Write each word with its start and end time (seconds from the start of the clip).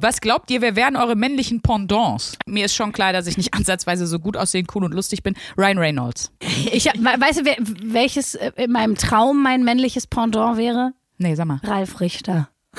Was 0.00 0.20
glaubt 0.20 0.48
ihr, 0.52 0.60
wer 0.60 0.76
wären 0.76 0.94
eure 0.94 1.16
männlichen 1.16 1.60
Pendants? 1.60 2.38
Mir 2.46 2.66
ist 2.66 2.76
schon 2.76 2.92
klar, 2.92 3.12
dass 3.12 3.26
ich 3.26 3.36
nicht 3.36 3.52
ansatzweise 3.58 4.06
so 4.06 4.20
gut 4.20 4.36
aussehen, 4.36 4.68
cool 4.74 4.84
und 4.84 4.94
lustig 4.94 5.24
bin. 5.24 5.34
Ryan 5.56 5.78
Reynolds. 5.78 6.30
Ich, 6.72 6.84
weißt 6.84 7.40
du, 7.40 7.44
welches 7.82 8.36
äh, 8.36 8.52
in 8.54 8.70
meinem 8.70 8.94
Traum 8.94 9.42
mein 9.42 9.64
männliches 9.64 10.06
Pendant 10.06 10.56
wäre? 10.56 10.92
Nee, 11.16 11.34
sag 11.34 11.46
mal. 11.46 11.60
Ralf 11.64 12.00
Richter. 12.00 12.48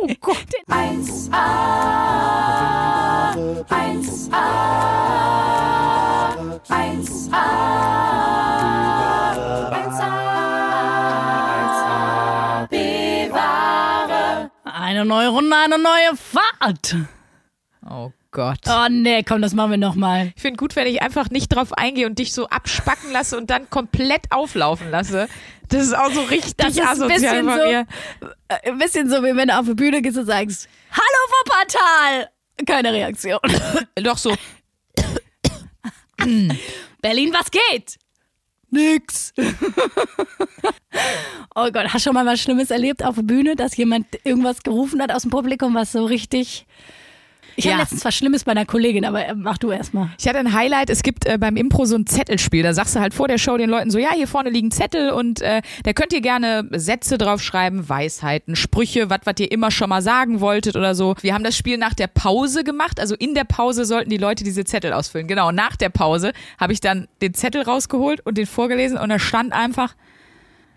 Oh 0.00 0.06
Gott. 0.20 0.36
1A, 0.68 1.32
1A, 3.68 4.44
1A, 6.68 7.32
1A, 9.74 10.27
Eine 14.98 15.06
neue 15.08 15.28
Runde, 15.28 15.54
eine 15.56 15.78
neue 15.78 16.16
Fahrt. 16.16 16.96
Oh 17.88 18.10
Gott. 18.32 18.58
Oh 18.68 18.86
nee, 18.90 19.22
komm, 19.22 19.40
das 19.40 19.54
machen 19.54 19.70
wir 19.70 19.78
nochmal. 19.78 20.32
Ich 20.34 20.42
finde 20.42 20.56
gut, 20.56 20.74
wenn 20.74 20.88
ich 20.88 21.02
einfach 21.02 21.30
nicht 21.30 21.48
drauf 21.54 21.72
eingehe 21.72 22.04
und 22.06 22.18
dich 22.18 22.32
so 22.34 22.48
abspacken 22.48 23.12
lasse 23.12 23.38
und 23.38 23.48
dann 23.48 23.70
komplett 23.70 24.32
auflaufen 24.32 24.90
lasse. 24.90 25.28
Das 25.68 25.84
ist 25.84 25.96
auch 25.96 26.10
so 26.10 26.22
richtig 26.22 26.56
Das 26.56 26.70
ist 26.70 26.80
ein 26.80 26.88
asozial 26.88 27.44
von 27.44 27.58
so- 27.58 27.64
mir. 27.66 27.86
Äh, 28.48 28.70
Ein 28.70 28.78
bisschen 28.78 29.08
so, 29.08 29.22
wie 29.22 29.36
wenn 29.36 29.46
du 29.48 29.56
auf 29.56 29.66
die 29.66 29.74
Bühne 29.74 30.02
gehst 30.02 30.18
und 30.18 30.26
sagst, 30.26 30.68
Hallo 30.90 31.32
Wuppertal! 31.44 32.30
Keine 32.66 32.92
Reaktion. 32.92 33.38
Doch 34.02 34.18
so. 34.18 34.34
Berlin, 37.00 37.32
was 37.32 37.50
geht? 37.52 37.98
Nix. 38.70 39.32
oh 41.54 41.70
Gott, 41.72 41.86
hast 41.86 41.94
du 41.94 41.98
schon 42.00 42.14
mal 42.14 42.26
was 42.26 42.40
Schlimmes 42.40 42.70
erlebt 42.70 43.04
auf 43.04 43.16
der 43.16 43.22
Bühne, 43.22 43.56
dass 43.56 43.76
jemand 43.76 44.06
irgendwas 44.24 44.62
gerufen 44.62 45.00
hat 45.02 45.12
aus 45.12 45.22
dem 45.22 45.30
Publikum, 45.30 45.74
was 45.74 45.92
so 45.92 46.04
richtig. 46.04 46.66
Ich 47.58 47.64
Ja. 47.64 47.72
hatte 47.72 47.80
letztens 47.82 48.04
was 48.04 48.14
Schlimmes 48.14 48.44
bei 48.44 48.52
einer 48.52 48.66
Kollegin, 48.66 49.04
aber 49.04 49.26
äh, 49.26 49.34
mach 49.34 49.58
du 49.58 49.72
erst 49.72 49.92
mal. 49.92 50.10
Ich 50.16 50.28
hatte 50.28 50.38
ein 50.38 50.52
Highlight, 50.52 50.90
es 50.90 51.02
gibt 51.02 51.26
äh, 51.26 51.38
beim 51.38 51.56
Impro 51.56 51.86
so 51.86 51.96
ein 51.96 52.06
Zettelspiel. 52.06 52.62
Da 52.62 52.72
sagst 52.72 52.94
du 52.94 53.00
halt 53.00 53.14
vor 53.14 53.26
der 53.26 53.38
Show 53.38 53.56
den 53.56 53.68
Leuten 53.68 53.90
so, 53.90 53.98
ja, 53.98 54.10
hier 54.14 54.28
vorne 54.28 54.48
liegen 54.50 54.70
Zettel 54.70 55.10
und 55.10 55.40
äh, 55.42 55.60
da 55.82 55.92
könnt 55.92 56.12
ihr 56.12 56.20
gerne 56.20 56.68
Sätze 56.76 57.18
draufschreiben, 57.18 57.88
Weisheiten, 57.88 58.54
Sprüche, 58.54 59.10
was 59.10 59.18
was 59.24 59.34
ihr 59.40 59.50
immer 59.50 59.72
schon 59.72 59.88
mal 59.88 60.02
sagen 60.02 60.40
wolltet 60.40 60.76
oder 60.76 60.94
so. 60.94 61.16
Wir 61.20 61.34
haben 61.34 61.42
das 61.42 61.56
Spiel 61.56 61.78
nach 61.78 61.94
der 61.94 62.06
Pause 62.06 62.62
gemacht, 62.62 63.00
also 63.00 63.16
in 63.16 63.34
der 63.34 63.42
Pause 63.42 63.84
sollten 63.84 64.08
die 64.10 64.18
Leute 64.18 64.44
diese 64.44 64.64
Zettel 64.64 64.92
ausfüllen. 64.92 65.26
Genau, 65.26 65.50
nach 65.50 65.74
der 65.74 65.88
Pause 65.88 66.32
habe 66.60 66.72
ich 66.72 66.80
dann 66.80 67.08
den 67.22 67.34
Zettel 67.34 67.62
rausgeholt 67.62 68.24
und 68.24 68.38
den 68.38 68.46
vorgelesen 68.46 68.96
und 68.98 69.08
da 69.08 69.18
stand 69.18 69.52
einfach, 69.52 69.96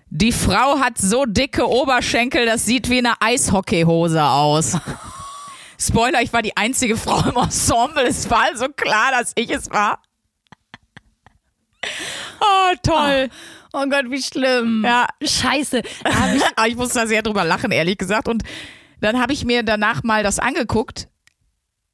die 0.10 0.32
Frau 0.32 0.80
hat 0.80 0.98
so 0.98 1.26
dicke 1.26 1.70
Oberschenkel, 1.70 2.48
das 2.48 2.66
sieht 2.66 2.90
wie 2.90 2.98
eine 2.98 3.22
Eishockeyhose 3.22 4.24
aus. 4.24 4.78
Spoiler, 5.82 6.22
ich 6.22 6.32
war 6.32 6.44
die 6.44 6.56
einzige 6.56 6.96
Frau 6.96 7.28
im 7.28 7.36
Ensemble. 7.38 8.04
Es 8.04 8.30
war 8.30 8.44
also 8.44 8.68
klar, 8.70 9.12
dass 9.12 9.32
ich 9.36 9.50
es 9.50 9.72
war. 9.72 10.00
Oh, 12.40 12.76
toll. 12.84 13.30
Oh 13.74 13.86
Gott, 13.90 14.12
wie 14.12 14.22
schlimm. 14.22 14.84
Ja. 14.86 15.08
Scheiße. 15.24 15.82
Ich, 16.36 16.44
Aber 16.56 16.68
ich 16.68 16.76
musste 16.76 17.00
da 17.00 17.08
sehr 17.08 17.24
drüber 17.24 17.44
lachen, 17.44 17.72
ehrlich 17.72 17.98
gesagt. 17.98 18.28
Und 18.28 18.44
dann 19.00 19.20
habe 19.20 19.34
ich 19.34 19.44
mir 19.44 19.64
danach 19.64 20.04
mal 20.04 20.22
das 20.22 20.38
angeguckt. 20.38 21.08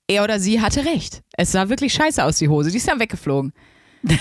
Er 0.08 0.23
oder 0.23 0.39
sie 0.39 0.61
hatte 0.61 0.83
recht. 0.83 1.23
Es 1.38 1.53
sah 1.53 1.69
wirklich 1.69 1.93
scheiße 1.93 2.23
aus, 2.23 2.38
die 2.38 2.49
Hose. 2.49 2.71
Die 2.71 2.77
ist 2.77 2.88
dann 2.88 2.99
weggeflogen. 2.99 3.53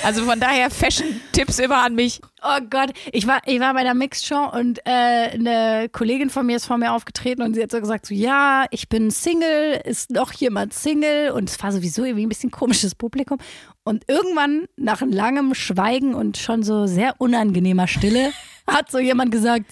Also 0.03 0.25
von 0.25 0.41
daher 0.41 0.70
Fashion-Tipps 0.70 1.59
immer 1.59 1.84
an 1.84 1.95
mich. 1.95 2.20
oh 2.42 2.61
Gott, 2.70 2.92
ich 3.12 3.27
war, 3.27 3.41
ich 3.47 3.61
war 3.61 3.75
bei 3.75 3.81
einer 3.81 3.95
Mixed-Show 3.95 4.51
und 4.53 4.78
äh, 4.84 4.91
eine 4.91 5.89
Kollegin 5.91 6.31
von 6.31 6.47
mir 6.47 6.56
ist 6.56 6.67
vor 6.67 6.78
mir 6.78 6.93
aufgetreten 6.93 7.43
und 7.43 7.55
sie 7.55 7.62
hat 7.62 7.70
so 7.70 7.81
gesagt, 7.81 8.06
so, 8.06 8.15
ja, 8.15 8.67
ich 8.70 8.89
bin 8.89 9.11
Single, 9.11 9.81
ist 9.84 10.11
noch 10.11 10.33
jemand 10.33 10.75
Single? 10.75 11.31
Und 11.33 11.51
es 11.51 11.62
war 11.62 11.73
sowieso 11.73 12.05
irgendwie 12.05 12.27
ein 12.27 12.28
bisschen 12.28 12.51
komisches 12.51 12.95
Publikum. 12.95 13.39
Und 13.84 14.05
irgendwann, 14.09 14.67
nach 14.77 15.01
langem 15.03 15.55
Schweigen 15.55 16.15
und 16.15 16.37
schon 16.37 16.62
so 16.62 16.87
sehr 16.87 17.15
unangenehmer 17.19 17.89
Stille, 17.89 18.33
hat 18.66 18.91
so 18.91 18.99
jemand 18.99 19.31
gesagt, 19.33 19.66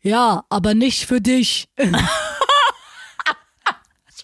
ja, 0.00 0.44
aber 0.50 0.74
nicht 0.74 1.06
für 1.06 1.20
dich. 1.20 1.68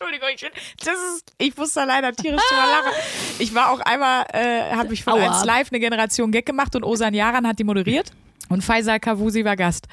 Entschuldigung, 0.00 0.28
ich, 0.34 0.40
das 0.84 0.94
ist, 0.94 1.32
ich 1.36 1.56
muss 1.56 1.74
da 1.74 1.84
leider 1.84 2.12
tierisch 2.12 2.40
drüber 2.48 2.66
lachen. 2.66 2.92
Ich 3.38 3.54
war 3.54 3.70
auch 3.70 3.80
einmal, 3.80 4.26
äh, 4.32 4.74
habe 4.74 4.92
ich 4.94 5.04
von 5.04 5.14
Aua. 5.14 5.36
1 5.36 5.44
Live 5.44 5.68
eine 5.70 5.80
Generation 5.80 6.30
Gag 6.32 6.46
gemacht 6.46 6.74
und 6.74 6.84
Osan 6.84 7.14
Yaran 7.14 7.46
hat 7.46 7.58
die 7.58 7.64
moderiert 7.64 8.12
und 8.48 8.62
Faisal 8.62 8.98
Kavusi 9.00 9.44
war 9.44 9.56
Gast. 9.56 9.88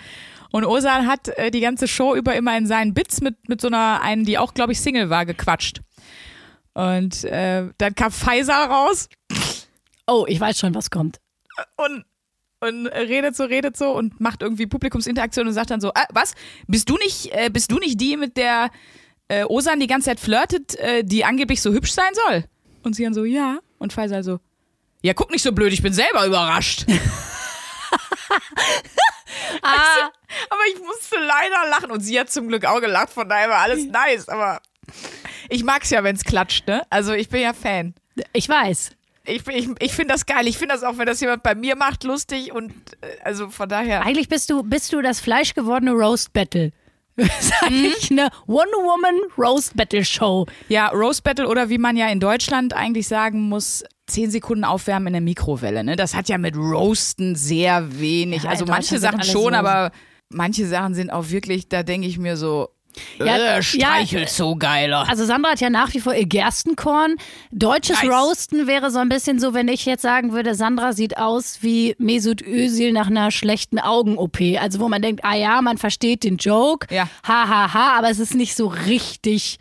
Und 0.51 0.63
Osan 0.65 1.07
hat 1.07 1.27
äh, 1.37 1.51
die 1.51 1.59
ganze 1.59 1.87
Show 1.87 2.15
über 2.15 2.35
immer 2.35 2.57
in 2.57 2.67
seinen 2.67 2.93
Bits 2.93 3.21
mit, 3.21 3.49
mit 3.49 3.59
so 3.59 3.67
einer 3.67 4.01
einen, 4.01 4.23
die 4.25 4.37
auch, 4.37 4.53
glaube 4.53 4.71
ich, 4.71 4.79
Single 4.81 5.09
war, 5.09 5.25
gequatscht. 5.25 5.81
Und 6.73 7.23
äh, 7.25 7.69
dann 7.77 7.95
kam 7.95 8.11
Faisal 8.11 8.67
raus 8.67 9.09
Oh, 10.07 10.25
ich 10.27 10.39
weiß 10.39 10.57
schon, 10.57 10.73
was 10.73 10.89
kommt. 10.89 11.19
und, 11.75 12.05
und 12.61 12.87
redet 12.87 13.35
so, 13.35 13.43
redet 13.43 13.75
so 13.75 13.91
und 13.91 14.21
macht 14.21 14.41
irgendwie 14.41 14.67
Publikumsinteraktion 14.67 15.47
und 15.47 15.53
sagt 15.53 15.69
dann 15.69 15.81
so, 15.81 15.91
ah, 15.93 16.05
was? 16.13 16.33
Bist 16.67 16.89
du 16.89 16.95
nicht, 16.97 17.33
äh, 17.33 17.49
bist 17.51 17.71
du 17.71 17.77
nicht 17.77 17.99
die, 17.99 18.15
mit 18.15 18.37
der 18.37 18.69
äh, 19.27 19.43
Osan 19.43 19.79
die 19.79 19.87
ganze 19.87 20.05
Zeit 20.05 20.19
flirtet, 20.19 20.75
äh, 20.75 21.03
die 21.03 21.25
angeblich 21.25 21.61
so 21.61 21.71
hübsch 21.71 21.91
sein 21.91 22.13
soll? 22.13 22.45
Und 22.83 22.95
sie 22.95 23.03
dann 23.03 23.13
so, 23.13 23.25
ja. 23.25 23.59
Und 23.79 23.93
Faisal 23.93 24.23
so, 24.23 24.39
ja, 25.01 25.13
guck 25.13 25.31
nicht 25.31 25.43
so 25.43 25.51
blöd, 25.51 25.73
ich 25.73 25.81
bin 25.81 25.93
selber 25.93 26.25
überrascht. 26.25 26.85
Ah, 29.61 30.09
aber 30.49 30.61
ich 30.73 30.79
musste 30.79 31.15
leider 31.17 31.69
lachen 31.69 31.91
und 31.91 32.01
sie 32.01 32.19
hat 32.19 32.29
zum 32.29 32.47
Glück 32.47 32.65
auch 32.65 32.81
gelacht, 32.81 33.11
von 33.11 33.27
daher 33.27 33.49
war 33.49 33.59
alles 33.59 33.85
nice, 33.85 34.27
aber 34.29 34.61
ich 35.49 35.63
mag's 35.63 35.89
ja, 35.89 36.03
wenn's 36.03 36.23
klatscht, 36.23 36.67
ne? 36.67 36.83
Also 36.89 37.13
ich 37.13 37.29
bin 37.29 37.41
ja 37.41 37.53
Fan. 37.53 37.93
ich 38.33 38.47
weiß. 38.47 38.91
Ich, 39.25 39.45
ich, 39.47 39.69
ich 39.79 39.93
finde 39.93 40.13
das 40.13 40.25
geil. 40.25 40.47
Ich 40.47 40.57
finde 40.57 40.73
das 40.73 40.83
auch, 40.83 40.97
wenn 40.97 41.05
das 41.05 41.19
jemand 41.19 41.43
bei 41.43 41.53
mir 41.53 41.75
macht, 41.75 42.05
lustig 42.05 42.53
und 42.53 42.71
äh, 43.01 43.07
also 43.23 43.49
von 43.49 43.67
daher. 43.67 44.05
Eigentlich 44.05 44.29
bist 44.29 44.49
du, 44.49 44.63
bist 44.63 44.93
du 44.93 45.01
das 45.01 45.19
fleischgewordene 45.19 45.91
Roast 45.91 46.31
Battle. 46.31 46.71
Das 47.27 47.45
ist 47.45 47.63
eigentlich 47.63 48.11
eine 48.11 48.29
One-Woman 48.45 49.31
Roast 49.37 49.75
Battle 49.75 50.05
Show. 50.05 50.45
Ja, 50.69 50.89
Roast 50.89 51.23
Battle 51.23 51.47
oder 51.47 51.69
wie 51.69 51.79
man 51.79 51.97
ja 51.97 52.09
in 52.09 52.19
Deutschland 52.19 52.73
eigentlich 52.73 53.07
sagen 53.07 53.49
muss, 53.49 53.83
10 54.05 54.29
Sekunden 54.29 54.63
aufwärmen 54.63 55.07
in 55.07 55.13
der 55.13 55.21
Mikrowelle. 55.21 55.83
Ne? 55.83 55.95
Das 55.95 56.13
hat 56.13 56.29
ja 56.29 56.37
mit 56.37 56.55
Roasten 56.55 57.35
sehr 57.35 57.99
wenig. 57.99 58.43
Ja, 58.43 58.51
also 58.51 58.65
manche 58.65 58.99
Sachen 58.99 59.23
schon, 59.23 59.55
aber 59.55 59.91
manche 60.29 60.67
Sachen 60.67 60.93
sind 60.93 61.09
auch 61.09 61.29
wirklich, 61.29 61.69
da 61.69 61.81
denke 61.81 62.07
ich 62.07 62.19
mir 62.19 62.37
so, 62.37 62.69
Ja, 63.19 63.57
äh, 63.57 63.61
streichelt 63.63 64.29
so 64.29 64.55
geiler. 64.55 65.07
Also 65.09 65.25
Sandra 65.25 65.51
hat 65.51 65.59
ja 65.61 65.69
nach 65.69 65.93
wie 65.93 65.99
vor 65.99 66.13
ihr 66.13 66.25
Gerstenkorn. 66.25 67.15
Deutsches 67.51 68.01
Nice. 68.03 68.11
Roasten 68.11 68.67
wäre 68.67 68.91
so 68.91 68.99
ein 68.99 69.09
bisschen 69.09 69.39
so, 69.39 69.53
wenn 69.53 69.67
ich 69.67 69.85
jetzt 69.85 70.01
sagen 70.01 70.31
würde, 70.33 70.55
Sandra 70.55 70.93
sieht 70.93 71.17
aus 71.17 71.59
wie 71.61 71.95
Mesut 71.99 72.41
Özil 72.41 72.91
nach 72.91 73.07
einer 73.07 73.31
schlechten 73.31 73.79
Augen-OP. 73.79 74.37
Also 74.59 74.79
wo 74.79 74.87
man 74.89 75.01
denkt, 75.01 75.23
ah 75.23 75.35
ja, 75.35 75.61
man 75.61 75.77
versteht 75.77 76.23
den 76.23 76.37
Joke, 76.37 76.87
Ja. 76.93 77.07
ha, 77.27 77.47
ha, 77.47 77.73
ha, 77.73 77.97
aber 77.97 78.09
es 78.09 78.19
ist 78.19 78.33
nicht 78.35 78.55
so 78.55 78.67
richtig 78.67 79.57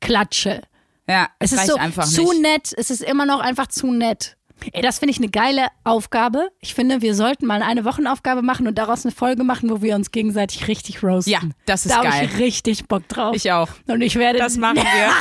Klatsche. 0.00 0.62
ja, 1.08 1.28
Es 1.38 1.52
ist 1.52 1.58
reicht 1.60 1.70
so 1.70 1.76
einfach 1.76 2.06
zu 2.06 2.32
nicht. 2.32 2.42
nett. 2.42 2.70
Es 2.76 2.90
ist 2.90 3.02
immer 3.02 3.26
noch 3.26 3.40
einfach 3.40 3.66
zu 3.68 3.90
nett. 3.92 4.36
Ey, 4.72 4.82
das 4.82 4.98
finde 4.98 5.12
ich 5.12 5.18
eine 5.18 5.28
geile 5.28 5.68
Aufgabe. 5.84 6.50
Ich 6.60 6.74
finde, 6.74 7.02
wir 7.02 7.14
sollten 7.14 7.46
mal 7.46 7.62
eine 7.62 7.84
Wochenaufgabe 7.84 8.42
machen 8.42 8.66
und 8.68 8.76
daraus 8.78 9.04
eine 9.04 9.12
Folge 9.14 9.44
machen, 9.44 9.70
wo 9.70 9.82
wir 9.82 9.94
uns 9.94 10.10
gegenseitig 10.10 10.68
richtig 10.68 11.02
roasten. 11.02 11.32
Ja, 11.32 11.40
das 11.66 11.86
ist 11.86 11.92
da 11.94 12.02
geil. 12.02 12.12
habe 12.12 12.24
ich 12.26 12.38
richtig 12.38 12.86
Bock 12.86 13.06
drauf. 13.08 13.34
Ich 13.34 13.50
auch. 13.52 13.68
und 13.88 14.00
ich 14.02 14.16
werde 14.16 14.38
Das 14.38 14.56
machen 14.56 14.76
wir. 14.76 14.82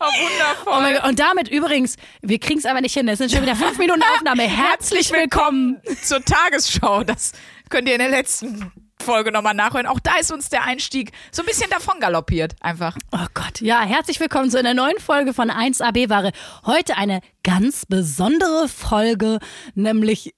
Oh, 0.00 0.04
wundervoll. 0.04 0.72
Oh 0.76 0.80
mein 0.80 0.94
Gott. 0.94 1.04
Und 1.08 1.18
damit 1.18 1.48
übrigens, 1.48 1.96
wir 2.22 2.38
kriegen 2.38 2.60
es 2.60 2.66
aber 2.66 2.80
nicht 2.80 2.94
hin. 2.94 3.08
Es 3.08 3.18
sind 3.18 3.32
schon 3.32 3.42
wieder 3.42 3.56
fünf 3.56 3.76
Minuten 3.78 4.00
Aufnahme. 4.14 4.44
Herzlich 4.44 5.10
willkommen. 5.12 5.80
zur 6.04 6.24
Tagesschau. 6.24 7.02
Das 7.02 7.32
könnt 7.68 7.88
ihr 7.88 7.94
in 7.94 8.00
der 8.00 8.08
letzten 8.10 8.70
Folge 9.02 9.32
nochmal 9.32 9.54
nachhören. 9.54 9.86
Auch 9.86 10.00
da 10.00 10.16
ist 10.18 10.32
uns 10.32 10.48
der 10.48 10.64
Einstieg 10.64 11.12
so 11.30 11.42
ein 11.42 11.46
bisschen 11.46 11.70
davon 11.70 12.00
galoppiert. 12.00 12.54
Einfach. 12.60 12.96
Oh 13.12 13.26
Gott. 13.34 13.60
Ja, 13.60 13.82
herzlich 13.82 14.20
willkommen 14.20 14.50
zu 14.50 14.58
einer 14.58 14.74
neuen 14.74 14.98
Folge 14.98 15.32
von 15.32 15.50
1AB 15.50 16.08
Ware. 16.10 16.32
Heute 16.66 16.96
eine 16.96 17.20
ganz 17.42 17.86
besondere 17.86 18.68
Folge, 18.68 19.38
nämlich 19.74 20.34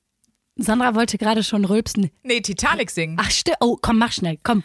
Sandra 0.56 0.94
wollte 0.94 1.16
gerade 1.18 1.42
schon 1.42 1.64
rülpsen. 1.64 2.10
Nee, 2.22 2.40
Titanic 2.42 2.90
singen. 2.90 3.16
Ach, 3.20 3.30
stimmt. 3.30 3.58
Oh, 3.60 3.78
komm, 3.80 3.98
mach 3.98 4.12
schnell. 4.12 4.38
Komm. 4.42 4.62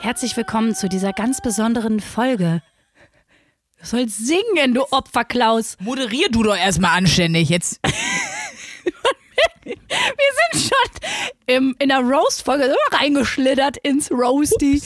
Herzlich 0.00 0.36
willkommen 0.36 0.74
zu 0.74 0.88
dieser 0.88 1.12
ganz 1.12 1.40
besonderen 1.40 2.00
Folge. 2.00 2.62
Du 3.80 3.86
sollst 3.86 4.26
singen, 4.26 4.74
du 4.74 4.82
Opferklaus. 4.90 5.76
Moderier 5.80 6.28
du 6.30 6.42
doch 6.42 6.56
erstmal 6.56 6.96
anständig. 6.98 7.48
Jetzt 7.48 7.80
Wir 9.64 10.60
sind 10.60 10.62
schon 10.62 11.08
im, 11.46 11.76
in 11.78 11.88
der 11.88 12.00
Roast-Folge 12.00 12.64
wir 12.64 12.98
reingeschlittert 12.98 13.76
ins 13.78 14.10
Roasty. 14.10 14.82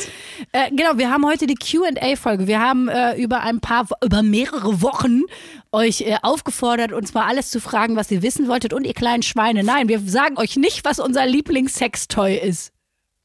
Äh, 0.53 0.71
genau, 0.71 0.97
wir 0.97 1.11
haben 1.11 1.27
heute 1.27 1.47
die 1.47 1.55
QA-Folge. 1.55 2.47
Wir 2.47 2.61
haben 2.61 2.89
äh, 2.89 3.15
über 3.17 3.41
ein 3.41 3.61
paar, 3.61 3.87
über 4.03 4.23
mehrere 4.23 4.83
Wochen 4.83 5.23
euch 5.71 6.03
äh, 6.03 6.17
aufgefordert, 6.23 6.93
uns 6.93 7.15
mal 7.15 7.27
alles 7.27 7.51
zu 7.51 7.61
fragen, 7.61 7.97
was 7.97 8.11
ihr 8.11 8.23
wissen 8.23 8.49
wolltet 8.49 8.73
und 8.73 8.85
ihr 8.85 8.95
kleinen 8.95 9.23
Schweine. 9.23 9.63
Nein, 9.63 9.89
wir 9.89 10.01
sagen 10.01 10.39
euch 10.39 10.57
nicht, 10.57 10.85
was 10.85 10.99
unser 10.99 11.27
Lieblingssextoy 11.27 12.37
ist. 12.37 12.73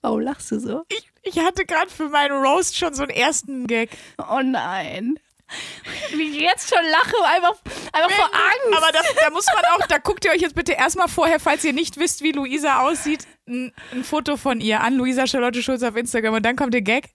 Warum 0.02 0.22
lachst 0.22 0.52
du 0.52 0.60
so? 0.60 0.84
ich, 0.90 1.08
Ich 1.24 1.40
hatte 1.40 1.66
gerade 1.66 1.90
für 1.90 2.10
meinen 2.10 2.44
Roast 2.44 2.78
schon 2.78 2.94
so 2.94 3.04
einen 3.04 3.12
ersten 3.12 3.68
Gag. 3.68 3.90
Oh 4.18 4.42
nein. 4.44 5.16
Wie 6.14 6.24
ich 6.24 6.42
jetzt 6.42 6.70
schon 6.70 6.84
lache, 6.92 7.16
einfach, 7.36 7.56
einfach 7.94 8.12
vor 8.12 8.26
Angst. 8.34 8.78
Aber 8.78 8.92
das, 8.92 9.06
da 9.22 9.30
muss 9.30 9.46
man 9.48 9.64
auch, 9.76 9.88
da 9.88 9.98
guckt 9.98 10.26
ihr 10.26 10.32
euch 10.32 10.42
jetzt 10.42 10.56
bitte 10.56 10.74
erstmal 10.74 11.08
vorher, 11.08 11.40
falls 11.40 11.64
ihr 11.64 11.74
nicht 11.74 11.98
wisst, 11.98 12.22
wie 12.22 12.32
Luisa 12.32 12.82
aussieht, 12.82 13.28
ein, 13.48 13.74
ein 13.92 14.04
Foto 14.04 14.38
von 14.38 14.62
ihr 14.62 14.82
an, 14.82 14.96
Luisa 14.96 15.28
Charlotte 15.28 15.62
Schulz 15.62 15.84
auf 15.84 15.96
Instagram 15.96 16.36
und 16.36 16.46
dann 16.46 16.56
kommt 16.56 16.74
der 16.74 16.82
Gag. 16.82 17.10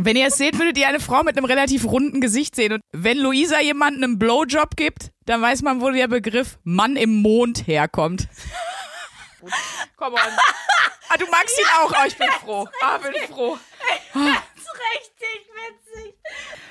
Wenn 0.00 0.16
ihr 0.16 0.28
es 0.28 0.36
seht, 0.36 0.58
würdet 0.58 0.78
ihr 0.78 0.86
eine 0.86 1.00
Frau 1.00 1.24
mit 1.24 1.36
einem 1.36 1.44
relativ 1.44 1.84
runden 1.84 2.20
Gesicht 2.20 2.54
sehen. 2.54 2.74
Und 2.74 2.82
wenn 2.92 3.18
Luisa 3.18 3.60
jemanden 3.60 4.04
einen 4.04 4.18
Blowjob 4.18 4.76
gibt, 4.76 5.10
dann 5.26 5.42
weiß 5.42 5.62
man, 5.62 5.80
wo 5.80 5.90
der 5.90 6.06
Begriff 6.06 6.58
Mann 6.62 6.94
im 6.94 7.20
Mond 7.20 7.66
herkommt. 7.66 8.28
Komm 9.96 10.14
on. 10.14 10.20
Ah, 11.08 11.16
du 11.16 11.26
magst 11.30 11.58
ihn 11.58 11.66
auch. 11.80 11.90
Oh, 11.90 12.06
ich 12.06 12.16
bin 12.16 12.28
froh. 12.28 12.68
Ah, 12.82 12.98
bin 12.98 13.12
froh. 13.28 13.58
Das 14.14 14.22
ist 14.22 14.72
richtig 14.74 15.48
witzig. 15.54 15.87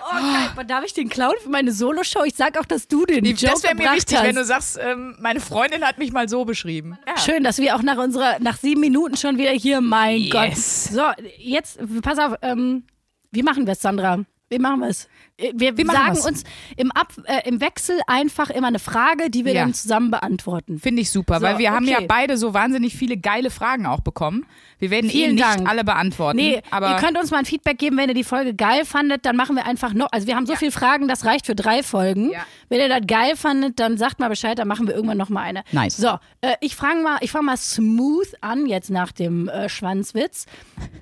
Oh, 0.09 0.13
geil. 0.13 0.49
Aber 0.53 0.63
Darf 0.63 0.85
ich 0.85 0.93
den 0.93 1.09
klauen 1.09 1.35
für 1.41 1.49
meine 1.49 1.71
Soloshow? 1.71 2.23
Ich 2.23 2.35
sag 2.35 2.57
auch, 2.57 2.65
dass 2.65 2.87
du 2.87 3.05
den 3.05 3.25
Joke 3.25 3.45
Das 3.53 3.63
wäre 3.63 3.75
mir 3.75 3.91
wichtig, 3.91 4.17
hast. 4.17 4.23
wenn 4.25 4.35
du 4.35 4.45
sagst, 4.45 4.79
ähm, 4.81 5.15
meine 5.19 5.39
Freundin 5.41 5.83
hat 5.85 5.97
mich 5.97 6.11
mal 6.13 6.29
so 6.29 6.45
beschrieben. 6.45 6.97
Ja. 7.05 7.17
Schön, 7.17 7.43
dass 7.43 7.57
wir 7.57 7.75
auch 7.75 7.81
nach 7.81 7.97
unserer, 7.97 8.39
nach 8.39 8.57
sieben 8.57 8.79
Minuten 8.81 9.17
schon 9.17 9.37
wieder 9.37 9.51
hier, 9.51 9.81
mein 9.81 10.19
Yes. 10.19 10.31
Gott. 10.31 11.15
So, 11.17 11.23
jetzt, 11.37 11.79
pass 12.01 12.19
auf, 12.19 12.35
ähm, 12.41 12.83
wie 13.31 13.43
machen 13.43 13.65
wir 13.65 13.73
es, 13.73 13.81
Sandra? 13.81 14.23
Wie 14.49 14.59
machen 14.59 14.79
wir 14.79 14.87
es? 14.87 15.07
Wir, 15.53 15.75
sagen 15.75 16.15
wir's? 16.15 16.25
uns 16.25 16.43
im, 16.77 16.91
Ab, 16.93 17.13
äh, 17.25 17.47
im 17.47 17.61
Wechsel 17.61 17.99
einfach 18.07 18.49
immer 18.49 18.67
eine 18.67 18.79
Frage, 18.79 19.29
die 19.29 19.45
wir 19.45 19.53
Ja. 19.53 19.61
dann 19.61 19.73
zusammen 19.73 20.09
beantworten. 20.09 20.79
Finde 20.79 21.01
ich 21.01 21.11
super, 21.11 21.35
So, 21.39 21.41
weil 21.45 21.57
wir 21.59 21.71
haben 21.71 21.85
ja 21.85 21.97
okay. 21.97 22.05
beide 22.07 22.37
so 22.37 22.53
wahnsinnig 22.53 22.95
viele 22.95 23.17
geile 23.17 23.49
Fragen 23.51 23.85
auch 23.85 23.99
bekommen. 23.99 24.45
Wir 24.79 24.89
werden 24.89 25.09
Vielen 25.09 25.31
eh 25.31 25.33
nicht 25.33 25.43
Dank. 25.43 25.69
alle 25.69 25.83
beantworten. 25.83 26.37
Nee, 26.37 26.61
aber 26.71 26.91
ihr 26.91 26.95
könnt 26.97 27.17
uns 27.19 27.29
mal 27.29 27.37
ein 27.39 27.45
Feedback 27.45 27.77
geben, 27.77 27.97
wenn 27.97 28.09
ihr 28.09 28.15
die 28.15 28.23
Folge 28.23 28.53
geil 28.55 28.85
fandet, 28.85 29.25
dann 29.25 29.35
machen 29.35 29.55
wir 29.55 29.65
einfach 29.65 29.93
noch, 29.93 30.07
also 30.11 30.27
wir 30.27 30.35
haben 30.35 30.45
so 30.45 30.55
viele 30.55 30.71
Fragen, 30.71 31.07
das 31.07 31.25
reicht 31.25 31.45
für 31.45 31.55
drei 31.55 31.83
Folgen. 31.83 32.31
Ja. 32.31 32.45
Wenn 32.69 32.79
ihr 32.79 32.89
das 32.89 33.01
geil 33.05 33.35
fandet, 33.35 33.79
dann 33.79 33.97
sagt 33.97 34.19
mal 34.19 34.29
Bescheid, 34.29 34.57
dann 34.57 34.67
machen 34.67 34.87
wir 34.87 34.95
irgendwann 34.95 35.17
noch 35.17 35.29
mal 35.29 35.41
eine. 35.41 35.63
Nice. 35.71 35.97
So, 35.97 36.17
äh, 36.41 36.53
ich 36.61 36.75
fange 36.75 37.03
mal, 37.03 37.17
ich 37.21 37.31
fange 37.31 37.45
mal 37.45 37.57
smooth 37.57 38.27
an 38.41 38.65
jetzt 38.65 38.89
nach 38.89 39.11
dem 39.11 39.49
äh, 39.49 39.67
Schwanzwitz, 39.69 40.45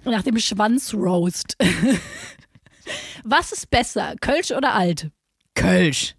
nach 0.04 0.24
dem 0.24 0.40
Schwanzroast. 0.40 1.58
Was 3.24 3.52
ist 3.52 3.70
besser, 3.70 4.16
Kölsch 4.22 4.52
oder 4.52 4.74
Alt? 4.74 5.10
Kölsch. 5.56 6.16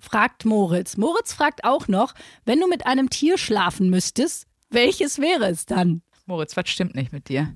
Fragt 0.00 0.44
Moritz. 0.44 0.96
Moritz 0.96 1.32
fragt 1.32 1.64
auch 1.64 1.88
noch, 1.88 2.14
wenn 2.44 2.60
du 2.60 2.68
mit 2.68 2.86
einem 2.86 3.10
Tier 3.10 3.36
schlafen 3.36 3.90
müsstest, 3.90 4.46
welches 4.70 5.18
wäre 5.18 5.46
es 5.46 5.66
dann? 5.66 6.02
Moritz, 6.26 6.56
was 6.56 6.68
stimmt 6.68 6.94
nicht 6.94 7.12
mit 7.12 7.28
dir? 7.28 7.54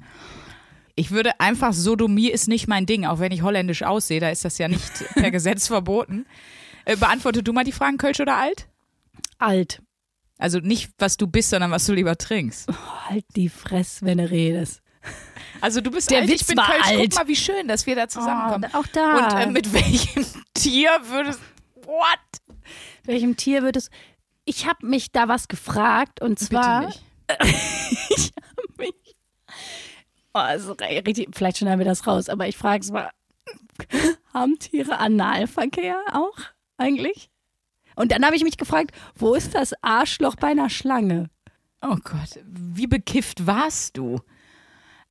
Ich 0.95 1.11
würde 1.11 1.41
einfach, 1.41 1.73
Sodomie 1.73 2.31
ist 2.31 2.49
nicht 2.49 2.69
mein 2.69 2.87
Ding, 2.87 3.07
auch 3.07 3.19
wenn 3.19 3.33
ich 3.33 3.43
holländisch 3.43 3.83
aussehe, 3.83 4.21
da 4.21 4.31
ist 4.31 4.45
das 4.45 4.59
ja 4.59 4.69
nicht 4.69 4.93
per 5.15 5.31
Gesetz 5.31 5.69
verboten. 5.69 6.27
Äh, 6.85 6.97
beantworte 6.97 7.43
du 7.43 7.53
mal 7.53 7.65
die 7.65 7.73
Fragen, 7.73 7.99
Kölsch 7.99 8.21
oder 8.21 8.37
alt? 8.37 8.69
Alt. 9.39 9.83
Also 10.39 10.59
nicht, 10.59 10.91
was 10.99 11.17
du 11.17 11.27
bist, 11.27 11.51
sondern 11.51 11.71
was 11.71 11.87
du 11.87 11.93
lieber 11.93 12.19
trinkst. 12.19 12.69
Halt 13.09 13.25
die 13.37 13.49
Fresse, 13.49 14.05
wenn 14.05 14.19
du 14.19 14.29
redest. 14.29 14.83
Also 15.61 15.81
du 15.81 15.91
bist 15.91 16.11
Der 16.11 16.21
alt, 16.21 16.29
Witz 16.29 16.41
ich 16.43 16.47
bin 16.49 16.57
war 16.57 16.67
Kölsch. 16.67 16.87
alt. 16.87 17.11
Guck 17.11 17.15
mal, 17.15 17.29
wie 17.29 17.37
schön, 17.37 17.69
dass 17.69 17.87
wir 17.87 17.95
da 17.95 18.09
zusammenkommen. 18.09 18.71
Oh, 18.75 18.79
auch 18.79 18.87
da. 18.89 19.17
Und 19.17 19.41
äh, 19.43 19.47
mit 19.47 19.73
welchem 19.73 20.27
Tier 20.55 20.91
würdest 21.05 21.41
What? 21.87 22.19
welchem 23.05 23.37
Tier 23.37 23.63
würdest 23.63 23.91
Ich 24.45 24.67
habe 24.67 24.87
mich 24.87 25.13
da 25.13 25.29
was 25.29 25.49
gefragt 25.49 26.21
und 26.21 26.39
zwar. 26.39 26.87
Bitte 26.87 26.99
nicht. 26.99 27.05
ich 28.11 28.33
habe 28.37 28.75
mich. 28.79 29.17
Oh, 30.35 30.39
also, 30.39 30.73
richtig, 30.73 31.29
vielleicht 31.33 31.59
schneiden 31.59 31.79
wir 31.79 31.87
das 31.87 32.07
raus, 32.07 32.29
aber 32.29 32.49
ich 32.49 32.57
frage 32.57 32.83
es 32.83 32.91
mal. 32.91 33.11
Haben 34.35 34.59
Tiere 34.59 34.99
Analverkehr 34.99 35.99
auch 36.13 36.37
eigentlich? 36.79 37.31
Und 37.97 38.13
dann 38.13 38.25
habe 38.25 38.35
ich 38.37 38.43
mich 38.43 38.57
gefragt, 38.57 38.93
wo 39.15 39.35
ist 39.35 39.55
das 39.55 39.75
Arschloch 39.83 40.37
bei 40.37 40.49
einer 40.49 40.71
Schlange? 40.71 41.29
Oh 41.83 41.97
Gott, 42.03 42.41
wie 42.47 42.87
bekifft 42.87 43.47
warst 43.47 43.97
du? 43.99 44.21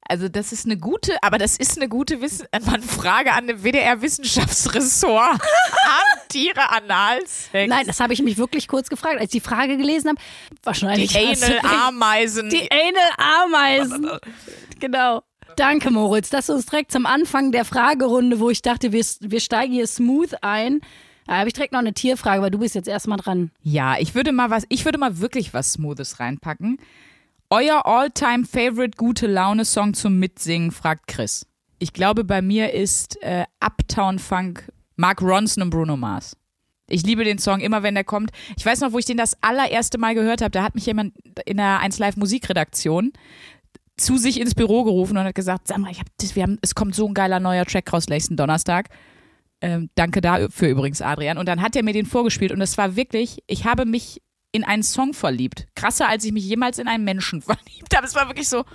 Also 0.08 0.28
das 0.28 0.52
ist 0.52 0.66
eine 0.66 0.78
gute, 0.78 1.22
aber 1.22 1.38
das 1.38 1.58
ist 1.58 1.78
eine 1.78 1.88
gute 1.88 2.22
Wissen 2.22 2.48
man 2.66 2.82
Frage 2.82 3.32
an 3.34 3.48
den 3.48 3.64
WDR-Wissenschaftsressort. 3.64 5.42
Haben 5.42 6.22
Tiere 6.28 6.70
Analsex? 6.70 7.70
Nein, 7.70 7.86
das 7.88 8.00
habe 8.00 8.14
ich 8.14 8.22
mich 8.22 8.38
wirklich 8.38 8.68
kurz 8.68 8.90
gefragt, 8.90 9.16
als 9.16 9.26
ich 9.26 9.42
die 9.42 9.48
Frage 9.48 9.78
gelesen 9.78 10.10
habe. 10.10 10.22
Wahrscheinlich. 10.64 11.12
die. 11.12 11.18
Anal-Ameisen. 11.18 12.50
Die 12.50 12.70
Anal-Ameisen. 12.72 14.10
genau. 14.80 15.24
Danke, 15.56 15.92
Moritz, 15.92 16.30
du 16.48 16.54
uns 16.54 16.66
direkt 16.66 16.92
zum 16.92 17.06
Anfang 17.06 17.52
der 17.52 17.66
Fragerunde, 17.66 18.40
wo 18.40 18.50
ich 18.50 18.62
dachte, 18.62 18.92
wir, 18.92 19.06
wir 19.20 19.40
steigen 19.40 19.74
hier 19.74 19.88
smooth 19.88 20.34
ein. 20.42 20.82
Da 21.28 21.38
habe 21.38 21.48
ich 21.48 21.54
direkt 21.54 21.74
noch 21.74 21.80
eine 21.80 21.94
Tierfrage, 21.94 22.42
weil 22.42 22.52
du 22.52 22.60
bist 22.60 22.76
jetzt 22.76 22.88
erstmal 22.88 23.18
dran. 23.18 23.52
Ja, 23.64 23.98
ich 24.00 24.16
würde 24.16 24.32
mal 24.32 24.50
was, 24.50 24.66
ich 24.70 24.86
würde 24.86 24.98
mal 24.98 25.20
wirklich 25.20 25.54
was 25.54 25.74
Smoothes 25.74 26.20
reinpacken. 26.20 26.78
Euer 27.54 27.86
all-time 27.86 28.46
favorite 28.46 28.96
gute 28.96 29.28
Laune-Song 29.28 29.94
zum 29.94 30.20
Mitsingen, 30.20 30.72
fragt 30.72 31.08
Chris. 31.08 31.46
Ich 31.80 31.92
glaube, 31.92 32.24
bei 32.24 32.42
mir 32.42 32.74
ist 32.74 33.22
äh, 33.22 33.44
Uptown 33.60 34.20
Funk 34.20 34.72
Mark 34.96 35.22
Ronson 35.22 35.64
und 35.64 35.70
Bruno 35.70 35.98
Mars. 35.98 36.38
Ich 36.88 37.04
liebe 37.04 37.26
den 37.26 37.40
Song 37.40 37.60
immer, 37.60 37.84
wenn 37.84 37.94
der 37.94 38.06
kommt. 38.06 38.32
Ich 38.56 38.66
weiß 38.66 38.80
noch, 38.80 38.94
wo 38.94 39.00
ich 39.00 39.06
den 39.06 39.18
das 39.18 39.36
allererste 39.42 39.98
Mal 39.98 40.16
gehört 40.16 40.42
habe. 40.42 40.52
Da 40.52 40.64
hat 40.64 40.76
mich 40.76 40.86
jemand 40.86 41.14
in 41.46 41.58
der 41.58 41.82
1 41.82 42.00
Live 42.00 42.16
Musikredaktion 42.16 43.12
zu 43.98 44.18
sich 44.18 44.40
ins 44.40 44.56
Büro 44.56 44.86
gerufen 44.86 45.18
und 45.18 45.26
hat 45.26 45.36
gesagt, 45.36 45.68
sag 45.68 45.80
mal, 45.80 45.92
ich 45.92 46.00
hab 46.00 46.08
das, 46.22 46.38
wir 46.38 46.44
haben, 46.44 46.58
es 46.62 46.74
kommt 46.74 46.96
so 46.96 47.06
ein 47.06 47.14
geiler 47.14 47.42
neuer 47.42 47.66
Track 47.66 47.92
raus 47.92 48.08
nächsten 48.08 48.38
Donnerstag. 48.38 48.88
Ähm, 49.60 49.90
danke 49.96 50.22
dafür 50.22 50.70
übrigens, 50.70 51.02
Adrian. 51.02 51.38
Und 51.38 51.48
dann 51.48 51.62
hat 51.62 51.76
er 51.76 51.84
mir 51.84 51.94
den 51.94 52.06
vorgespielt 52.06 52.54
und 52.54 52.62
es 52.62 52.78
war 52.78 52.96
wirklich, 52.96 53.44
ich 53.48 53.66
habe 53.66 53.86
mich 53.86 54.22
in 54.52 54.64
einen 54.64 54.84
Song 54.84 55.14
verliebt. 55.14 55.68
Krasser, 55.76 56.08
als 56.10 56.24
ich 56.26 56.32
mich 56.32 56.46
jemals 56.46 56.78
in 56.80 56.88
einen 56.88 57.04
Menschen 57.04 57.42
verliebt 57.42 57.96
habe. 57.96 58.06
Es 58.06 58.16
war 58.16 58.28
wirklich 58.28 58.50
so, 58.50 58.66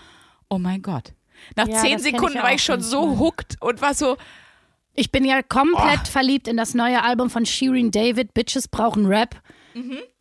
oh 0.48 0.58
mein 0.58 0.82
Gott. 0.82 1.12
Nach 1.54 1.68
Ja, 1.68 1.80
zehn 1.80 1.96
ich 1.98 2.02
Sekunden 2.02 2.38
auch 2.38 2.42
war 2.44 2.52
ich 2.54 2.62
schon 2.62 2.80
so 2.80 3.06
manchmal. 3.06 3.26
hooked 3.26 3.56
und 3.62 3.80
war 3.82 3.94
so, 3.94 4.16
Ich 4.94 5.12
bin 5.12 5.24
ja 5.24 5.42
komplett 5.42 6.08
verliebt 6.08 6.48
in 6.48 6.56
das 6.56 6.72
neue 6.74 7.02
Album 7.02 7.28
von 7.28 7.44
Shirin 7.44 7.90
David, 7.90 8.32
Bitches 8.34 8.68
brauchen 8.68 9.06
Rap. 9.06 9.40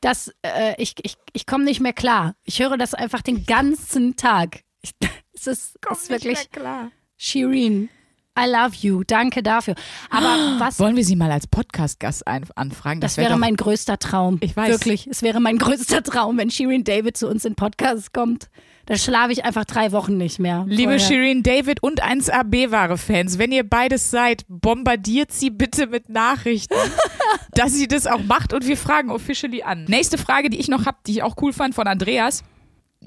Das, 0.02 0.34
äh, 0.42 0.76
ich 0.78 0.96
ich, 1.04 1.16
ich 1.32 1.46
komme 1.46 1.64
nicht 1.64 1.80
mehr 1.80 1.94
klar. 1.94 2.36
Ich 2.44 2.60
höre 2.60 2.78
das 2.78 2.94
einfach 2.94 3.22
den 3.22 3.46
ganzen 3.46 4.18
Tag. 4.18 4.64
Ich, 4.82 4.92
es 5.34 5.48
ist, 5.48 5.80
es 5.90 6.02
ist 6.02 6.10
wirklich 6.10 6.52
klar. 6.52 6.92
Shirin. 7.16 7.88
I 8.38 8.50
love 8.50 8.76
you. 8.82 9.04
Danke 9.06 9.42
dafür. 9.44 9.76
Aber 10.10 10.28
was 10.60 10.80
Wollen 10.80 10.96
wir 10.96 11.06
sie 11.06 11.16
mal 11.16 11.32
als 11.32 11.48
Podcast-Gast 11.48 12.28
anfragen? 12.28 13.00
Das, 13.00 13.18
wär 13.18 13.24
wäre 13.24 13.34
doch- 13.34 13.40
mein 13.40 13.56
größter 13.56 13.98
Traum. 13.98 14.38
Ich 14.42 14.56
weiß. 14.56 14.70
Wirklich. 14.70 15.08
Es 15.08 15.22
wäre 15.22 15.40
mein 15.40 15.58
größter 15.58 16.04
Traum, 16.04 16.38
wenn 16.38 16.52
Shirin 16.52 16.84
David 16.84 17.16
zu 17.18 17.28
uns 17.30 17.46
in 17.46 17.56
Podcast 17.56 18.14
kommt. 18.14 18.50
Da 18.88 18.98
schlafe 18.98 19.32
ich 19.32 19.44
einfach 19.46 19.66
drei 19.66 19.92
Wochen 19.94 20.18
nicht 20.18 20.38
mehr. 20.38 20.64
Liebe 20.68 21.00
Vorher. 21.00 21.00
Shirin 21.00 21.42
David 21.42 21.82
und 21.82 22.04
1A 22.04 22.44
B-Ware-Fans, 22.44 23.40
wenn 23.40 23.52
ihr 23.52 23.68
beides 23.68 24.12
seid, 24.12 24.46
bombardiert 24.48 25.32
sie 25.32 25.50
bitte 25.50 25.88
mit 25.88 26.10
Nachrichten, 26.10 26.76
dass 27.54 27.74
sie 27.74 27.88
das 27.88 28.06
auch 28.06 28.22
macht 28.22 28.54
und 28.54 28.68
wir 28.68 28.78
fragen 28.78 29.10
officially 29.10 29.64
an. 29.64 29.86
Nächste 29.86 30.20
Frage, 30.20 30.52
die 30.52 30.60
ich 30.60 30.68
noch 30.68 30.86
habe, 30.86 30.98
die 31.08 31.14
ich 31.14 31.24
auch 31.24 31.36
cool 31.42 31.52
fand 31.52 31.74
von 31.74 31.88
Andreas. 31.88 32.44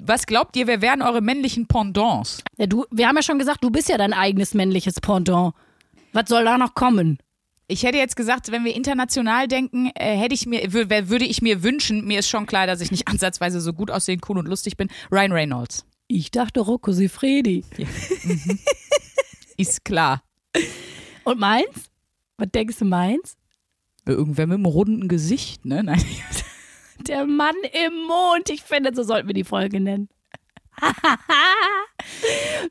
Was 0.05 0.25
glaubt 0.25 0.55
ihr, 0.55 0.67
wer 0.67 0.81
wären 0.81 1.01
eure 1.01 1.21
männlichen 1.21 1.67
Pendants? 1.67 2.43
Ja, 2.57 2.67
du, 2.67 2.85
wir 2.91 3.07
haben 3.07 3.15
ja 3.15 3.21
schon 3.21 3.39
gesagt, 3.39 3.63
du 3.63 3.69
bist 3.69 3.89
ja 3.89 3.97
dein 3.97 4.13
eigenes 4.13 4.53
männliches 4.53 4.95
Pendant. 5.01 5.53
Was 6.13 6.29
soll 6.29 6.45
da 6.45 6.57
noch 6.57 6.73
kommen? 6.73 7.19
Ich 7.67 7.83
hätte 7.83 7.97
jetzt 7.99 8.15
gesagt, 8.15 8.51
wenn 8.51 8.65
wir 8.65 8.75
international 8.75 9.47
denken, 9.47 9.91
äh, 9.93 10.17
hätte 10.17 10.33
ich 10.33 10.47
mir, 10.47 10.73
würde 10.73 11.25
ich 11.25 11.41
mir 11.41 11.61
wünschen, 11.61 12.05
mir 12.05 12.19
ist 12.19 12.29
schon 12.29 12.47
klar, 12.47 12.65
dass 12.65 12.81
ich 12.81 12.91
nicht 12.91 13.07
ansatzweise 13.07 13.61
so 13.61 13.73
gut 13.73 13.91
aussehen, 13.91 14.21
cool 14.27 14.39
und 14.39 14.47
lustig 14.47 14.77
bin, 14.77 14.89
Ryan 15.11 15.31
Reynolds. 15.31 15.85
Ich 16.07 16.31
dachte 16.31 16.61
Rocco 16.61 16.91
Sifredi. 16.91 17.63
Ist 19.57 19.85
klar. 19.85 20.23
Und 21.23 21.39
meins? 21.39 21.91
Was 22.37 22.49
denkst 22.49 22.79
du 22.79 22.85
meins? 22.85 23.35
Irgendwer 24.05 24.47
mit 24.47 24.55
einem 24.55 24.65
runden 24.65 25.07
Gesicht, 25.07 25.65
ne? 25.65 25.83
Nein. 25.83 26.03
Der 27.07 27.25
Mann 27.25 27.55
im 27.85 27.93
Mond. 28.07 28.49
Ich 28.49 28.61
finde, 28.61 28.93
so 28.93 29.03
sollten 29.03 29.27
wir 29.27 29.33
die 29.33 29.43
Folge 29.43 29.79
nennen. 29.79 30.09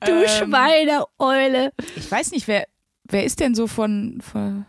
du 0.04 0.12
Ähm. 0.12 0.28
Schweineeule. 0.28 1.72
Ich 1.96 2.10
weiß 2.10 2.32
nicht, 2.32 2.48
wer, 2.48 2.66
wer 3.04 3.24
ist 3.24 3.40
denn 3.40 3.54
so 3.54 3.66
von, 3.66 4.20
von 4.20 4.64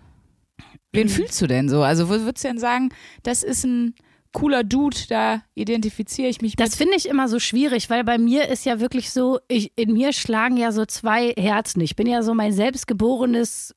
wen 0.92 1.10
fühlst 1.10 1.42
du 1.42 1.48
denn 1.48 1.70
so? 1.70 1.84
Also, 1.84 2.08
wo 2.10 2.14
würdest 2.14 2.44
du 2.44 2.50
denn 2.50 2.58
sagen, 2.60 2.90
das 3.24 3.44
ist 3.44 3.64
ein 3.66 3.96
cooler 4.32 4.64
Dude, 4.64 4.98
da 5.10 5.42
identifiziere 5.56 6.30
ich 6.30 6.42
mich 6.42 6.56
Das 6.56 6.72
mit? 6.72 6.78
finde 6.78 6.96
ich 6.98 7.08
immer 7.10 7.28
so 7.28 7.40
schwierig, 7.40 7.90
weil 7.90 8.04
bei 8.04 8.18
mir 8.18 8.48
ist 8.48 8.64
ja 8.66 8.80
wirklich 8.80 9.12
so, 9.12 9.40
ich, 9.48 9.72
in 9.76 9.94
mir 9.94 10.14
schlagen 10.14 10.58
ja 10.58 10.72
so 10.72 10.86
zwei 10.86 11.32
Herzen. 11.38 11.82
Ich 11.82 11.96
bin 11.96 12.08
ja 12.08 12.22
so 12.22 12.34
mein 12.36 12.54
selbstgeborenes, 12.54 13.76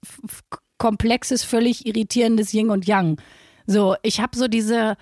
komplexes, 0.78 1.42
völlig 1.44 1.86
irritierendes 1.86 2.52
Yin 2.52 2.70
und 2.70 2.86
Yang. 2.86 3.20
So, 3.66 3.94
ich 4.02 4.20
habe 4.20 4.36
so 4.36 4.46
diese, 4.48 4.96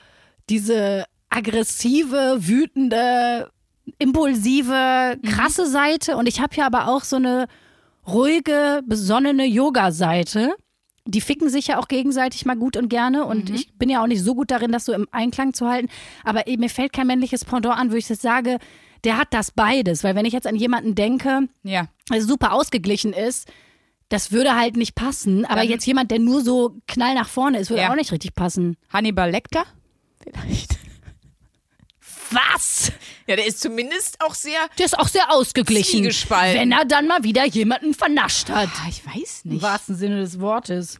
diese 0.51 1.05
aggressive, 1.31 2.37
wütende, 2.41 3.51
impulsive, 3.99 5.17
krasse 5.25 5.67
Seite 5.67 6.17
und 6.17 6.27
ich 6.29 6.41
habe 6.41 6.55
ja 6.57 6.67
aber 6.67 6.89
auch 6.89 7.05
so 7.05 7.17
eine 7.17 7.47
ruhige, 8.07 8.83
besonnene 8.87 9.45
Yoga-Seite. 9.47 10.55
Die 11.07 11.21
ficken 11.21 11.49
sich 11.49 11.69
ja 11.69 11.79
auch 11.79 11.89
gegenseitig 11.89 12.45
mal 12.45 12.57
gut 12.57 12.77
und 12.77 12.89
gerne. 12.89 13.25
Und 13.25 13.49
Mhm. 13.49 13.55
ich 13.55 13.73
bin 13.79 13.89
ja 13.89 14.03
auch 14.03 14.07
nicht 14.07 14.23
so 14.23 14.35
gut 14.35 14.51
darin, 14.51 14.71
das 14.71 14.85
so 14.85 14.93
im 14.93 15.09
Einklang 15.13 15.55
zu 15.55 15.69
halten. 15.69 15.89
Aber 16.25 16.47
eben, 16.47 16.61
mir 16.61 16.69
fällt 16.69 16.93
kein 16.93 17.07
männliches 17.07 17.45
Pendant 17.45 17.77
an, 17.79 17.91
wo 17.91 17.97
ich 17.97 18.09
jetzt 18.09 18.23
sage, 18.23 18.59
der 19.05 19.17
hat 19.17 19.29
das 19.33 19.51
beides. 19.51 20.05
Weil 20.05 20.15
wenn 20.15 20.27
ich 20.27 20.33
jetzt 20.33 20.47
an 20.47 20.57
jemanden 20.57 20.95
denke, 20.95 21.49
Ja. 21.63 21.87
der 22.13 22.23
super 22.23 22.53
ausgeglichen 22.53 23.13
ist, 23.13 23.49
das 24.09 24.31
würde 24.31 24.57
halt 24.57 24.77
nicht 24.77 24.95
passen. 24.95 25.45
Aber 25.47 25.61
Dann- 25.63 25.69
jetzt 25.71 25.87
jemand, 25.87 26.11
der 26.11 26.19
nur 26.19 26.43
so 26.43 26.77
knall 26.87 27.15
nach 27.15 27.29
vorne 27.29 27.59
ist, 27.59 27.71
würde 27.71 27.83
Ja. 27.83 27.91
auch 27.91 27.97
nicht 27.97 28.13
richtig 28.13 28.35
passen. 28.35 28.77
Hannibal 28.93 29.31
Lecter? 29.31 29.65
Vielleicht. 30.23 30.79
Was? 32.31 32.93
Ja, 33.27 33.37
der 33.37 33.47
ist 33.47 33.61
zumindest 33.61 34.21
auch 34.21 34.35
sehr. 34.35 34.59
Der 34.79 34.87
ist 34.87 34.99
auch 34.99 35.09
sehr 35.09 35.33
ausgeglichen. 35.33 36.05
Wenn 36.05 36.73
er 36.73 36.85
dann 36.85 37.09
mal 37.09 37.25
wieder 37.25 37.45
jemanden 37.47 37.93
vernascht 37.95 38.49
hat. 38.51 38.69
Ah, 38.73 38.87
ich 38.89 39.05
weiß 39.05 39.43
Im 39.45 39.53
nicht. 39.53 39.63
wahrsten 39.63 39.97
Sinne 39.97 40.21
des 40.21 40.39
Wortes. 40.41 40.99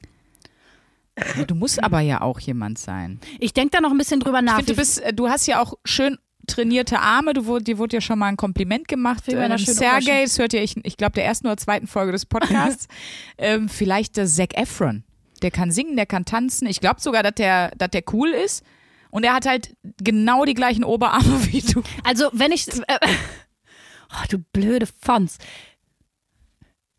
Du 1.47 1.55
musst 1.55 1.83
aber 1.83 2.01
ja 2.01 2.21
auch 2.23 2.41
jemand 2.41 2.79
sein. 2.79 3.21
Ich 3.39 3.53
denke 3.53 3.71
da 3.77 3.81
noch 3.81 3.91
ein 3.91 3.99
bisschen 3.99 4.21
drüber 4.21 4.43
nach. 4.43 4.59
Ich 4.61 4.65
finde, 4.65 4.73
du 4.73 4.79
bist, 4.81 5.01
äh, 5.01 5.13
du 5.13 5.29
hast 5.29 5.47
ja 5.47 5.61
auch 5.63 5.75
schön 5.85 6.19
trainierte 6.47 6.99
Arme. 6.99 7.33
Du, 7.35 7.45
wurde- 7.47 7.65
dir 7.65 7.79
wurde 7.79 7.97
ja 7.97 8.01
schon 8.01 8.19
mal 8.19 8.27
ein 8.29 8.37
Kompliment 8.37 8.89
gemacht. 8.89 9.25
Ähm, 9.29 9.57
Sergej, 9.59 10.25
das 10.25 10.39
hört 10.39 10.53
ihr, 10.55 10.63
ich, 10.63 10.77
ich 10.85 10.97
glaube, 10.97 11.13
der 11.13 11.25
ersten 11.25 11.47
oder 11.47 11.57
zweiten 11.59 11.87
Folge 11.87 12.13
des 12.13 12.27
Podcasts. 12.27 12.89
ähm, 13.39 13.69
vielleicht 13.69 14.17
der 14.17 14.27
Zac 14.27 14.57
Efron. 14.57 15.05
Der 15.43 15.51
kann 15.51 15.71
singen, 15.71 15.97
der 15.97 16.07
kann 16.07 16.25
tanzen. 16.25 16.67
Ich 16.67 16.81
glaube 16.81 17.01
sogar, 17.01 17.23
dass 17.23 17.35
der, 17.35 17.71
dass 17.77 17.91
der 17.91 18.03
cool 18.13 18.31
ist. 18.31 18.65
Und 19.11 19.25
er 19.25 19.35
hat 19.35 19.47
halt 19.47 19.75
genau 20.03 20.45
die 20.45 20.55
gleichen 20.55 20.85
Oberarme 20.85 21.47
wie 21.53 21.61
du. 21.61 21.83
also, 22.05 22.31
wenn 22.33 22.53
ich. 22.53 22.69
Äh, 22.69 22.99
oh, 24.13 24.25
du 24.31 24.39
blöde 24.53 24.87
Fons. 24.87 25.39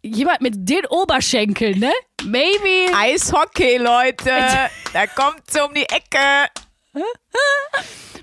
Jemand 0.03 0.41
mit 0.41 0.55
den 0.57 0.85
Oberschenkeln, 0.87 1.79
ne? 1.79 1.91
Maybe. 2.23 2.91
Eishockey, 2.95 3.77
Leute. 3.77 4.31
da 4.93 5.07
kommt's 5.07 5.55
um 5.61 5.73
die 5.75 5.83
Ecke. 5.83 6.49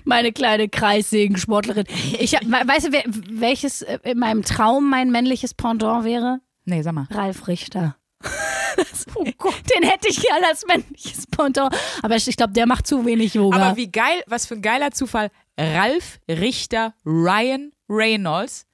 Meine 0.03 0.33
kleine 0.33 0.67
Kreissägen-Sportlerin. 0.67 1.85
Ich 2.19 2.35
hab, 2.35 2.43
weißt 2.43 2.87
du, 2.87 2.91
welches 3.29 3.81
äh, 3.81 3.99
in 4.03 4.19
meinem 4.19 4.43
Traum 4.43 4.89
mein 4.89 5.09
männliches 5.09 5.53
Pendant 5.53 6.03
wäre? 6.03 6.41
Nee, 6.65 6.81
sag 6.81 6.93
mal. 6.93 7.07
Ralf 7.11 7.47
Richter. 7.47 7.95
Das, 8.77 9.05
Den 9.05 9.83
hätte 9.83 10.07
ich 10.07 10.21
gerne 10.21 10.47
als 10.47 10.65
männliches 10.65 11.27
Pendant. 11.27 11.75
Aber 12.01 12.15
ich, 12.15 12.27
ich 12.27 12.37
glaube, 12.37 12.53
der 12.53 12.65
macht 12.65 12.87
zu 12.87 13.05
wenig 13.05 13.33
Yoga. 13.33 13.57
Aber 13.57 13.77
wie 13.77 13.91
geil, 13.91 14.23
was 14.27 14.45
für 14.45 14.55
ein 14.55 14.61
geiler 14.61 14.91
Zufall. 14.91 15.31
Ralf 15.59 16.19
Richter 16.29 16.93
Ryan 17.05 17.71
Reynolds. 17.89 18.65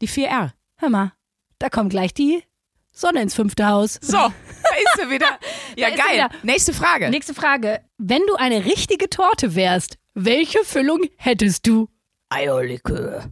Die 0.00 0.08
4R. 0.08 0.50
Hör 0.76 0.88
mal, 0.90 1.12
da 1.58 1.68
kommt 1.70 1.90
gleich 1.90 2.12
die 2.14 2.42
Sonne 2.90 3.22
ins 3.22 3.34
fünfte 3.34 3.66
Haus. 3.68 3.98
So, 4.02 4.16
da 4.16 4.26
ist 4.28 5.00
sie 5.02 5.10
wieder. 5.10 5.38
Ja, 5.76 5.90
geil. 5.90 6.14
wieder. 6.14 6.30
Nächste 6.42 6.72
Frage. 6.72 7.08
Nächste 7.10 7.34
Frage. 7.34 7.80
Wenn 7.98 8.22
du 8.26 8.34
eine 8.34 8.64
richtige 8.64 9.08
Torte 9.08 9.54
wärst, 9.54 9.96
welche 10.14 10.64
Füllung 10.64 11.02
hättest 11.16 11.66
du? 11.68 11.88
Eierlikör. 12.30 13.30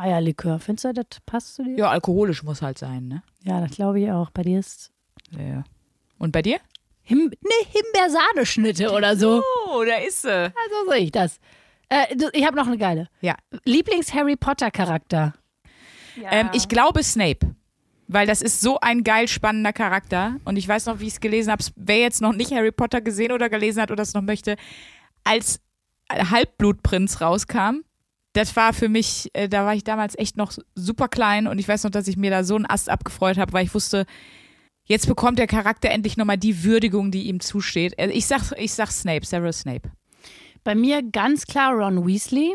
Eierlikör. 0.00 0.58
Findest 0.58 0.84
du, 0.84 0.92
das 0.92 1.06
passt 1.26 1.54
zu 1.54 1.64
dir? 1.64 1.76
Ja, 1.76 1.90
alkoholisch 1.90 2.42
muss 2.42 2.62
halt 2.62 2.78
sein, 2.78 3.08
ne? 3.08 3.22
Ja, 3.42 3.60
das 3.60 3.72
glaube 3.72 4.00
ich 4.00 4.10
auch. 4.10 4.30
Bei 4.30 4.42
dir 4.42 4.58
ist 4.58 4.90
Ja. 5.30 5.64
Und 6.18 6.32
bei 6.32 6.42
dir? 6.42 6.58
Him 7.02 7.30
ne 7.40 7.66
Himbeersahneschnitte 7.68 8.90
oder 8.92 9.16
so. 9.16 9.42
Oh, 9.66 9.82
da 9.84 9.96
ist 9.96 10.22
sie. 10.22 10.32
Also 10.32 10.90
sehe 10.90 10.98
ich 11.00 11.12
das. 11.12 11.38
Äh, 11.88 12.06
ich 12.32 12.46
habe 12.46 12.56
noch 12.56 12.66
eine 12.66 12.78
geile. 12.78 13.08
Ja. 13.20 13.36
Lieblings-Harry 13.64 14.36
Potter-Charakter. 14.36 15.34
Ähm, 16.30 16.50
ich 16.52 16.68
glaube 16.68 17.02
Snape. 17.02 17.54
Weil 18.06 18.26
das 18.26 18.42
ist 18.42 18.60
so 18.60 18.78
ein 18.80 19.04
geil 19.04 19.28
spannender 19.28 19.72
Charakter. 19.72 20.36
Und 20.44 20.56
ich 20.56 20.66
weiß 20.66 20.86
noch, 20.86 21.00
wie 21.00 21.06
ich 21.06 21.14
es 21.14 21.20
gelesen 21.20 21.50
habe. 21.52 21.64
Wer 21.76 21.98
jetzt 21.98 22.20
noch 22.20 22.32
nicht 22.32 22.52
Harry 22.52 22.72
Potter 22.72 23.00
gesehen 23.00 23.32
oder 23.32 23.48
gelesen 23.48 23.80
hat 23.80 23.90
oder 23.90 24.02
es 24.02 24.14
noch 24.14 24.22
möchte, 24.22 24.56
als 25.24 25.60
Halbblutprinz 26.10 27.20
rauskam, 27.20 27.82
das 28.32 28.54
war 28.56 28.72
für 28.72 28.88
mich, 28.88 29.28
äh, 29.32 29.48
da 29.48 29.64
war 29.66 29.74
ich 29.74 29.84
damals 29.84 30.16
echt 30.18 30.36
noch 30.36 30.52
super 30.74 31.08
klein 31.08 31.46
und 31.46 31.58
ich 31.58 31.66
weiß 31.68 31.84
noch, 31.84 31.90
dass 31.90 32.08
ich 32.08 32.16
mir 32.16 32.30
da 32.30 32.44
so 32.44 32.54
einen 32.56 32.66
Ast 32.68 32.88
abgefreut 32.88 33.38
habe, 33.38 33.52
weil 33.52 33.64
ich 33.66 33.74
wusste, 33.74 34.06
jetzt 34.84 35.06
bekommt 35.06 35.38
der 35.38 35.46
Charakter 35.46 35.90
endlich 35.90 36.16
nochmal 36.16 36.38
die 36.38 36.62
Würdigung, 36.64 37.10
die 37.10 37.24
ihm 37.28 37.40
zusteht. 37.40 37.98
Also 37.98 38.14
ich 38.14 38.26
sag, 38.26 38.52
ich 38.58 38.72
sag 38.72 38.90
Snape, 38.90 39.26
Severus 39.26 39.60
Snape. 39.60 39.90
Bei 40.64 40.74
mir 40.74 41.02
ganz 41.02 41.46
klar 41.46 41.72
Ron 41.74 42.06
Weasley. 42.06 42.54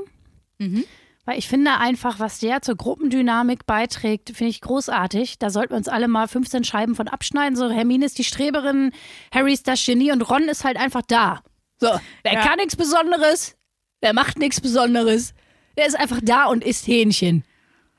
Weil 1.27 1.39
ich 1.39 1.48
finde 1.50 1.77
einfach, 1.79 2.20
was 2.20 2.39
der 2.39 2.62
zur 2.62 2.75
Gruppendynamik 2.75 3.65
beiträgt, 3.65 4.29
finde 4.29 4.51
ich 4.51 4.62
großartig. 4.62 5.39
Da 5.39 5.50
sollten 5.50 5.72
wir 5.74 5.77
uns 5.77 5.88
alle 5.88 6.08
mal 6.08 6.27
15 6.27 6.63
Scheiben 6.63 6.96
von 6.96 7.08
abschneiden. 7.08 7.55
So, 7.58 7.70
Hermine 7.70 8.05
ist 8.05 8.17
die 8.20 8.24
Streberin, 8.24 8.91
Harry 9.34 9.51
ist 9.53 9.67
das 9.67 9.84
Genie 9.84 10.12
und 10.12 10.22
Ron 10.29 10.44
ist 10.44 10.63
halt 10.63 10.77
einfach 10.77 11.01
da. 11.08 11.41
So, 11.82 11.89
der 12.24 12.34
Ja. 12.34 12.41
kann 12.41 12.58
nichts 12.58 12.75
Besonderes, 12.75 13.58
der 14.03 14.13
macht 14.13 14.38
nichts 14.38 14.62
Besonderes. 14.62 15.34
Der 15.77 15.88
ist 15.88 15.98
einfach 15.98 16.20
da 16.24 16.46
und 16.46 16.63
isst 16.63 16.88
Hähnchen. 16.88 17.44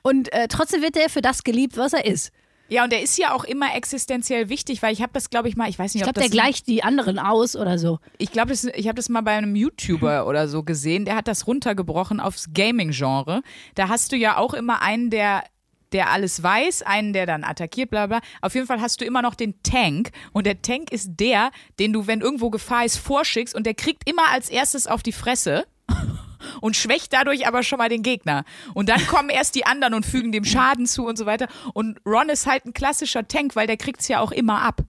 Und 0.02 0.32
äh, 0.32 0.48
trotzdem 0.48 0.82
wird 0.82 0.96
er 0.96 1.08
für 1.08 1.20
das 1.20 1.44
geliebt, 1.44 1.76
was 1.76 1.92
er 1.92 2.04
ist. 2.04 2.32
Ja, 2.68 2.82
und 2.82 2.92
der 2.92 3.02
ist 3.02 3.16
ja 3.16 3.32
auch 3.32 3.44
immer 3.44 3.74
existenziell 3.76 4.48
wichtig, 4.48 4.82
weil 4.82 4.92
ich 4.92 5.00
habe 5.00 5.12
das, 5.12 5.30
glaube 5.30 5.48
ich, 5.48 5.56
mal, 5.56 5.68
ich 5.68 5.78
weiß 5.78 5.94
nicht, 5.94 6.02
Ich 6.02 6.08
ob 6.08 6.14
glaube, 6.14 6.28
das 6.28 6.30
der 6.30 6.42
gleicht 6.42 6.66
die 6.66 6.82
anderen 6.82 7.18
aus 7.18 7.54
oder 7.54 7.78
so. 7.78 8.00
Ich 8.18 8.32
glaube, 8.32 8.52
ich 8.52 8.88
habe 8.88 8.96
das 8.96 9.08
mal 9.08 9.20
bei 9.20 9.32
einem 9.32 9.54
YouTuber 9.54 10.26
oder 10.28 10.48
so 10.48 10.64
gesehen, 10.64 11.04
der 11.04 11.14
hat 11.14 11.28
das 11.28 11.46
runtergebrochen 11.46 12.18
aufs 12.18 12.48
Gaming-Genre. 12.52 13.42
Da 13.76 13.88
hast 13.88 14.10
du 14.10 14.16
ja 14.16 14.36
auch 14.38 14.54
immer 14.54 14.82
einen, 14.82 15.10
der 15.10 15.44
der 15.92 16.10
alles 16.10 16.42
weiß, 16.42 16.82
einen, 16.82 17.12
der 17.12 17.26
dann 17.26 17.44
attackiert, 17.44 17.90
bla 17.90 18.08
bla. 18.08 18.20
Auf 18.42 18.54
jeden 18.54 18.66
Fall 18.66 18.80
hast 18.80 19.00
du 19.00 19.04
immer 19.04 19.22
noch 19.22 19.36
den 19.36 19.62
Tank 19.62 20.10
und 20.32 20.44
der 20.44 20.60
Tank 20.60 20.90
ist 20.90 21.10
der, 21.20 21.52
den 21.78 21.92
du, 21.92 22.08
wenn 22.08 22.20
irgendwo 22.20 22.50
Gefahr 22.50 22.84
ist, 22.84 22.96
vorschickst 22.96 23.54
und 23.54 23.66
der 23.66 23.74
kriegt 23.74 24.08
immer 24.08 24.28
als 24.32 24.50
erstes 24.50 24.88
auf 24.88 25.04
die 25.04 25.12
Fresse 25.12 25.64
und 26.60 26.76
schwächt 26.76 27.12
dadurch 27.12 27.46
aber 27.46 27.62
schon 27.62 27.78
mal 27.78 27.88
den 27.88 28.02
Gegner. 28.02 28.44
Und 28.74 28.88
dann 28.88 29.04
kommen 29.06 29.28
erst 29.30 29.54
die 29.54 29.66
anderen 29.66 29.94
und 29.94 30.06
fügen 30.06 30.32
dem 30.32 30.44
Schaden 30.44 30.86
zu 30.86 31.06
und 31.06 31.16
so 31.16 31.26
weiter. 31.26 31.46
Und 31.74 31.98
Ron 32.06 32.28
ist 32.28 32.46
halt 32.46 32.64
ein 32.66 32.72
klassischer 32.72 33.26
Tank, 33.28 33.56
weil 33.56 33.66
der 33.66 33.76
kriegt's 33.76 34.08
ja 34.08 34.20
auch 34.20 34.32
immer 34.32 34.62
ab. 34.62 34.82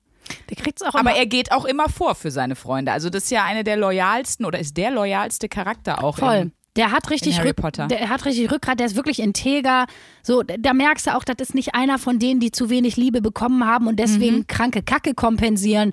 Der 0.50 0.58
kriegt's 0.58 0.82
auch 0.82 0.94
Aber 0.96 1.12
immer. 1.12 1.16
er 1.16 1.26
geht 1.26 1.52
auch 1.52 1.64
immer 1.66 1.88
vor 1.90 2.14
für 2.16 2.32
seine 2.32 2.56
Freunde. 2.56 2.92
Also 2.92 3.10
das 3.10 3.24
ist 3.26 3.32
ja 3.32 3.46
eine 3.46 3.64
der 3.64 3.78
loyalsten 3.78 4.46
oder 4.46 4.60
ist 4.60 4.76
der 4.76 4.92
loyalste 4.92 5.48
Charakter 5.48 6.04
auch. 6.04 6.18
Voll. 6.18 6.52
Der 6.76 6.92
hat 6.92 7.10
richtig 7.10 7.42
Rück. 7.44 7.56
Der 7.90 8.10
hat 8.10 8.26
richtig 8.26 8.52
Rückgrat, 8.52 8.80
der 8.80 8.86
ist 8.86 8.96
wirklich 8.96 9.20
integer. 9.20 9.88
So, 10.22 10.44
da- 10.44 10.58
da 10.60 10.74
merkst 10.74 11.08
du 11.08 11.16
auch, 11.16 11.24
das 11.24 11.38
ist 11.40 11.56
nicht 11.56 11.74
einer 11.74 11.98
von 11.98 12.20
denen, 12.20 12.40
die 12.40 12.52
zu 12.52 12.70
wenig 12.70 12.98
Liebe 12.98 13.20
bekommen 13.22 13.66
haben 13.66 13.88
und 13.88 13.96
deswegen 14.00 14.40
Mhm. 14.40 14.48
kranke 14.48 14.84
Kacke 14.84 15.16
kompensieren. 15.16 15.92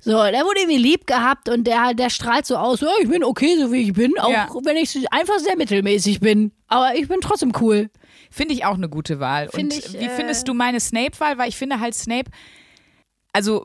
So, 0.00 0.12
der 0.12 0.44
wurde 0.44 0.60
irgendwie 0.60 0.78
lieb 0.78 1.06
gehabt 1.06 1.48
und 1.48 1.64
der, 1.66 1.92
der 1.94 2.08
strahlt 2.08 2.46
so 2.46 2.56
aus, 2.56 2.80
ja, 2.80 2.88
ich 3.02 3.08
bin 3.08 3.24
okay, 3.24 3.56
so 3.58 3.72
wie 3.72 3.82
ich 3.82 3.92
bin, 3.92 4.16
auch 4.18 4.30
Ja. 4.30 4.48
wenn 4.64 4.76
ich 4.76 5.12
einfach 5.12 5.38
sehr 5.40 5.56
mittelmäßig 5.56 6.20
bin. 6.20 6.52
Aber 6.68 6.94
ich 6.94 7.08
bin 7.08 7.20
trotzdem 7.20 7.52
cool. 7.60 7.90
Finde 8.30 8.54
ich 8.54 8.64
auch 8.64 8.74
eine 8.74 8.88
gute 8.88 9.18
Wahl. 9.20 9.48
Find 9.48 9.72
Und 9.72 9.78
ich, 9.78 9.92
wie 9.94 10.04
äh, 10.04 10.10
findest 10.10 10.46
du 10.46 10.54
meine 10.54 10.78
Snape-Wahl? 10.80 11.38
Weil 11.38 11.48
ich 11.48 11.56
finde 11.56 11.80
halt 11.80 11.94
Snape, 11.94 12.30
also 13.32 13.64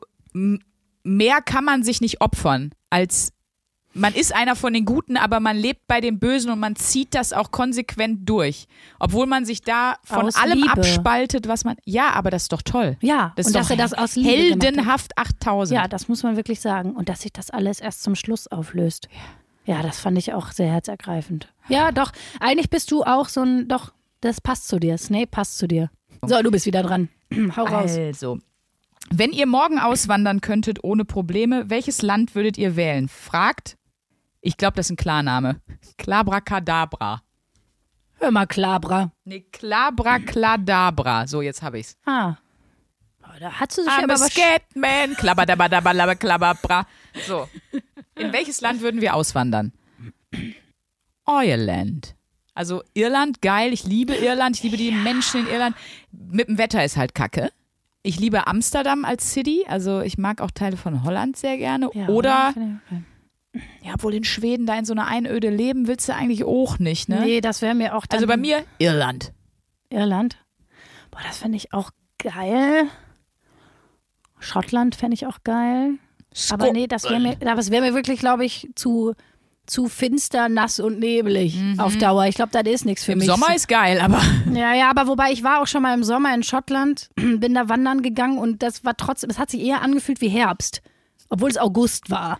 mehr 1.03 1.41
kann 1.41 1.65
man 1.65 1.83
sich 1.83 2.01
nicht 2.01 2.21
opfern 2.21 2.71
als 2.89 3.31
man 3.93 4.13
ist 4.13 4.33
einer 4.35 4.55
von 4.55 4.73
den 4.73 4.85
Guten, 4.85 5.17
aber 5.17 5.39
man 5.39 5.55
lebt 5.57 5.87
bei 5.87 6.01
den 6.01 6.19
Bösen 6.19 6.51
und 6.51 6.59
man 6.59 6.75
zieht 6.75 7.13
das 7.15 7.31
auch 7.33 7.51
konsequent 7.51 8.27
durch. 8.27 8.67
Obwohl 8.99 9.25
man 9.27 9.45
sich 9.45 9.61
da 9.61 9.95
von 10.03 10.25
Aus 10.27 10.35
allem 10.35 10.59
Liebe. 10.59 10.71
abspaltet, 10.71 11.47
was 11.47 11.63
man. 11.63 11.75
Ja, 11.85 12.11
aber 12.11 12.31
das 12.31 12.43
ist 12.43 12.53
doch 12.53 12.61
toll. 12.61 12.97
Ja, 13.01 13.33
Das 13.35 13.45
und 13.47 13.49
ist 13.51 13.55
dass 13.55 13.67
doch 13.67 13.71
er 13.75 13.77
das 13.77 13.93
aus 13.93 14.15
Liebe 14.15 14.29
heldenhaft 14.29 15.17
8000. 15.17 15.79
Ja, 15.79 15.87
das 15.87 16.07
muss 16.07 16.23
man 16.23 16.35
wirklich 16.35 16.59
sagen. 16.59 16.91
Und 16.93 17.09
dass 17.09 17.21
sich 17.21 17.33
das 17.33 17.49
alles 17.51 17.79
erst 17.79 18.03
zum 18.03 18.15
Schluss 18.15 18.47
auflöst. 18.47 19.09
Ja, 19.65 19.81
das 19.81 19.99
fand 19.99 20.17
ich 20.17 20.33
auch 20.33 20.51
sehr 20.51 20.67
herzergreifend. 20.71 21.47
Ja, 21.69 21.91
doch. 21.91 22.11
Eigentlich 22.39 22.69
bist 22.69 22.91
du 22.91 23.03
auch 23.03 23.29
so 23.29 23.41
ein, 23.41 23.67
doch, 23.67 23.93
das 24.21 24.41
passt 24.41 24.67
zu 24.67 24.79
dir. 24.79 24.97
Snape 24.97 25.27
passt 25.27 25.57
zu 25.57 25.67
dir. 25.67 25.89
So, 26.25 26.41
du 26.41 26.51
bist 26.51 26.65
wieder 26.65 26.83
dran. 26.83 27.09
Hau 27.55 27.63
raus. 27.63 27.95
Also, 27.97 28.39
wenn 29.09 29.31
ihr 29.31 29.45
morgen 29.45 29.79
auswandern 29.79 30.41
könntet 30.41 30.83
ohne 30.83 31.05
Probleme, 31.05 31.69
welches 31.69 32.01
Land 32.01 32.35
würdet 32.35 32.57
ihr 32.57 32.75
wählen? 32.75 33.07
Fragt, 33.09 33.77
ich 34.43 34.57
glaube, 34.57 34.75
das 34.75 34.87
ist 34.87 34.91
ein 34.91 34.97
Klarname. 34.97 35.61
Klabracadabra. 35.97 37.21
Hör 38.19 38.31
mal, 38.31 38.45
Klabra. 38.45 39.11
Nee, 39.23 39.45
Klabracladabra. 39.51 41.27
So, 41.27 41.41
jetzt 41.41 41.61
habe 41.61 41.79
ich's. 41.79 41.97
Ah. 42.05 42.35
Da 43.39 43.59
hat 43.59 43.71
sie 43.71 43.83
sich 43.83 43.91
I'm 43.91 44.03
aber 44.03 44.13
a. 44.13 44.17
Scatman. 44.17 45.15
Klabadabadabadaba, 45.15 46.15
klababra. 46.15 46.85
So. 47.25 47.47
In 48.15 48.31
welches 48.31 48.61
Land 48.61 48.81
würden 48.81 49.01
wir 49.01 49.15
auswandern? 49.15 49.71
Irland. 51.25 52.15
Also 52.53 52.83
Irland, 52.93 53.41
geil. 53.41 53.73
Ich 53.73 53.85
liebe 53.85 54.13
Irland. 54.13 54.57
Ich 54.57 54.63
liebe 54.63 54.77
die 54.77 54.91
Menschen 54.91 55.41
in 55.41 55.47
Irland. 55.47 55.75
Mit 56.11 56.49
dem 56.49 56.57
Wetter 56.57 56.83
ist 56.83 56.97
halt 56.97 57.15
kacke. 57.15 57.49
Ich 58.03 58.19
liebe 58.19 58.45
Amsterdam 58.45 59.05
als 59.05 59.31
City. 59.31 59.65
Also 59.67 60.01
ich 60.01 60.17
mag 60.17 60.41
auch 60.41 60.51
Teile 60.51 60.75
von 60.75 61.03
Holland 61.03 61.37
sehr 61.37 61.57
gerne. 61.57 61.89
Ja, 61.93 62.07
Oder, 62.09 62.49
okay. 62.49 63.01
Ja, 63.81 63.93
obwohl 63.93 64.13
in 64.13 64.23
Schweden 64.23 64.65
da 64.65 64.77
in 64.77 64.85
so 64.85 64.93
einer 64.93 65.07
Einöde 65.07 65.49
leben 65.49 65.87
willst 65.87 66.09
du 66.09 66.15
eigentlich 66.15 66.43
auch 66.43 66.79
nicht, 66.79 67.09
ne? 67.09 67.21
Nee, 67.21 67.41
das 67.41 67.61
wäre 67.61 67.75
mir 67.75 67.95
auch 67.95 68.05
dann 68.05 68.17
also 68.17 68.27
bei 68.27 68.37
mir 68.37 68.63
Irland. 68.79 69.31
Irland. 69.89 70.37
Boah, 71.11 71.21
das 71.27 71.37
finde 71.37 71.57
ich 71.57 71.73
auch 71.73 71.91
geil. 72.17 72.87
Schottland 74.39 74.95
fände 74.95 75.13
ich 75.13 75.27
auch 75.27 75.39
geil. 75.43 75.93
Aber 76.49 76.71
nee, 76.71 76.87
das 76.87 77.03
wäre 77.03 77.19
mir, 77.19 77.35
das 77.35 77.69
wäre 77.69 77.83
mir 77.83 77.93
wirklich, 77.93 78.19
glaube 78.19 78.43
ich, 78.43 78.69
zu, 78.75 79.13
zu 79.67 79.87
finster, 79.87 80.49
nass 80.49 80.79
und 80.79 80.99
nebelig 80.99 81.59
auf 81.77 81.95
Dauer. 81.97 82.25
Ich 82.25 82.35
glaube, 82.35 82.51
das 82.51 82.63
ist 82.63 82.85
nichts 82.85 83.03
für 83.03 83.11
Im 83.11 83.19
mich. 83.19 83.27
Sommer 83.27 83.55
ist 83.55 83.67
geil, 83.67 84.01
aber 84.01 84.19
Ja, 84.53 84.73
ja, 84.73 84.89
aber 84.89 85.07
wobei 85.07 85.31
ich 85.31 85.43
war 85.43 85.61
auch 85.61 85.67
schon 85.67 85.83
mal 85.83 85.93
im 85.93 86.03
Sommer 86.03 86.33
in 86.33 86.41
Schottland, 86.41 87.09
bin 87.15 87.53
da 87.53 87.69
wandern 87.69 88.01
gegangen 88.01 88.39
und 88.39 88.63
das 88.63 88.83
war 88.83 88.97
trotzdem, 88.97 89.29
es 89.29 89.37
hat 89.37 89.51
sich 89.51 89.61
eher 89.61 89.81
angefühlt 89.81 90.21
wie 90.21 90.29
Herbst, 90.29 90.81
obwohl 91.29 91.51
es 91.51 91.57
August 91.57 92.09
war. 92.09 92.39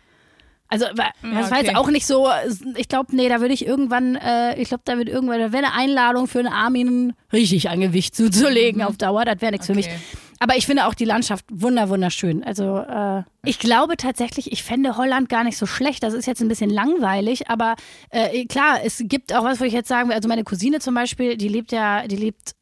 Also 0.74 0.86
das 0.88 1.52
war 1.52 1.58
okay. 1.60 1.68
jetzt 1.68 1.76
auch 1.76 1.90
nicht 1.90 2.08
so, 2.08 2.28
ich 2.76 2.88
glaube, 2.88 3.16
nee, 3.16 3.30
da 3.30 3.42
würde 3.42 3.54
ich 3.54 3.66
irgendwann, 3.66 4.16
äh, 4.16 4.60
ich 4.60 4.70
glaube, 4.70 4.82
da 4.86 4.98
wird 4.98 5.08
irgendwann, 5.08 5.40
da 5.40 5.52
wäre 5.52 5.66
eine 5.66 5.74
Einladung 5.74 6.28
für 6.28 6.40
einen 6.40 6.48
Armin 6.48 7.14
richtig 7.32 7.70
an 7.70 7.80
Gewicht 7.80 8.16
zuzulegen 8.16 8.82
auf 8.82 8.98
Dauer, 8.98 9.24
das 9.24 9.40
wäre 9.42 9.52
nichts 9.52 9.68
für 9.68 9.76
mich. 9.76 9.86
Okay. 9.86 10.00
Aber 10.40 10.58
ich 10.58 10.66
finde 10.66 10.88
auch 10.88 10.94
die 10.94 11.06
Landschaft 11.06 11.46
wunder, 11.50 11.88
wunderschön. 11.88 12.44
Also 12.44 12.80
äh, 12.80 13.24
ich 13.46 13.60
glaube 13.60 13.96
tatsächlich, 13.96 14.52
ich 14.52 14.62
fände 14.62 14.98
Holland 14.98 15.30
gar 15.30 15.46
nicht 15.46 15.58
so 15.58 15.66
schlecht. 15.66 16.04
Das 16.04 16.14
ist 16.14 16.26
jetzt 16.26 16.42
ein 16.42 16.50
bisschen 16.50 16.70
langweilig, 16.70 17.50
aber 17.50 17.76
äh, 18.10 18.44
klar, 18.46 18.80
es 18.84 19.02
gibt 19.06 19.34
auch 19.34 19.46
was, 19.46 19.62
wo 19.62 19.64
ich 19.64 19.72
jetzt 19.72 19.88
sagen 19.88 20.10
will. 20.10 20.16
Also 20.16 20.28
meine 20.28 20.44
Cousine 20.44 20.80
zum 20.80 20.96
Beispiel, 20.96 21.38
die 21.38 21.48
lebt 21.48 21.72
ja, 21.72 22.08
die 22.08 22.18
lebt, 22.18 22.56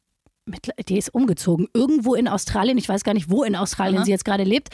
mit, 0.44 0.70
die 0.88 0.96
ist 0.96 1.12
umgezogen 1.12 1.66
irgendwo 1.74 2.14
in 2.14 2.28
Australien. 2.28 2.78
Ich 2.78 2.88
weiß 2.88 3.02
gar 3.02 3.14
nicht, 3.14 3.30
wo 3.30 3.42
in 3.42 3.56
Australien 3.56 3.98
Aha. 3.98 4.04
sie 4.04 4.12
jetzt 4.12 4.24
gerade 4.24 4.44
lebt. 4.44 4.68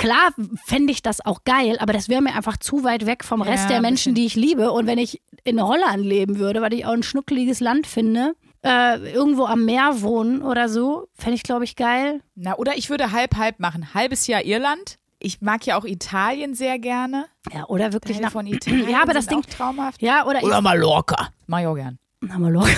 Klar 0.00 0.30
fände 0.66 0.92
ich 0.92 1.02
das 1.02 1.24
auch 1.24 1.44
geil, 1.44 1.76
aber 1.78 1.92
das 1.92 2.08
wäre 2.08 2.22
mir 2.22 2.34
einfach 2.34 2.56
zu 2.56 2.84
weit 2.84 3.04
weg 3.06 3.22
vom 3.22 3.42
Rest 3.42 3.64
Ja, 3.64 3.68
der 3.68 3.80
Menschen, 3.82 4.14
bisschen. 4.14 4.14
die 4.14 4.26
ich 4.26 4.34
liebe. 4.34 4.72
Und 4.72 4.86
wenn 4.86 4.98
ich 4.98 5.20
in 5.44 5.62
Holland 5.62 6.04
leben 6.04 6.38
würde, 6.38 6.62
weil 6.62 6.72
ich 6.74 6.86
auch 6.86 6.92
ein 6.92 7.02
schnuckeliges 7.02 7.60
Land 7.60 7.86
finde, 7.86 8.34
äh, 8.64 9.12
irgendwo 9.12 9.44
am 9.44 9.64
Meer 9.64 10.02
wohnen 10.02 10.42
oder 10.42 10.68
so, 10.68 11.08
fände 11.14 11.34
ich, 11.36 11.42
glaube 11.42 11.64
ich, 11.64 11.76
geil. 11.76 12.20
Na, 12.34 12.56
oder 12.56 12.76
ich 12.78 12.88
würde 12.90 13.12
halb 13.12 13.36
halb 13.36 13.60
machen. 13.60 13.92
Halbes 13.94 14.26
Jahr 14.26 14.42
Irland. 14.44 14.96
Ich 15.18 15.42
mag 15.42 15.66
ja 15.66 15.78
auch 15.78 15.84
Italien 15.84 16.54
sehr 16.54 16.78
gerne. 16.78 17.26
Ja, 17.52 17.66
oder 17.66 17.92
wirklich 17.92 18.20
nach 18.20 18.32
von 18.32 18.46
Italien 18.46 18.88
Ja, 18.90 19.02
aber 19.02 19.12
das 19.12 19.26
Ding- 19.26 19.38
auch 19.40 19.44
traumhaft. 19.46 20.00
Ja, 20.00 20.26
oder, 20.26 20.42
Oder 20.42 20.62
Mallorca. 20.62 21.28
Mach 21.46 21.60
ich 21.60 21.66
auch 21.66 21.74
gern. 21.74 21.98
Na, 22.22 22.38
mal 22.38 22.50
locker. 22.52 22.68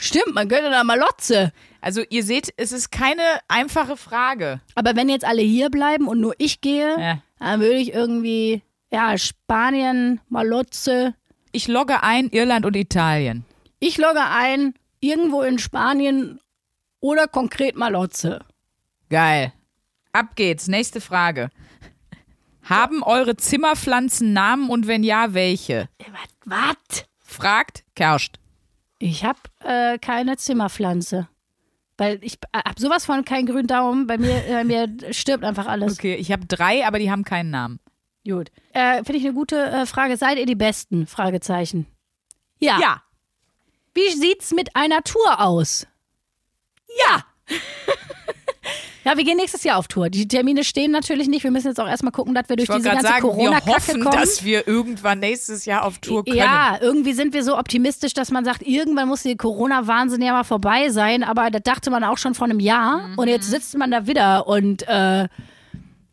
Stimmt, 0.00 0.34
man 0.34 0.48
könnte 0.48 0.70
da 0.70 0.84
mal 0.84 0.98
Lotze. 0.98 1.52
Also 1.80 2.02
ihr 2.08 2.22
seht, 2.22 2.52
es 2.56 2.72
ist 2.72 2.90
keine 2.90 3.22
einfache 3.48 3.96
Frage. 3.96 4.60
Aber 4.74 4.94
wenn 4.96 5.08
jetzt 5.08 5.24
alle 5.24 5.42
hier 5.42 5.70
bleiben 5.70 6.06
und 6.08 6.20
nur 6.20 6.34
ich 6.38 6.60
gehe, 6.60 6.98
Ja. 7.00 7.22
dann 7.40 7.60
würde 7.60 7.76
ich 7.76 7.92
irgendwie, 7.92 8.62
ja, 8.92 9.18
Spanien, 9.18 10.20
Malotze. 10.28 11.14
Ich 11.52 11.66
logge 11.68 12.02
ein 12.02 12.28
Irland 12.30 12.64
und 12.64 12.76
Italien. 12.76 13.44
Ich 13.80 13.98
logge 13.98 14.22
ein, 14.24 14.74
irgendwo 15.00 15.42
in 15.42 15.58
Spanien 15.58 16.40
oder 17.00 17.26
konkret 17.28 17.76
Malotze. 17.76 18.40
Geil. 19.10 19.52
Ab 20.12 20.36
geht's. 20.36 20.68
Nächste 20.68 21.00
Frage. 21.00 21.50
Haben 22.62 23.02
eure 23.02 23.36
Zimmerpflanzen 23.36 24.32
Namen 24.32 24.68
und 24.68 24.86
wenn 24.86 25.02
ja, 25.02 25.32
welche? 25.34 25.88
Was? 26.44 27.04
Fragt 27.18 27.84
Kerscht. 27.94 28.38
Ich 28.98 29.24
habe 29.24 29.38
äh, 29.64 29.98
keine 29.98 30.36
Zimmerpflanze. 30.36 31.28
Weil 31.96 32.18
ich 32.22 32.34
äh, 32.52 32.58
hab 32.58 32.78
sowas 32.78 33.04
von 33.04 33.24
keinen 33.24 33.46
grünen 33.46 33.66
Daumen. 33.66 34.06
Bei 34.06 34.18
mir, 34.18 34.44
äh, 34.46 34.64
mir 34.64 34.88
stirbt 35.10 35.44
einfach 35.44 35.66
alles. 35.66 35.94
Okay, 35.94 36.14
ich 36.14 36.32
habe 36.32 36.46
drei, 36.46 36.86
aber 36.86 36.98
die 36.98 37.10
haben 37.10 37.24
keinen 37.24 37.50
Namen. 37.50 37.80
Gut. 38.26 38.50
Äh, 38.72 38.96
Finde 39.04 39.16
ich 39.16 39.24
eine 39.24 39.34
gute 39.34 39.56
äh, 39.64 39.86
Frage. 39.86 40.16
Seid 40.16 40.38
ihr 40.38 40.46
die 40.46 40.54
Besten? 40.54 41.06
Fragezeichen. 41.06 41.86
Ja. 42.58 42.78
Ja. 42.80 43.02
Wie 43.94 44.10
sieht's 44.10 44.52
mit 44.52 44.76
einer 44.76 45.02
Tour 45.02 45.40
aus? 45.40 45.86
Ja. 47.06 47.24
Ja, 49.08 49.16
wir 49.16 49.24
gehen 49.24 49.38
nächstes 49.38 49.64
Jahr 49.64 49.78
auf 49.78 49.88
Tour. 49.88 50.10
Die 50.10 50.28
Termine 50.28 50.64
stehen 50.64 50.90
natürlich 50.90 51.28
nicht. 51.28 51.42
Wir 51.42 51.50
müssen 51.50 51.68
jetzt 51.68 51.80
auch 51.80 51.88
erstmal 51.88 52.12
gucken, 52.12 52.34
dass 52.34 52.46
wir 52.50 52.56
durch 52.56 52.68
diese 52.68 52.82
ganze 52.82 53.06
sagen, 53.06 53.24
wir 53.24 53.30
Corona-Kacke 53.30 53.70
hoffen, 53.70 54.04
kommen. 54.04 54.18
dass 54.20 54.44
wir 54.44 54.68
irgendwann 54.68 55.20
nächstes 55.20 55.64
Jahr 55.64 55.86
auf 55.86 55.98
Tour 55.98 56.26
können. 56.26 56.36
Ja, 56.36 56.76
irgendwie 56.78 57.14
sind 57.14 57.32
wir 57.32 57.42
so 57.42 57.56
optimistisch, 57.56 58.12
dass 58.12 58.30
man 58.30 58.44
sagt, 58.44 58.60
irgendwann 58.60 59.08
muss 59.08 59.22
die 59.22 59.34
Corona-Wahnsinn 59.34 60.20
ja 60.20 60.32
mal 60.32 60.44
vorbei 60.44 60.90
sein. 60.90 61.24
Aber 61.24 61.50
das 61.50 61.62
dachte 61.62 61.88
man 61.88 62.04
auch 62.04 62.18
schon 62.18 62.34
vor 62.34 62.44
einem 62.48 62.60
Jahr. 62.60 63.08
Mhm. 63.08 63.18
Und 63.18 63.28
jetzt 63.28 63.48
sitzt 63.48 63.78
man 63.78 63.90
da 63.90 64.06
wieder 64.06 64.46
und 64.46 64.86
äh, 64.86 65.28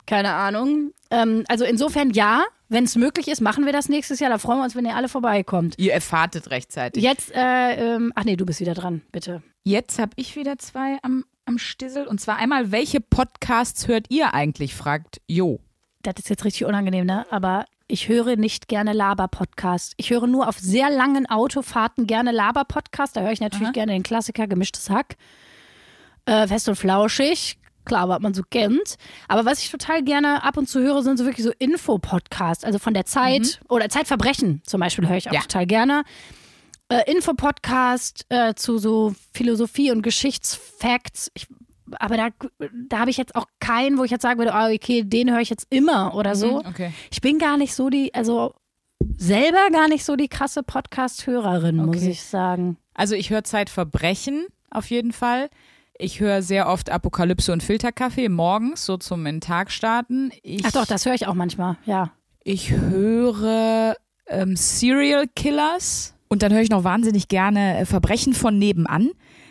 keine 0.06 0.32
Ahnung. 0.32 0.92
Ähm, 1.10 1.44
also 1.48 1.66
insofern 1.66 2.12
ja, 2.12 2.44
wenn 2.70 2.84
es 2.84 2.96
möglich 2.96 3.28
ist, 3.28 3.42
machen 3.42 3.66
wir 3.66 3.74
das 3.74 3.90
nächstes 3.90 4.20
Jahr. 4.20 4.30
Da 4.30 4.38
freuen 4.38 4.60
wir 4.60 4.64
uns, 4.64 4.74
wenn 4.74 4.86
ihr 4.86 4.96
alle 4.96 5.10
vorbeikommt. 5.10 5.74
Ihr 5.76 5.92
erfahrtet 5.92 6.50
rechtzeitig. 6.50 7.02
Jetzt, 7.02 7.30
äh, 7.34 7.74
ähm, 7.74 8.14
ach 8.14 8.24
nee, 8.24 8.36
du 8.36 8.46
bist 8.46 8.60
wieder 8.60 8.72
dran, 8.72 9.02
bitte. 9.12 9.42
Jetzt 9.64 9.98
habe 9.98 10.12
ich 10.16 10.34
wieder 10.34 10.56
zwei 10.58 10.96
am, 11.02 11.24
am 11.46 11.58
Stissel. 11.58 12.06
Und 12.06 12.20
zwar 12.20 12.36
einmal, 12.36 12.72
welche 12.72 13.00
Podcasts 13.00 13.88
hört 13.88 14.06
ihr 14.10 14.34
eigentlich? 14.34 14.74
fragt 14.74 15.20
Jo. 15.26 15.60
Das 16.02 16.14
ist 16.18 16.28
jetzt 16.28 16.44
richtig 16.44 16.64
unangenehm, 16.64 17.06
ne? 17.06 17.26
Aber 17.30 17.64
ich 17.88 18.08
höre 18.08 18.36
nicht 18.36 18.68
gerne 18.68 18.92
Laber-Podcast. 18.92 19.94
Ich 19.96 20.10
höre 20.10 20.26
nur 20.26 20.48
auf 20.48 20.58
sehr 20.58 20.90
langen 20.90 21.26
Autofahrten 21.26 22.06
gerne 22.06 22.32
Laber-Podcast. 22.32 23.16
Da 23.16 23.22
höre 23.22 23.32
ich 23.32 23.40
natürlich 23.40 23.66
Aha. 23.68 23.72
gerne 23.72 23.92
den 23.92 24.02
Klassiker 24.02 24.46
Gemischtes 24.46 24.90
Hack. 24.90 25.16
Äh, 26.26 26.46
fest 26.48 26.68
und 26.68 26.74
flauschig. 26.76 27.58
Klar, 27.84 28.08
was 28.08 28.20
man 28.20 28.34
so 28.34 28.42
kennt. 28.42 28.96
Aber 29.28 29.44
was 29.44 29.62
ich 29.62 29.70
total 29.70 30.02
gerne 30.02 30.42
ab 30.42 30.56
und 30.56 30.68
zu 30.68 30.80
höre, 30.80 31.04
sind 31.04 31.18
so 31.18 31.24
wirklich 31.24 31.44
so 31.46 31.52
Info-Podcasts. 31.56 32.64
Also 32.64 32.80
von 32.80 32.94
der 32.94 33.06
Zeit 33.06 33.60
oder 33.68 33.88
Zeitverbrechen 33.88 34.60
zum 34.66 34.80
Beispiel 34.80 35.08
höre 35.08 35.16
ich 35.18 35.28
auch 35.30 35.34
Ja. 35.34 35.40
total 35.42 35.66
gerne. 35.66 36.02
Äh, 36.88 37.10
Info-Podcast 37.10 38.26
äh, 38.28 38.54
zu 38.54 38.78
so 38.78 39.14
Philosophie 39.34 39.90
und 39.90 40.02
Geschichtsfacts. 40.02 41.30
Ich, 41.34 41.48
aber 41.98 42.16
da, 42.16 42.28
da 42.88 42.98
habe 43.00 43.10
ich 43.10 43.16
jetzt 43.16 43.34
auch 43.34 43.46
keinen, 43.60 43.98
wo 43.98 44.04
ich 44.04 44.10
jetzt 44.10 44.22
sagen 44.22 44.38
würde, 44.38 44.54
ah, 44.54 44.68
okay, 44.70 45.02
den 45.02 45.30
höre 45.30 45.40
ich 45.40 45.50
jetzt 45.50 45.66
immer 45.70 46.14
oder 46.14 46.36
so. 46.36 46.58
Okay. 46.58 46.92
Ich 47.10 47.20
bin 47.20 47.38
gar 47.38 47.56
nicht 47.56 47.74
so 47.74 47.90
die, 47.90 48.14
also 48.14 48.54
selber 49.16 49.68
gar 49.72 49.88
nicht 49.88 50.04
so 50.04 50.16
die 50.16 50.28
krasse 50.28 50.62
Podcast-Hörerin, 50.62 51.76
muss 51.76 51.96
Okay. 51.98 52.10
ich 52.10 52.22
sagen. 52.22 52.76
Also 52.94 53.14
ich 53.14 53.30
höre 53.30 53.44
Zeitverbrechen 53.44 54.46
auf 54.70 54.88
jeden 54.90 55.12
Fall. 55.12 55.50
Ich 55.98 56.20
höre 56.20 56.42
sehr 56.42 56.68
oft 56.68 56.90
Apokalypse 56.90 57.52
und 57.52 57.62
Filterkaffee 57.62 58.28
morgens, 58.28 58.84
so 58.84 58.96
zum 58.96 59.24
in 59.26 59.40
Tag 59.40 59.70
starten. 59.70 60.30
Ich, 60.42 60.64
Ach 60.64 60.72
doch, 60.72 60.86
das 60.86 61.06
höre 61.06 61.14
ich 61.14 61.26
auch 61.26 61.34
manchmal, 61.34 61.78
ja. 61.86 62.12
Ich 62.44 62.70
höre 62.70 63.96
ähm, 64.26 64.56
Serial 64.56 65.26
Killers 65.34 66.14
und 66.28 66.42
dann 66.42 66.52
höre 66.52 66.62
ich 66.62 66.70
noch 66.70 66.84
wahnsinnig 66.84 67.28
gerne 67.28 67.78
äh, 67.78 67.86
Verbrechen 67.86 68.34
von 68.34 68.58
nebenan. 68.58 69.10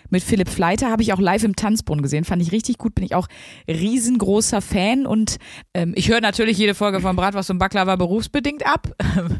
Mit 0.09 0.23
Philipp 0.23 0.49
Fleiter 0.49 0.91
habe 0.91 1.01
ich 1.01 1.13
auch 1.13 1.19
live 1.19 1.43
im 1.43 1.55
Tanzbrunnen 1.55 2.03
gesehen. 2.03 2.25
Fand 2.25 2.41
ich 2.41 2.51
richtig 2.51 2.77
gut. 2.77 2.93
Bin 2.93 3.03
ich 3.03 3.15
auch 3.15 3.27
riesengroßer 3.67 4.61
Fan. 4.61 5.07
Und 5.07 5.37
ähm, 5.73 5.93
ich 5.95 6.09
höre 6.09 6.21
natürlich 6.21 6.57
jede 6.57 6.75
Folge 6.75 6.99
von 7.01 7.15
Bratwurst 7.15 7.49
und 7.49 7.57
Baklava 7.57 7.95
berufsbedingt 7.95 8.65
ab. 8.65 8.95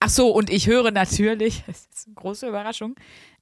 Ach 0.00 0.10
so, 0.10 0.28
und 0.28 0.50
ich 0.50 0.66
höre 0.66 0.90
natürlich, 0.90 1.64
das 1.66 1.88
ist 1.94 2.06
eine 2.06 2.14
große 2.14 2.46
Überraschung, 2.46 2.94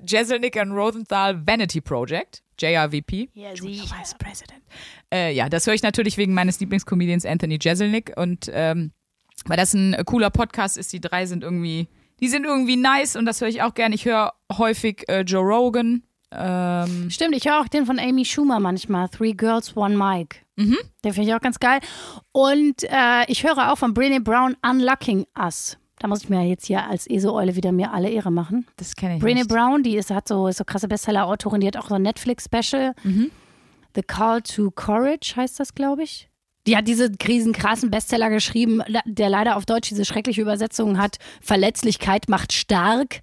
Jeselnik 0.06 0.56
and 0.56 0.72
Rosenthal 0.72 1.44
Vanity 1.46 1.80
Project, 1.80 2.42
JRVP. 2.60 3.30
Ja, 3.34 3.52
Junior 3.52 3.86
Vice 3.86 4.14
President. 4.18 4.62
Äh, 5.12 5.34
ja, 5.34 5.48
das 5.48 5.66
höre 5.66 5.74
ich 5.74 5.82
natürlich 5.82 6.16
wegen 6.16 6.34
meines 6.34 6.60
Lieblingscomedians 6.60 7.26
Anthony 7.26 7.58
Jeselnik 7.60 8.12
und 8.16 8.48
ähm, 8.52 8.92
weil 9.46 9.56
das 9.56 9.74
ein 9.74 9.96
cooler 10.06 10.30
Podcast 10.30 10.78
ist, 10.78 10.92
die 10.92 11.00
drei 11.00 11.26
sind 11.26 11.42
irgendwie, 11.42 11.88
die 12.20 12.28
sind 12.28 12.44
irgendwie 12.44 12.76
nice 12.76 13.16
und 13.16 13.26
das 13.26 13.40
höre 13.40 13.48
ich 13.48 13.62
auch 13.62 13.74
gerne. 13.74 13.94
Ich 13.94 14.04
höre 14.04 14.32
häufig 14.56 15.08
äh, 15.08 15.22
Joe 15.22 15.42
Rogan. 15.42 16.02
Ähm, 16.30 17.10
Stimmt, 17.10 17.36
ich 17.36 17.44
höre 17.46 17.60
auch 17.60 17.68
den 17.68 17.86
von 17.86 17.98
Amy 17.98 18.24
Schumer 18.24 18.58
manchmal, 18.60 19.08
Three 19.08 19.32
Girls, 19.32 19.76
One 19.76 19.96
Mic. 19.96 20.44
Mhm. 20.56 20.78
Den 21.04 21.12
finde 21.12 21.28
ich 21.28 21.34
auch 21.34 21.40
ganz 21.40 21.58
geil. 21.60 21.80
Und 22.32 22.82
äh, 22.84 23.24
ich 23.28 23.44
höre 23.44 23.72
auch 23.72 23.78
von 23.78 23.94
Brené 23.94 24.20
Brown 24.20 24.56
Unlocking 24.68 25.26
Us. 25.38 25.78
Da 25.98 26.08
muss 26.08 26.22
ich 26.22 26.28
mir 26.28 26.42
jetzt 26.42 26.66
hier 26.66 26.84
als 26.88 27.06
ESO-Eule 27.06 27.56
wieder 27.56 27.72
mir 27.72 27.92
alle 27.92 28.10
Ehre 28.10 28.30
machen. 28.30 28.66
das 28.76 28.94
kenne 28.96 29.16
ich 29.16 29.22
Brené 29.22 29.34
nicht. 29.34 29.48
Brown, 29.48 29.82
die 29.82 29.96
ist, 29.96 30.10
hat 30.10 30.28
so, 30.28 30.48
ist 30.48 30.58
so 30.58 30.64
krasse 30.64 30.88
Bestseller-Autorin, 30.88 31.60
die 31.60 31.66
hat 31.66 31.76
auch 31.76 31.88
so 31.88 31.94
ein 31.94 32.02
Netflix-Special. 32.02 32.94
Mhm. 33.04 33.30
The 33.94 34.02
Call 34.02 34.42
to 34.42 34.70
Courage 34.72 35.34
heißt 35.36 35.60
das, 35.60 35.74
glaube 35.74 36.02
ich. 36.02 36.28
Die 36.66 36.76
hat 36.76 36.88
diese 36.88 37.10
riesenkrassen 37.26 37.90
Bestseller 37.90 38.30
geschrieben, 38.30 38.80
der 39.04 39.28
leider 39.28 39.56
auf 39.56 39.66
Deutsch 39.66 39.90
diese 39.90 40.04
schreckliche 40.04 40.40
Übersetzung 40.40 40.98
hat. 40.98 41.18
Verletzlichkeit 41.42 42.28
macht 42.28 42.52
stark. 42.52 43.20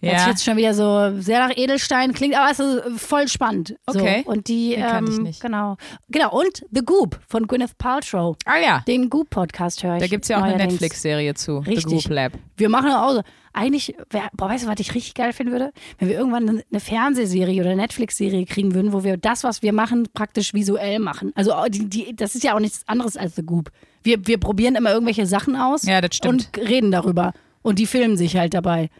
Hört 0.00 0.12
sich 0.18 0.22
Ja. 0.22 0.28
jetzt 0.28 0.44
schon 0.44 0.56
wieder 0.56 0.74
so 0.74 1.20
sehr 1.20 1.40
nach 1.48 1.56
Edelstein 1.56 2.12
klingt, 2.12 2.36
aber 2.36 2.50
es 2.50 2.58
ist 2.58 3.00
voll 3.00 3.28
spannend. 3.28 3.76
So. 3.90 3.98
Okay. 4.00 4.22
Und 4.26 4.48
die, 4.48 4.70
Den 4.70 4.82
kannte 4.82 5.10
ich 5.12 5.18
ähm, 5.18 5.22
nicht. 5.24 5.40
genau. 5.40 5.76
Genau. 6.08 6.38
Und 6.38 6.64
The 6.70 6.82
Goop 6.84 7.18
von 7.28 7.46
Gwyneth 7.46 7.76
Paltrow. 7.78 8.36
Ah 8.44 8.58
ja, 8.58 8.82
Den 8.86 9.08
Goop-Podcast 9.10 9.82
höre 9.82 9.96
ich. 9.96 10.00
da 10.02 10.06
gibt 10.06 10.24
es 10.24 10.28
ja 10.28 10.36
auch 10.38 10.42
eine 10.42 10.52
neuerdings. 10.52 10.72
Netflix-Serie 10.74 11.34
zu, 11.34 11.62
The 11.64 11.70
Richtig. 11.70 12.04
Group 12.04 12.14
Lab. 12.14 12.32
Wir 12.56 12.68
machen 12.68 12.90
auch 12.90 13.12
so. 13.14 13.22
Eigentlich, 13.58 13.96
boah, 14.36 14.50
weißt 14.50 14.64
du, 14.64 14.68
was 14.68 14.78
ich 14.80 14.94
richtig 14.94 15.14
geil 15.14 15.32
finden 15.32 15.50
würde? 15.52 15.72
Wenn 15.98 16.08
wir 16.10 16.18
irgendwann 16.18 16.46
eine- 16.46 16.62
eine 16.70 16.78
Fernsehserie 16.80 17.58
oder 17.62 17.70
eine 17.70 17.80
Netflix-Serie 17.80 18.44
kriegen 18.44 18.74
würden, 18.74 18.92
wo 18.92 19.02
wir 19.02 19.16
das, 19.16 19.44
was 19.44 19.62
wir 19.62 19.72
machen, 19.72 20.06
praktisch 20.12 20.52
visuell 20.52 20.98
machen. 20.98 21.32
Also 21.34 21.54
die, 21.70 21.88
die, 21.88 22.14
das 22.14 22.34
ist 22.34 22.44
ja 22.44 22.54
auch 22.54 22.60
nichts 22.60 22.82
anderes 22.86 23.16
als 23.16 23.34
The 23.36 23.42
Goop. 23.42 23.70
Wir, 24.02 24.26
wir 24.26 24.38
probieren 24.38 24.74
immer 24.74 24.90
irgendwelche 24.92 25.24
Sachen 25.24 25.56
aus 25.56 25.84
Ja, 25.84 26.02
das 26.02 26.14
stimmt. 26.16 26.50
und 26.54 26.68
reden 26.68 26.90
darüber. 26.90 27.32
Und 27.62 27.78
die 27.78 27.86
filmen 27.86 28.18
sich 28.18 28.36
halt 28.36 28.52
dabei. 28.52 28.90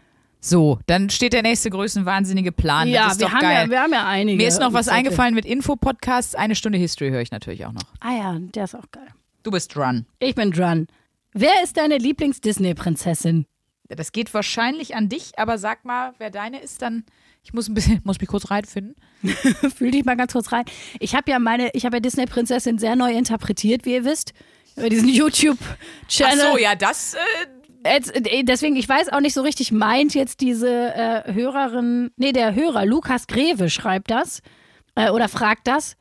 So, 0.47 0.79
dann 0.85 1.09
steht 1.09 1.33
der 1.33 1.41
nächste 1.41 1.69
größenwahnsinnige 1.69 2.53
Plan. 2.53 2.87
ja, 2.87 3.11
wir 3.17 3.31
haben 3.31 3.41
geil. 3.41 3.65
ja, 3.65 3.69
wir 3.69 3.81
haben 3.81 3.91
ja 3.91 4.07
einige. 4.07 4.37
Mir 4.37 4.47
ist 4.47 4.61
noch 4.61 4.71
was 4.71 4.87
eingefallen 4.87 5.35
mit 5.35 5.45
Info-Podcasts. 5.45 6.35
Eine 6.35 6.55
Stunde 6.55 6.77
History 6.77 7.09
höre 7.09 7.19
ich 7.21 7.31
natürlich 7.31 7.65
auch 7.65 7.73
noch. 7.73 7.83
Ah 7.99 8.13
ja, 8.17 8.37
der 8.39 8.63
ist 8.63 8.73
auch 8.75 8.89
geil. 8.91 9.07
Du 9.43 9.51
bist 9.51 9.75
dran. 9.75 10.05
Ich 10.19 10.35
bin 10.35 10.51
dran. 10.51 10.87
Wer 11.33 11.51
ist 11.63 11.75
deine 11.75 11.97
Lieblings-Disney-Prinzessin? 11.97 13.45
Das 13.89 14.13
geht 14.13 14.33
wahrscheinlich 14.33 14.95
an 14.95 15.09
dich, 15.09 15.37
aber 15.37 15.57
sag 15.57 15.83
mal, 15.83 16.13
wer 16.17 16.29
deine 16.29 16.61
ist, 16.61 16.81
dann. 16.81 17.03
Ich 17.43 17.53
muss 17.53 17.67
ein 17.67 17.73
bisschen, 17.73 18.01
muss 18.03 18.19
mich 18.19 18.29
kurz 18.29 18.49
reinfinden. 18.49 18.95
Fühl 19.75 19.91
dich 19.91 20.05
mal 20.05 20.15
ganz 20.17 20.31
kurz 20.33 20.51
rein. 20.51 20.65
Ich 20.99 21.13
habe 21.15 21.29
ja 21.29 21.39
meine, 21.39 21.69
ich 21.73 21.85
habe 21.85 21.97
ja 21.97 21.99
Disney-Prinzessin 21.99 22.77
sehr 22.77 22.95
neu 22.95 23.11
interpretiert, 23.13 23.85
wie 23.85 23.95
ihr 23.95 24.05
wisst. 24.05 24.33
Über 24.75 24.89
diesen 24.89 25.09
Ach 25.11 25.13
YouTube-Channel. 25.13 26.51
so, 26.51 26.57
ja, 26.57 26.75
das. 26.75 27.15
Äh, 27.15 27.17
Jetzt, 27.93 28.15
äh, 28.15 28.43
deswegen, 28.43 28.75
ich 28.75 28.87
weiß 28.87 29.09
auch 29.09 29.19
nicht 29.19 29.33
so 29.33 29.41
richtig, 29.41 29.71
meint 29.71 30.13
jetzt 30.13 30.41
diese 30.41 30.93
äh, 30.93 31.33
Hörerin, 31.33 32.11
nee, 32.17 32.31
der 32.31 32.55
Hörer, 32.55 32.85
Lukas 32.85 33.27
Greve 33.27 33.69
schreibt 33.69 34.11
das 34.11 34.41
äh, 34.95 35.09
oder 35.09 35.27
fragt 35.29 35.67
das. 35.67 35.95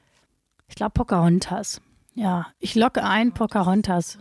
Ich 0.68 0.74
glaube 0.74 0.92
Pocahontas. 0.92 1.80
Ja, 2.14 2.46
ich 2.58 2.74
locke 2.74 3.04
ein 3.04 3.32
Pocahontas. 3.32 4.18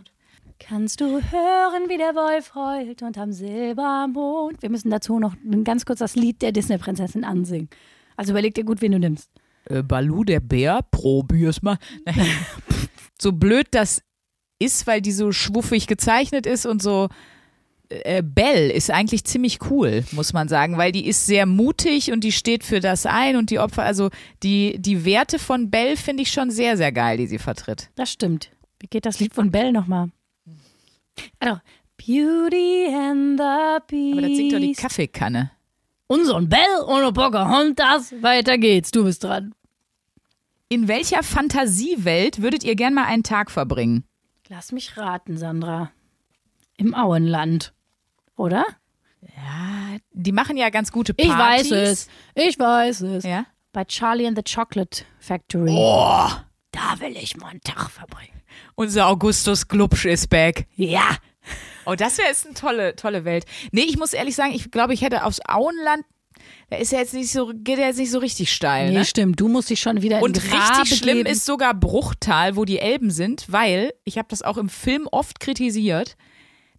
Kannst 0.58 1.00
du 1.00 1.06
hören, 1.20 1.88
wie 1.88 1.98
der 1.98 2.14
Wolf 2.14 2.54
heult 2.54 3.02
unterm 3.02 3.32
Silbermond? 3.32 4.62
Wir 4.62 4.70
müssen 4.70 4.90
dazu 4.90 5.18
noch 5.18 5.34
ganz 5.64 5.84
kurz 5.84 5.98
das 5.98 6.14
Lied 6.16 6.40
der 6.40 6.52
Disney-Prinzessin 6.52 7.24
ansingen. 7.24 7.68
Also 8.16 8.32
überleg 8.32 8.54
dir 8.54 8.64
gut, 8.64 8.80
wen 8.80 8.92
du 8.92 8.98
nimmst. 8.98 9.30
äh, 9.68 9.82
Balu, 9.82 10.24
der 10.24 10.40
Bär, 10.40 10.80
probier's 10.90 11.62
mal. 11.62 11.78
So 13.18 13.32
blöd 13.32 13.68
das 13.70 14.02
ist, 14.58 14.86
weil 14.86 15.00
die 15.00 15.12
so 15.12 15.32
schwuffig 15.32 15.86
gezeichnet 15.86 16.44
ist 16.46 16.66
und 16.66 16.82
so. 16.82 17.08
Äh, 17.88 18.22
Belle 18.22 18.72
ist 18.72 18.90
eigentlich 18.90 19.24
ziemlich 19.24 19.58
cool, 19.70 20.04
muss 20.12 20.32
man 20.32 20.48
sagen, 20.48 20.76
weil 20.76 20.92
die 20.92 21.06
ist 21.06 21.26
sehr 21.26 21.46
mutig 21.46 22.10
und 22.10 22.24
die 22.24 22.32
steht 22.32 22.64
für 22.64 22.80
das 22.80 23.06
ein 23.06 23.36
und 23.36 23.50
die 23.50 23.58
Opfer, 23.58 23.84
also 23.84 24.10
die, 24.42 24.76
die 24.78 25.04
Werte 25.04 25.38
von 25.38 25.70
Belle 25.70 25.96
finde 25.96 26.22
ich 26.24 26.30
schon 26.30 26.50
sehr, 26.50 26.76
sehr 26.76 26.92
geil, 26.92 27.16
die 27.16 27.26
sie 27.26 27.38
vertritt. 27.38 27.90
Das 27.94 28.10
stimmt. 28.10 28.50
Wie 28.80 28.88
geht 28.88 29.06
das 29.06 29.20
Lied 29.20 29.34
von 29.34 29.50
Belle 29.50 29.72
nochmal? 29.72 30.10
Also, 31.38 31.60
Beauty 31.96 32.86
and 32.92 33.40
the 33.40 33.78
Beast. 33.86 34.12
Aber 34.18 34.22
das 34.22 34.36
singt 34.36 34.52
doch 34.52 34.58
die 34.58 34.72
Kaffeekanne. 34.74 35.50
Unser 36.08 36.40
Bell 36.42 36.60
und 36.86 37.14
Pocahontas. 37.14 38.14
Weiter 38.20 38.58
geht's, 38.58 38.90
du 38.90 39.04
bist 39.04 39.24
dran. 39.24 39.54
In 40.68 40.88
welcher 40.88 41.22
Fantasiewelt 41.22 42.42
würdet 42.42 42.64
ihr 42.64 42.74
gern 42.74 42.94
mal 42.94 43.04
einen 43.04 43.22
Tag 43.22 43.50
verbringen? 43.50 44.04
Lass 44.48 44.72
mich 44.72 44.96
raten, 44.96 45.36
Sandra. 45.36 45.90
Im 46.76 46.94
Auenland. 46.94 47.72
Oder? 48.36 48.64
Die 50.12 50.32
machen 50.32 50.56
ja 50.56 50.70
ganz 50.70 50.92
gute 50.92 51.14
Ich 51.16 51.28
Partys. 51.28 51.70
weiß 51.70 51.72
es. 51.72 52.08
Ich 52.34 52.58
weiß 52.58 53.00
es. 53.02 53.24
Ja? 53.24 53.46
Bei 53.72 53.84
Charlie 53.84 54.26
and 54.26 54.36
the 54.36 54.42
Chocolate 54.54 55.04
Factory. 55.18 55.70
Oh, 55.72 56.28
Da 56.72 57.00
will 57.00 57.16
ich 57.16 57.36
mal 57.36 57.48
einen 57.48 57.60
Tag 57.62 57.90
verbringen. 57.90 58.42
unser 58.74 59.06
Augustus 59.08 59.68
Glubsch 59.68 60.04
ist 60.06 60.28
back. 60.28 60.66
Ja. 60.76 61.16
Oh, 61.84 61.94
das 61.94 62.18
wäre 62.18 62.28
jetzt 62.28 62.46
eine 62.46 62.54
tolle, 62.54 62.96
tolle 62.96 63.24
Welt. 63.24 63.44
Nee, 63.72 63.82
ich 63.82 63.96
muss 63.98 64.12
ehrlich 64.12 64.34
sagen, 64.34 64.52
ich 64.52 64.70
glaube, 64.70 64.94
ich 64.94 65.02
hätte 65.02 65.24
aufs 65.24 65.40
Auenland, 65.46 66.04
da 66.70 66.76
ist 66.76 66.92
ja 66.92 66.98
jetzt 66.98 67.14
nicht 67.14 67.30
so, 67.30 67.52
geht 67.54 67.78
ja 67.78 67.86
jetzt 67.86 67.98
nicht 67.98 68.10
so 68.10 68.18
richtig 68.18 68.52
steil. 68.52 68.88
Nee, 68.90 68.98
Ne? 68.98 69.04
stimmt. 69.04 69.38
Du 69.40 69.48
musst 69.48 69.70
dich 69.70 69.80
schon 69.80 70.02
wieder 70.02 70.20
Und 70.22 70.36
die 70.36 70.48
Grabe 70.48 70.80
richtig 70.80 70.98
schlimm 70.98 71.18
geben. 71.18 71.28
ist 71.30 71.44
sogar 71.46 71.74
Bruchtal, 71.74 72.56
wo 72.56 72.64
die 72.64 72.78
Elben 72.78 73.10
sind, 73.10 73.44
weil, 73.52 73.92
ich 74.04 74.18
habe 74.18 74.26
das 74.28 74.42
auch 74.42 74.56
im 74.56 74.68
Film 74.68 75.06
oft 75.10 75.38
kritisiert, 75.40 76.16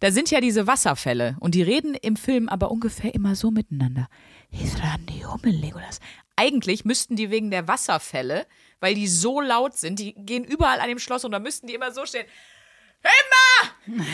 da 0.00 0.10
sind 0.10 0.30
ja 0.30 0.40
diese 0.40 0.66
Wasserfälle 0.66 1.36
und 1.40 1.54
die 1.54 1.62
reden 1.62 1.94
im 1.94 2.16
Film 2.16 2.48
aber 2.48 2.70
ungefähr 2.70 3.14
immer 3.14 3.34
so 3.34 3.50
miteinander. 3.50 4.08
Legolas. 5.50 6.00
Eigentlich 6.36 6.84
müssten 6.84 7.16
die 7.16 7.30
wegen 7.30 7.50
der 7.50 7.68
Wasserfälle, 7.68 8.46
weil 8.80 8.94
die 8.94 9.08
so 9.08 9.40
laut 9.40 9.76
sind, 9.76 9.98
die 9.98 10.14
gehen 10.14 10.44
überall 10.44 10.80
an 10.80 10.88
dem 10.88 10.98
Schloss 10.98 11.24
und 11.24 11.32
da 11.32 11.38
müssten 11.38 11.66
die 11.66 11.74
immer 11.74 11.92
so 11.92 12.06
stehen. 12.06 12.26
Immer! 13.02 14.04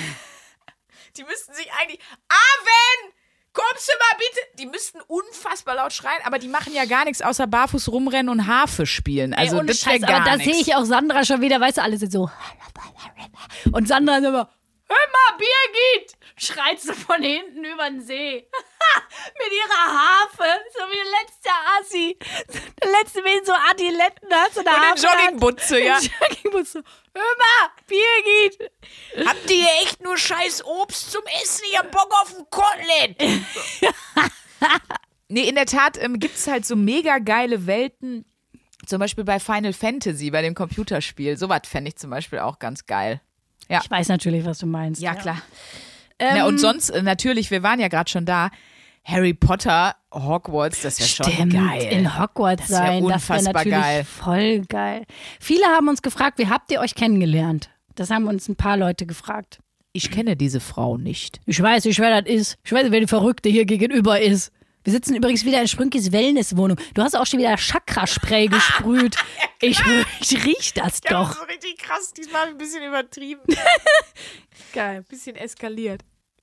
Die 1.16 1.22
müssten 1.24 1.54
sich 1.54 1.70
eigentlich. 1.80 2.00
Aven! 2.28 3.12
Kommst 3.52 3.88
du 3.88 3.92
mal 3.92 4.18
bitte? 4.18 4.58
Die 4.58 4.66
müssten 4.66 5.00
unfassbar 5.06 5.76
laut 5.76 5.92
schreien, 5.92 6.20
aber 6.24 6.40
die 6.40 6.48
machen 6.48 6.74
ja 6.74 6.86
gar 6.86 7.04
nichts 7.04 7.22
außer 7.22 7.46
barfuß 7.46 7.88
rumrennen 7.88 8.28
und 8.28 8.48
Harfe 8.48 8.84
spielen. 8.84 9.32
Also 9.32 9.60
Ey, 9.60 9.66
das 9.66 9.78
Scheiß, 9.78 10.02
gar 10.02 10.22
aber 10.22 10.38
da 10.38 10.38
sehe 10.38 10.56
ich 10.56 10.74
auch 10.74 10.84
Sandra 10.84 11.24
schon 11.24 11.40
wieder, 11.40 11.60
weißt 11.60 11.76
du, 11.76 11.82
alle 11.82 11.96
sind 11.96 12.10
so. 12.10 12.28
Und 13.70 13.86
Sandra 13.86 14.16
ist 14.16 14.24
immer, 14.24 14.50
hör 14.94 15.08
mal, 15.12 15.38
Birgit! 15.38 16.16
Schreit 16.36 16.80
sie 16.80 16.94
von 16.94 17.22
hinten 17.22 17.64
über 17.64 17.88
den 17.88 18.00
See. 18.00 18.48
Mit 19.38 19.52
ihrer 19.52 19.86
Harfe. 19.86 20.44
So 20.72 20.80
wie 20.90 20.96
der 20.96 21.10
letzte 21.22 21.50
Assi. 21.78 22.18
Der 22.82 22.90
letzte 22.90 23.22
mit 23.22 23.46
so 23.46 23.52
Adiletten 23.52 24.32
hat. 24.32 24.54
So 24.54 24.60
eine 24.60 24.70
Und 24.70 24.76
Harfe 24.76 25.06
in 25.06 25.20
Joggingbutze, 25.20 25.80
ja. 25.80 25.98
In 25.98 26.10
Joggingbutze. 26.20 26.84
Hör 27.14 27.22
mal, 27.22 27.70
Birgit! 27.86 28.70
Habt 29.26 29.50
ihr 29.50 29.66
echt 29.82 30.02
nur 30.02 30.18
scheiß 30.18 30.64
Obst 30.64 31.12
zum 31.12 31.22
Essen? 31.42 31.64
Ich 31.70 31.78
hab 31.78 31.90
Bock 31.90 32.12
auf 32.22 32.34
ein 32.36 32.44
Kotelett. 32.50 33.40
nee, 35.28 35.48
in 35.48 35.54
der 35.54 35.66
Tat 35.66 35.96
ähm, 36.02 36.18
gibt 36.18 36.36
es 36.36 36.46
halt 36.46 36.66
so 36.66 36.76
mega 36.76 37.18
geile 37.18 37.66
Welten. 37.66 38.24
Zum 38.86 38.98
Beispiel 38.98 39.24
bei 39.24 39.40
Final 39.40 39.72
Fantasy, 39.72 40.30
bei 40.30 40.42
dem 40.42 40.54
Computerspiel. 40.54 41.36
Sowas 41.36 41.62
fände 41.64 41.88
ich 41.88 41.96
zum 41.96 42.10
Beispiel 42.10 42.40
auch 42.40 42.58
ganz 42.58 42.86
geil. 42.86 43.20
Ich 43.68 43.90
weiß 43.90 44.08
natürlich, 44.08 44.44
was 44.44 44.58
du 44.58 44.66
meinst. 44.66 45.00
Ja, 45.00 45.14
klar. 45.14 45.40
Na, 46.20 46.46
und 46.46 46.58
sonst, 46.58 46.90
äh, 46.90 47.02
natürlich, 47.02 47.50
wir 47.50 47.62
waren 47.62 47.80
ja 47.80 47.88
gerade 47.88 48.10
schon 48.10 48.24
da. 48.24 48.50
Harry 49.06 49.34
Potter, 49.34 49.94
Hogwarts, 50.14 50.80
das 50.80 50.98
wäre 50.98 51.08
schon 51.08 51.50
geil. 51.50 51.82
in 51.92 52.18
Hogwarts 52.18 52.68
Das 52.68 52.70
sein, 52.70 52.86
das 52.86 53.28
wäre 53.28 53.38
unfassbar 53.38 53.52
natürlich 53.52 53.78
geil. 53.78 54.04
voll 54.04 54.60
geil. 54.66 55.02
Viele 55.40 55.66
haben 55.66 55.88
uns 55.88 56.00
gefragt, 56.00 56.38
wie 56.38 56.48
habt 56.48 56.70
ihr 56.72 56.80
euch 56.80 56.94
kennengelernt? 56.94 57.68
Das 57.96 58.08
haben 58.10 58.26
uns 58.28 58.48
ein 58.48 58.56
paar 58.56 58.78
Leute 58.78 59.04
gefragt. 59.04 59.58
ich 59.92 60.10
kenne 60.10 60.36
diese 60.36 60.58
Frau 60.58 60.96
nicht. 60.96 61.40
Ich 61.44 61.60
weiß 61.60 61.84
nicht, 61.84 61.98
wer 61.98 62.22
das 62.22 62.30
ist. 62.32 62.56
Ich 62.64 62.72
weiß 62.72 62.84
nicht, 62.84 62.92
wer 62.92 63.00
die 63.00 63.06
Verrückte 63.06 63.50
hier 63.50 63.66
gegenüber 63.66 64.20
ist. 64.20 64.50
Wir 64.84 64.92
sitzen 64.92 65.16
übrigens 65.16 65.46
wieder 65.46 65.62
in 65.62 65.66
Sprünkis 65.66 66.12
Wellnesswohnung. 66.12 66.78
Du 66.92 67.02
hast 67.02 67.16
auch 67.16 67.24
schon 67.24 67.40
wieder 67.40 67.56
Chakraspray 67.56 68.48
gesprüht. 68.48 69.16
ich, 69.60 69.80
ich 70.20 70.44
riech 70.44 70.74
das 70.74 71.00
doch. 71.00 71.34
so 71.34 71.42
richtig 71.44 71.78
krass, 71.78 72.12
diesmal 72.12 72.48
ein 72.48 72.58
bisschen 72.58 72.84
übertrieben. 72.84 73.40
Geil. 74.74 74.98
Ein 74.98 75.04
bisschen 75.04 75.36
eskaliert. 75.36 76.02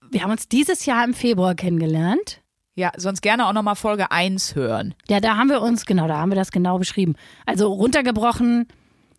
Wir 0.09 0.23
haben 0.23 0.31
uns 0.31 0.49
dieses 0.49 0.87
Jahr 0.87 1.05
im 1.05 1.13
Februar 1.13 1.53
kennengelernt. 1.53 2.41
Ja, 2.73 2.91
sonst 2.97 3.21
gerne 3.21 3.47
auch 3.47 3.53
nochmal 3.53 3.75
Folge 3.75 4.09
1 4.11 4.55
hören. 4.55 4.95
Ja, 5.07 5.19
da 5.19 5.37
haben 5.37 5.49
wir 5.49 5.61
uns, 5.61 5.85
genau, 5.85 6.07
da 6.07 6.17
haben 6.17 6.31
wir 6.31 6.35
das 6.35 6.51
genau 6.51 6.79
beschrieben. 6.79 7.15
Also 7.45 7.71
runtergebrochen, 7.71 8.67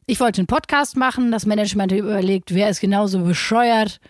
ich 0.07 0.19
wollte 0.19 0.41
einen 0.41 0.49
Podcast 0.49 0.97
machen, 0.97 1.31
das 1.31 1.47
Management 1.47 1.93
hat 1.93 1.99
überlegt, 1.99 2.55
wer 2.55 2.69
ist 2.71 2.81
genauso 2.81 3.21
bescheuert 3.21 4.01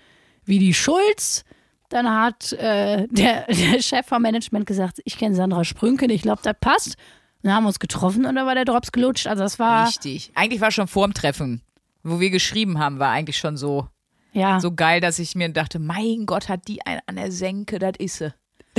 wie 0.45 0.59
die 0.59 0.73
Schulz. 0.73 1.45
Dann 1.93 2.09
hat 2.11 2.53
äh, 2.55 3.07
der, 3.11 3.47
der 3.47 3.83
Chef 3.83 4.07
vom 4.07 4.23
Management 4.23 4.67
gesagt, 4.67 5.01
ich 5.05 5.19
kenne 5.19 5.35
Sandra 5.35 5.65
Sprünken, 5.65 6.11
ich 6.11 6.23
glaube, 6.23 6.41
das 6.43 6.55
passt. 6.61 6.97
Dann 7.43 7.55
haben 7.55 7.65
wir 7.65 7.69
uns 7.69 7.81
getroffen 7.81 8.25
und 8.25 8.37
da 8.37 8.47
war 8.47 8.55
der 8.55 8.65
Drops 8.65 8.93
gelutscht. 8.93 9.27
Also 9.27 9.43
das 9.43 9.59
war, 9.59 9.89
Richtig. 9.89 10.31
Eigentlich 10.35 10.61
war 10.61 10.71
schon 10.71 10.87
vorm 10.87 11.13
Treffen, 11.13 11.61
wo 12.03 12.21
wir 12.21 12.31
geschrieben 12.31 12.79
haben, 12.79 12.99
war 12.99 13.11
eigentlich 13.11 13.37
schon 13.37 13.57
so, 13.57 13.89
ja, 14.33 14.61
so 14.61 14.73
geil, 14.73 15.01
dass 15.01 15.19
ich 15.19 15.35
mir 15.35 15.49
dachte, 15.51 15.79
mein 15.79 16.25
Gott, 16.25 16.49
hat 16.49 16.69
die 16.69 16.87
einen 16.87 17.01
an 17.07 17.17
der 17.17 17.31
Senke, 17.33 17.79
das 17.79 17.95
ist 17.99 18.19
sie. 18.19 18.33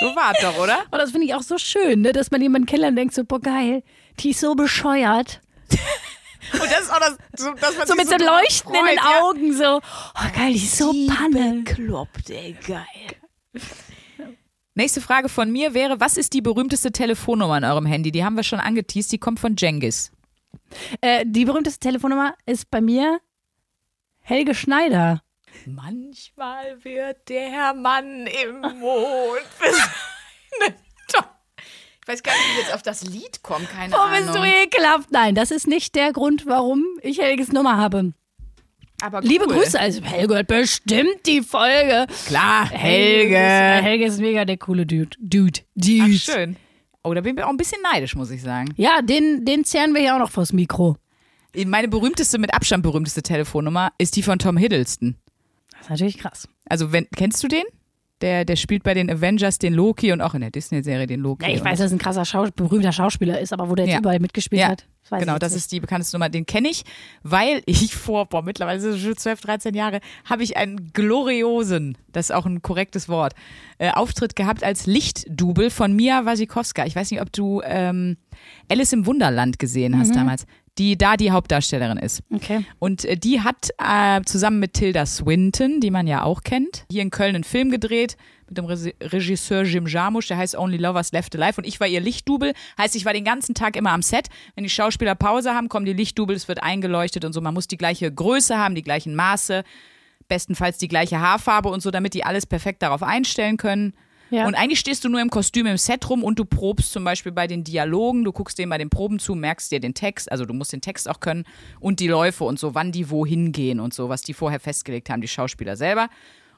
so 0.00 0.06
war 0.16 0.32
es 0.34 0.40
doch, 0.42 0.58
oder? 0.58 0.80
aber 0.88 0.98
das 0.98 1.12
finde 1.12 1.26
ich 1.26 1.34
auch 1.34 1.42
so 1.42 1.56
schön, 1.56 2.02
ne, 2.02 2.12
dass 2.12 2.30
man 2.30 2.42
jemanden 2.42 2.66
kennenlernt 2.66 2.92
und 2.92 2.96
denkt 2.96 3.14
so, 3.14 3.24
boah 3.24 3.40
geil, 3.40 3.82
die 4.18 4.30
ist 4.30 4.40
so 4.40 4.54
bescheuert. 4.54 5.40
Und 6.52 6.62
das 6.62 6.80
ist 6.82 6.90
auch 6.92 7.00
das, 7.00 7.16
so, 7.36 7.52
dass 7.54 7.76
man 7.76 7.86
So 7.86 7.94
mit 7.94 8.08
so 8.08 8.16
drüber 8.16 8.40
Leuchten 8.42 8.74
in 8.74 8.84
den 8.86 8.98
freut, 8.98 9.12
ja. 9.12 9.22
Augen, 9.22 9.56
so, 9.56 9.80
oh 9.80 10.36
geil, 10.36 10.52
die 10.52 10.64
ist 10.64 10.76
so 10.78 10.92
panne. 11.08 11.62
Bekloppt, 11.64 12.30
ey, 12.30 12.56
geil. 12.66 13.62
Nächste 14.74 15.00
Frage 15.00 15.28
von 15.28 15.50
mir 15.50 15.72
wäre, 15.72 16.00
was 16.00 16.16
ist 16.16 16.34
die 16.34 16.42
berühmteste 16.42 16.92
Telefonnummer 16.92 17.56
in 17.56 17.64
eurem 17.64 17.86
Handy? 17.86 18.12
Die 18.12 18.24
haben 18.24 18.36
wir 18.36 18.42
schon 18.42 18.60
angeteased, 18.60 19.10
die 19.10 19.18
kommt 19.18 19.40
von 19.40 19.56
Jengis. 19.56 20.12
Äh, 21.00 21.24
die 21.26 21.44
berühmteste 21.46 21.80
Telefonnummer 21.80 22.34
ist 22.44 22.70
bei 22.70 22.80
mir 22.80 23.20
Helge 24.20 24.54
Schneider. 24.54 25.22
Manchmal 25.64 26.84
wird 26.84 27.28
der 27.28 27.72
Mann 27.74 28.26
im 28.26 28.60
Mond 28.60 29.40
für 29.58 29.72
seine. 29.72 30.85
Ich 32.06 32.12
weiß 32.12 32.22
gar 32.22 32.32
nicht, 32.34 32.44
wie 32.54 32.60
jetzt 32.60 32.72
auf 32.72 32.82
das 32.82 33.02
Lied 33.02 33.42
kommt, 33.42 33.68
keine 33.68 33.92
Oh, 33.92 34.08
bist 34.16 34.28
du 34.28 34.38
Ahnung. 34.38 34.44
ekelhaft. 34.62 35.10
Nein, 35.10 35.34
das 35.34 35.50
ist 35.50 35.66
nicht 35.66 35.96
der 35.96 36.12
Grund, 36.12 36.46
warum 36.46 36.84
ich 37.02 37.18
Helges 37.20 37.50
Nummer 37.50 37.76
habe. 37.78 38.12
Aber 39.02 39.22
Liebe 39.22 39.46
cool. 39.48 39.54
Grüße, 39.56 39.78
also 39.78 40.02
Helge 40.04 40.34
hört 40.36 40.46
bestimmt 40.46 41.26
die 41.26 41.42
Folge. 41.42 42.06
Klar, 42.26 42.70
Helge. 42.70 43.36
Helge 43.36 44.04
ist 44.04 44.20
mega 44.20 44.44
der 44.44 44.56
coole 44.56 44.86
Dude. 44.86 45.16
Dude. 45.18 45.60
Dude. 45.74 46.04
Ach, 46.04 46.18
schön. 46.20 46.56
Oh, 47.02 47.12
da 47.12 47.20
bin 47.22 47.36
ich 47.36 47.42
auch 47.42 47.48
ein 47.50 47.56
bisschen 47.56 47.82
neidisch, 47.82 48.14
muss 48.14 48.30
ich 48.30 48.40
sagen. 48.40 48.72
Ja, 48.76 49.02
den, 49.02 49.44
den 49.44 49.64
zehren 49.64 49.92
wir 49.92 50.00
ja 50.02 50.14
auch 50.14 50.20
noch 50.20 50.30
vors 50.30 50.52
Mikro. 50.52 50.96
Meine 51.66 51.88
berühmteste, 51.88 52.38
mit 52.38 52.54
Abstand 52.54 52.84
berühmteste 52.84 53.22
Telefonnummer 53.22 53.90
ist 53.98 54.14
die 54.14 54.22
von 54.22 54.38
Tom 54.38 54.56
Hiddleston. 54.56 55.16
Das 55.72 55.80
ist 55.82 55.90
natürlich 55.90 56.18
krass. 56.18 56.48
Also, 56.68 56.92
wenn, 56.92 57.08
kennst 57.16 57.42
du 57.42 57.48
den? 57.48 57.64
Der, 58.22 58.46
der 58.46 58.56
spielt 58.56 58.82
bei 58.82 58.94
den 58.94 59.10
Avengers 59.10 59.58
den 59.58 59.74
Loki 59.74 60.10
und 60.10 60.22
auch 60.22 60.32
in 60.34 60.40
der 60.40 60.50
Disney-Serie 60.50 61.06
den 61.06 61.20
Loki. 61.20 61.44
Ja, 61.46 61.54
ich 61.54 61.62
weiß, 61.62 61.78
dass 61.80 61.92
ein 61.92 61.98
krasser 61.98 62.24
Schau 62.24 62.46
berühmter 62.56 62.90
Schauspieler 62.92 63.38
ist, 63.40 63.52
aber 63.52 63.68
wo 63.68 63.74
der 63.74 63.84
jetzt 63.84 63.92
Ja. 63.92 63.98
überall 63.98 64.20
mitgespielt 64.20 64.62
Ja, 64.62 64.68
hat. 64.68 64.86
genau, 65.10 65.36
das 65.38 65.52
nicht. 65.52 65.58
ist 65.60 65.72
die 65.72 65.80
bekannteste 65.80 66.16
Nummer. 66.16 66.30
Den 66.30 66.46
kenne 66.46 66.68
ich, 66.70 66.84
weil 67.22 67.62
ich 67.66 67.94
vor, 67.94 68.24
boah, 68.26 68.40
mittlerweile 68.42 68.80
sind 68.80 68.92
es 68.94 69.00
schon 69.02 69.18
12, 69.18 69.40
13 69.42 69.74
Jahre, 69.74 70.00
habe 70.24 70.42
ich 70.44 70.56
einen 70.56 70.94
gloriosen, 70.94 71.98
das 72.12 72.30
ist 72.30 72.34
auch 72.34 72.46
ein 72.46 72.62
korrektes 72.62 73.08
Wort, 73.10 73.34
äh, 73.76 73.90
Auftritt 73.90 74.34
gehabt 74.34 74.64
als 74.64 74.86
Lichtdubel 74.86 75.68
von 75.68 75.94
Mia 75.94 76.24
Wasikowska. 76.24 76.86
Ich 76.86 76.96
weiß 76.96 77.10
nicht, 77.10 77.20
ob 77.20 77.30
du 77.32 77.60
ähm, 77.66 78.16
Alice 78.70 78.94
im 78.94 79.04
Wunderland 79.04 79.58
gesehen 79.58 79.98
hast 79.98 80.14
damals, 80.16 80.46
die 80.78 80.98
da 80.98 81.16
die 81.16 81.30
Hauptdarstellerin 81.30 81.98
ist. 81.98 82.22
Okay. 82.32 82.64
Und 82.78 83.04
äh, 83.04 83.16
die 83.16 83.40
hat 83.40 83.70
äh, 83.78 84.22
zusammen 84.24 84.60
mit 84.60 84.74
Tilda 84.74 85.06
Swinton, 85.06 85.80
die 85.80 85.90
man 85.90 86.06
ja 86.06 86.22
auch 86.22 86.42
kennt, 86.42 86.84
hier 86.90 87.02
in 87.02 87.10
Köln 87.10 87.34
einen 87.34 87.44
Film 87.44 87.70
gedreht 87.70 88.16
mit 88.48 88.58
dem 88.58 88.64
Regisseur 88.64 89.62
Jim 89.62 89.86
Jarmusch, 89.86 90.28
der 90.28 90.36
heißt 90.36 90.56
Only 90.56 90.76
Lovers 90.76 91.12
Left 91.12 91.34
Alive 91.34 91.60
und 91.60 91.66
ich 91.66 91.80
war 91.80 91.86
ihr 91.86 92.00
Lichtdubel. 92.00 92.52
Heißt, 92.78 92.94
ich 92.94 93.04
war 93.04 93.12
den 93.12 93.24
ganzen 93.24 93.54
Tag 93.54 93.76
immer 93.76 93.92
am 93.92 94.02
Set. 94.02 94.28
Wenn 94.54 94.64
die 94.64 94.70
Schauspieler 94.70 95.14
Pause 95.14 95.54
haben, 95.54 95.68
kommen 95.68 95.86
die 95.86 95.92
Lichtdubel, 95.92 96.36
es 96.36 96.48
wird 96.48 96.62
eingeleuchtet 96.62 97.24
und 97.24 97.32
so. 97.32 97.40
Man 97.40 97.54
muss 97.54 97.66
die 97.66 97.76
gleiche 97.76 98.12
Größe 98.12 98.56
haben, 98.56 98.74
die 98.74 98.82
gleichen 98.82 99.16
Maße, 99.16 99.64
bestenfalls 100.28 100.78
die 100.78 100.88
gleiche 100.88 101.20
Haarfarbe 101.20 101.68
und 101.68 101.82
so, 101.82 101.90
damit 101.90 102.14
die 102.14 102.24
alles 102.24 102.46
perfekt 102.46 102.82
darauf 102.82 103.02
einstellen 103.02 103.56
können. 103.56 103.94
Ja. 104.30 104.46
Und 104.46 104.54
eigentlich 104.54 104.80
stehst 104.80 105.04
du 105.04 105.08
nur 105.08 105.20
im 105.20 105.30
Kostüm 105.30 105.66
im 105.66 105.76
Set 105.76 106.08
rum 106.10 106.24
und 106.24 106.38
du 106.38 106.44
probst 106.44 106.92
zum 106.92 107.04
Beispiel 107.04 107.32
bei 107.32 107.46
den 107.46 107.62
Dialogen, 107.64 108.24
du 108.24 108.32
guckst 108.32 108.58
denen 108.58 108.70
bei 108.70 108.78
den 108.78 108.90
Proben 108.90 109.18
zu, 109.18 109.34
merkst 109.34 109.70
dir 109.70 109.80
den 109.80 109.94
Text, 109.94 110.30
also 110.30 110.44
du 110.44 110.54
musst 110.54 110.72
den 110.72 110.80
Text 110.80 111.08
auch 111.08 111.20
können 111.20 111.44
und 111.80 112.00
die 112.00 112.08
Läufe 112.08 112.44
und 112.44 112.58
so, 112.58 112.74
wann 112.74 112.92
die 112.92 113.10
wohin 113.10 113.52
gehen 113.52 113.78
und 113.78 113.94
so, 113.94 114.08
was 114.08 114.22
die 114.22 114.34
vorher 114.34 114.60
festgelegt 114.60 115.10
haben, 115.10 115.20
die 115.20 115.28
Schauspieler 115.28 115.76
selber. 115.76 116.08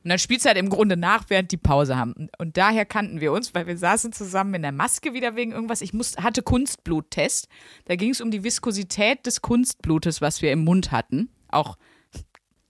Und 0.05 0.11
dann 0.11 0.19
spielst 0.19 0.45
du 0.45 0.49
halt 0.49 0.59
im 0.59 0.71
Grunde 0.71 0.97
nach, 0.97 1.25
während 1.29 1.51
die 1.53 1.57
Pause 1.57 1.97
haben. 1.97 2.29
Und, 2.39 2.57
daher 2.57 2.87
kannten 2.87 3.21
wir 3.21 3.33
uns, 3.33 3.55
weil 3.55 3.67
wir 3.67 3.77
saßen 3.77 4.13
zusammen 4.13 4.55
in 4.55 4.63
der 4.63 4.73
Maske 4.73 5.13
wieder 5.13 5.35
wegen 5.37 5.53
irgendwas. 5.53 5.81
Ich 5.81 5.93
muss, 5.93 6.17
hatte 6.17 6.43
Kunstbluttest. 6.43 7.49
Da 7.87 7.97
ging 7.97 8.11
es 8.11 8.21
um 8.21 8.31
die 8.31 8.45
Viskosität 8.45 9.27
des 9.27 9.43
Kunstblutes, 9.43 10.21
was 10.21 10.41
wir 10.41 10.53
im 10.53 10.65
Mund 10.65 10.93
hatten. 10.93 11.31
Auch 11.49 11.77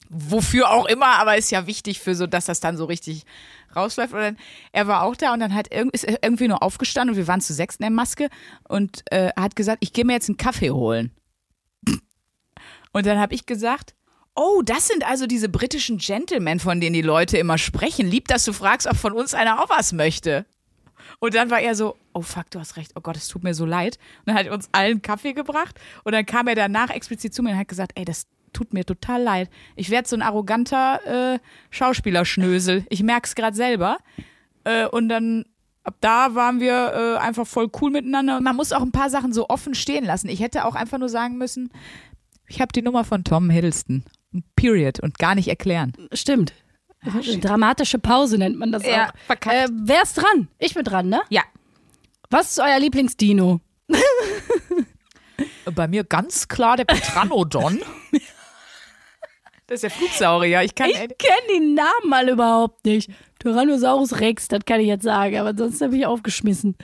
wofür 0.09 0.71
auch 0.71 0.87
immer, 0.87 1.19
aber 1.19 1.37
ist 1.37 1.51
ja 1.51 1.67
wichtig 1.67 2.01
für 2.01 2.15
so, 2.15 2.27
dass 2.27 2.47
das 2.47 2.61
dann 2.61 2.77
so 2.77 2.87
richtig 2.87 3.25
rausläuft. 3.75 4.13
Und 4.13 4.21
dann, 4.21 4.37
er 4.73 4.87
war 4.87 5.03
auch 5.03 5.17
da 5.17 5.33
und 5.33 5.41
dann 5.41 5.55
hat 5.55 5.73
irg 5.73 5.89
ist 5.93 6.05
er 6.05 6.23
irgendwie 6.23 6.49
nur 6.49 6.63
aufgestanden 6.63 7.15
und 7.15 7.17
wir 7.17 7.29
waren 7.29 7.41
zu 7.41 7.53
sechs 7.53 7.77
in 7.77 7.83
der 7.83 7.91
Maske 7.91 8.29
und 8.69 9.03
äh, 9.11 9.31
hat 9.37 9.57
gesagt, 9.57 9.79
ich 9.81 9.93
gehe 9.93 10.05
mir 10.05 10.15
jetzt 10.15 10.29
einen 10.29 10.37
Kaffee 10.37 10.71
holen. 10.71 11.13
Und 12.93 13.07
dann 13.07 13.19
habe 13.19 13.35
ich 13.35 13.47
gesagt, 13.47 13.95
oh, 14.35 14.63
das 14.65 14.89
sind 14.89 15.07
also 15.07 15.27
diese 15.27 15.49
britischen 15.49 15.99
Gentlemen, 15.99 16.61
von 16.61 16.81
denen 16.81 16.95
die 16.95 17.03
Leute 17.03 17.39
immer 17.39 17.59
sprechen. 17.59 18.07
Lieb, 18.07 18.29
dass 18.29 18.45
du 18.45 18.53
fragst, 18.53 18.87
ob 18.87 18.97
von 18.97 19.13
uns 19.13 19.35
einer 19.35 19.63
auch 19.63 19.69
was 19.69 19.93
möchte. 19.93 20.47
Und 21.19 21.35
dann 21.35 21.51
war 21.51 21.61
er 21.61 21.75
so, 21.75 21.97
oh 22.13 22.23
fuck, 22.23 22.51
du 22.51 22.61
hast 22.61 22.77
recht, 22.77 22.93
oh 22.95 23.01
Gott, 23.01 23.17
es 23.17 23.29
tut 23.29 23.43
mir 23.43 23.55
so 23.55 23.67
leid. 23.67 23.99
Und 24.21 24.29
dann 24.29 24.37
hat 24.37 24.47
er 24.47 24.53
uns 24.53 24.69
allen 24.73 25.03
Kaffee 25.03 25.33
gebracht 25.33 25.79
und 26.05 26.13
dann 26.13 26.27
kam 26.27 26.47
er 26.47 26.55
danach 26.55 26.91
explizit 26.91 27.35
zu 27.35 27.43
mir 27.43 27.51
und 27.51 27.59
hat 27.59 27.69
gesagt, 27.69 27.93
ey, 27.97 28.05
das 28.05 28.27
tut 28.53 28.73
mir 28.73 28.85
total 28.85 29.23
leid. 29.23 29.51
Ich 29.77 29.91
werde 29.91 30.09
so 30.09 30.17
ein 30.17 30.23
arroganter 30.23 31.35
äh, 31.35 31.39
Schauspielerschnösel. 31.71 32.85
Ich 32.91 33.03
merk's 33.03 33.35
gerade 33.35 33.57
selber. 33.57 33.99
Äh, 34.65 34.87
und 34.87 35.09
dann 35.09 35.45
ab 35.85 35.97
da 36.01 36.35
waren 36.35 36.61
wir 36.61 36.93
äh, 36.95 37.19
einfach 37.19 37.47
voll 37.47 37.71
cool 37.81 37.91
miteinander. 37.91 38.41
Man 38.41 38.57
muss 38.57 38.73
auch 38.73 38.83
ein 38.83 38.93
paar 38.93 39.11
Sachen 39.11 39.33
so 39.33 39.49
offen 39.49 39.75
stehen 39.75 40.05
lassen. 40.05 40.29
Ich 40.29 40.41
hätte 40.41 40.65
auch 40.65 40.75
einfach 40.75 40.99
nur 40.99 41.09
sagen 41.09 41.39
müssen, 41.39 41.71
ich 42.47 42.61
habe 42.61 42.73
die 42.73 42.83
Nummer 42.83 43.05
von 43.05 43.25
Tom 43.25 43.51
Hiddleston. 43.51 44.05
Period. 44.57 45.01
Und 45.01 45.19
gar 45.19 45.35
nicht 45.35 45.49
erklären. 45.49 45.93
Stimmt. 46.13 46.53
Dramatische 47.41 47.99
Pause 47.99 48.39
nennt 48.39 48.59
man 48.59 48.73
das 48.73 48.85
Ja, 48.85 49.09
auch. 49.11 49.13
verkackt. 49.27 49.57
Äh, 49.57 49.69
wer 49.85 50.03
ist 50.03 50.15
dran? 50.15 50.49
Ich 50.59 50.75
bin 50.75 50.85
dran, 50.85 51.09
ne? 51.09 51.21
Ja. 51.31 51.43
Was 52.29 52.51
ist 52.51 52.59
euer 52.61 52.79
Lieblingsdino? 52.79 53.61
Bei 55.75 55.87
mir 55.87 56.05
ganz 56.05 56.49
klar 56.49 56.77
der 56.77 56.85
Petranodon. 56.85 57.79
Das 59.69 59.77
ist 59.77 59.83
der 59.83 59.91
Flugsaurier. 59.91 60.63
Ich 60.63 60.75
kann. 60.75 60.89
Ich 60.89 60.97
kenne 60.97 61.47
die 61.55 61.61
Namen 61.75 62.13
alle 62.13 62.33
überhaupt 62.33 62.85
nicht. 62.87 63.11
Tyrannosaurus 63.39 64.19
Rex, 64.19 64.49
das 64.49 64.65
kann 64.67 64.81
ich 64.81 64.89
jetzt 64.89 65.05
sagen, 65.05 65.37
aber 65.39 65.55
sonst 65.57 65.81
habe 65.83 65.97
ich 65.97 66.07
aufgeschmissen. 66.07 66.75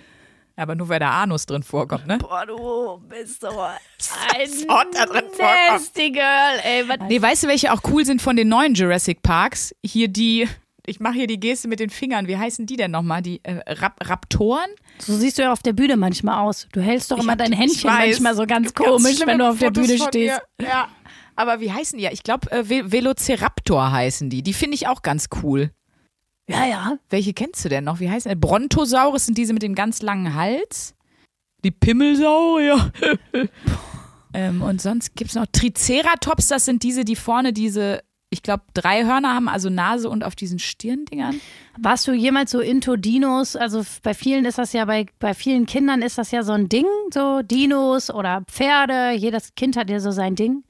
aber 0.55 0.75
nur 0.77 0.89
weil 0.89 0.99
der 1.01 1.11
Anus 1.11 1.47
drin 1.47 1.63
vorkommt, 1.63 2.07
ne? 2.07 2.19
Boah, 2.19 2.45
du 2.47 3.03
bist 3.09 3.41
so 3.41 3.49
ein 3.49 4.89
da 4.93 5.07
drin 5.07 5.25
nasty 5.39 6.11
Girl, 6.13 6.61
ey. 6.63 6.89
Was 6.89 6.99
Nee, 7.09 7.21
weißt 7.21 7.45
du, 7.45 7.49
welche 7.49 7.73
auch 7.73 7.81
cool 7.91 8.05
sind 8.05 8.23
von 8.23 8.37
den 8.37 8.49
neuen 8.49 8.75
Jurassic 8.75 9.23
Parks? 9.23 9.75
Hier 9.85 10.09
die. 10.09 10.47
Ich 10.87 11.01
mache 11.01 11.15
hier 11.15 11.27
die 11.27 11.41
Geste 11.41 11.67
mit 11.67 11.81
den 11.81 11.89
Fingern. 11.89 12.29
Wie 12.29 12.37
heißen 12.37 12.67
die 12.67 12.77
denn 12.77 12.91
nochmal? 12.91 13.23
Die 13.23 13.43
äh, 13.43 13.53
Rap 13.73 13.95
Raptoren? 14.07 14.69
So 14.99 15.17
siehst 15.17 15.39
du 15.39 15.43
ja 15.43 15.51
auf 15.53 15.63
der 15.63 15.73
Bühne 15.73 15.97
manchmal 15.97 16.39
aus. 16.47 16.69
Du 16.73 16.83
hältst 16.83 17.11
doch 17.11 17.19
immer 17.19 17.33
hab- 17.33 17.39
dein 17.39 17.55
ich 17.55 17.59
Händchen 17.59 17.91
manchmal 17.91 18.37
so 18.37 18.45
ganz 18.47 18.75
komisch, 18.75 19.21
wenn 19.25 19.39
du 19.39 19.49
auf 19.49 19.59
der 19.59 19.71
Bühne 19.71 19.97
stehst. 19.97 20.43
Mir. 20.61 20.67
Ja. 20.69 20.89
Aber 21.37 21.61
wie 21.61 21.73
heißen 21.73 21.99
die? 21.99 22.05
Ja, 22.05 22.13
ich 22.13 22.23
glaube, 22.23 22.51
äh, 22.53 22.69
Ve- 22.69 22.93
Velociraptor 22.93 23.91
heißen 23.93 24.31
die. 24.31 24.43
Die 24.43 24.53
finde 24.53 24.75
ich 24.77 24.87
auch 24.87 25.03
ganz 25.03 25.29
cool. 25.43 25.71
Ja, 26.49 26.67
ja. 26.67 26.99
Welche 27.11 27.33
kennst 27.33 27.65
du 27.65 27.69
denn 27.69 27.85
noch? 27.85 28.01
Wie 28.01 28.11
heißen 28.11 28.29
die? 28.31 28.37
Brontosaurus 28.37 29.27
sind 29.27 29.39
diese 29.39 29.53
mit 29.53 29.63
dem 29.63 29.75
ganz 29.75 30.03
langen 30.03 30.35
Hals. 30.35 30.95
Die 31.65 31.71
Pimmelsaurier. 31.71 32.93
ähm, 34.35 34.63
und 34.63 34.81
sonst 34.83 35.17
gibt 35.17 35.31
es 35.31 35.37
noch 35.37 35.47
Triceratops, 35.51 36.49
das 36.49 36.67
sind 36.67 36.83
diese, 36.83 37.05
die 37.07 37.17
vorne 37.17 37.55
diese, 37.55 38.03
ich 38.29 38.43
glaube, 38.43 38.65
drei 38.75 39.05
Hörner 39.05 39.35
haben, 39.35 39.49
also 39.49 39.71
Nase 39.71 40.11
und 40.11 40.23
auf 40.25 40.35
diesen 40.37 40.59
Stirndingern. 40.59 41.41
Warst 41.79 42.07
du 42.07 42.13
jemals 42.13 42.51
so 42.51 42.61
into 42.61 42.97
Dinos? 42.97 43.57
Also 43.57 43.83
bei 44.03 44.13
vielen 44.13 44.45
ist 44.45 44.59
das 44.59 44.75
ja, 44.75 44.85
bei, 44.85 45.07
bei 45.19 45.33
vielen 45.33 45.65
Kindern 45.65 46.03
ist 46.03 46.19
das 46.19 46.31
ja 46.31 46.43
so 46.43 46.53
ein 46.53 46.69
Ding, 46.69 46.87
so 47.13 47.41
Dinos 47.43 48.11
oder 48.11 48.43
Pferde. 48.47 49.13
Jedes 49.13 49.55
Kind 49.55 49.77
hat 49.79 49.89
ja 49.89 50.01
so 50.01 50.11
sein 50.11 50.35
Ding. 50.35 50.65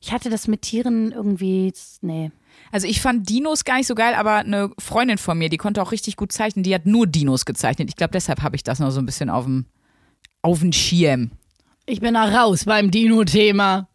Ich 0.00 0.12
hatte 0.12 0.30
das 0.30 0.48
mit 0.48 0.62
Tieren 0.62 1.12
irgendwie, 1.12 1.72
nee. 2.00 2.30
Also 2.72 2.86
ich 2.86 3.00
fand 3.00 3.28
Dinos 3.28 3.64
gar 3.64 3.76
nicht 3.76 3.86
so 3.86 3.94
geil, 3.94 4.14
aber 4.14 4.36
eine 4.36 4.70
Freundin 4.78 5.18
von 5.18 5.38
mir, 5.38 5.48
die 5.48 5.56
konnte 5.56 5.82
auch 5.82 5.92
richtig 5.92 6.16
gut 6.16 6.32
zeichnen, 6.32 6.62
die 6.62 6.74
hat 6.74 6.86
nur 6.86 7.06
Dinos 7.06 7.44
gezeichnet. 7.44 7.88
Ich 7.88 7.96
glaube, 7.96 8.12
deshalb 8.12 8.42
habe 8.42 8.56
ich 8.56 8.62
das 8.62 8.78
noch 8.78 8.90
so 8.90 9.00
ein 9.00 9.06
bisschen 9.06 9.30
auf 9.30 9.44
dem 9.44 9.66
auf 10.42 10.60
dem 10.60 10.72
Schirm. 10.72 11.30
Ich 11.86 12.00
bin 12.00 12.14
da 12.14 12.24
raus 12.24 12.64
beim 12.64 12.90
Dino-Thema. 12.90 13.88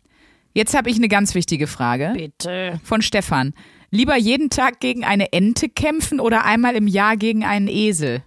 Jetzt 0.54 0.76
habe 0.76 0.90
ich 0.90 0.98
eine 0.98 1.08
ganz 1.08 1.36
wichtige 1.36 1.68
Frage 1.68 2.14
Bitte. 2.16 2.80
von 2.84 3.02
Stefan. 3.02 3.54
Lieber 3.92 4.18
jeden 4.18 4.50
Tag 4.50 4.80
gegen 4.80 5.04
eine 5.04 5.32
Ente 5.34 5.70
kämpfen 5.70 6.20
oder 6.20 6.46
einmal 6.46 6.76
im 6.76 6.88
Jahr 6.88 7.18
gegen 7.18 7.44
einen 7.44 7.68
Esel? 7.68 8.24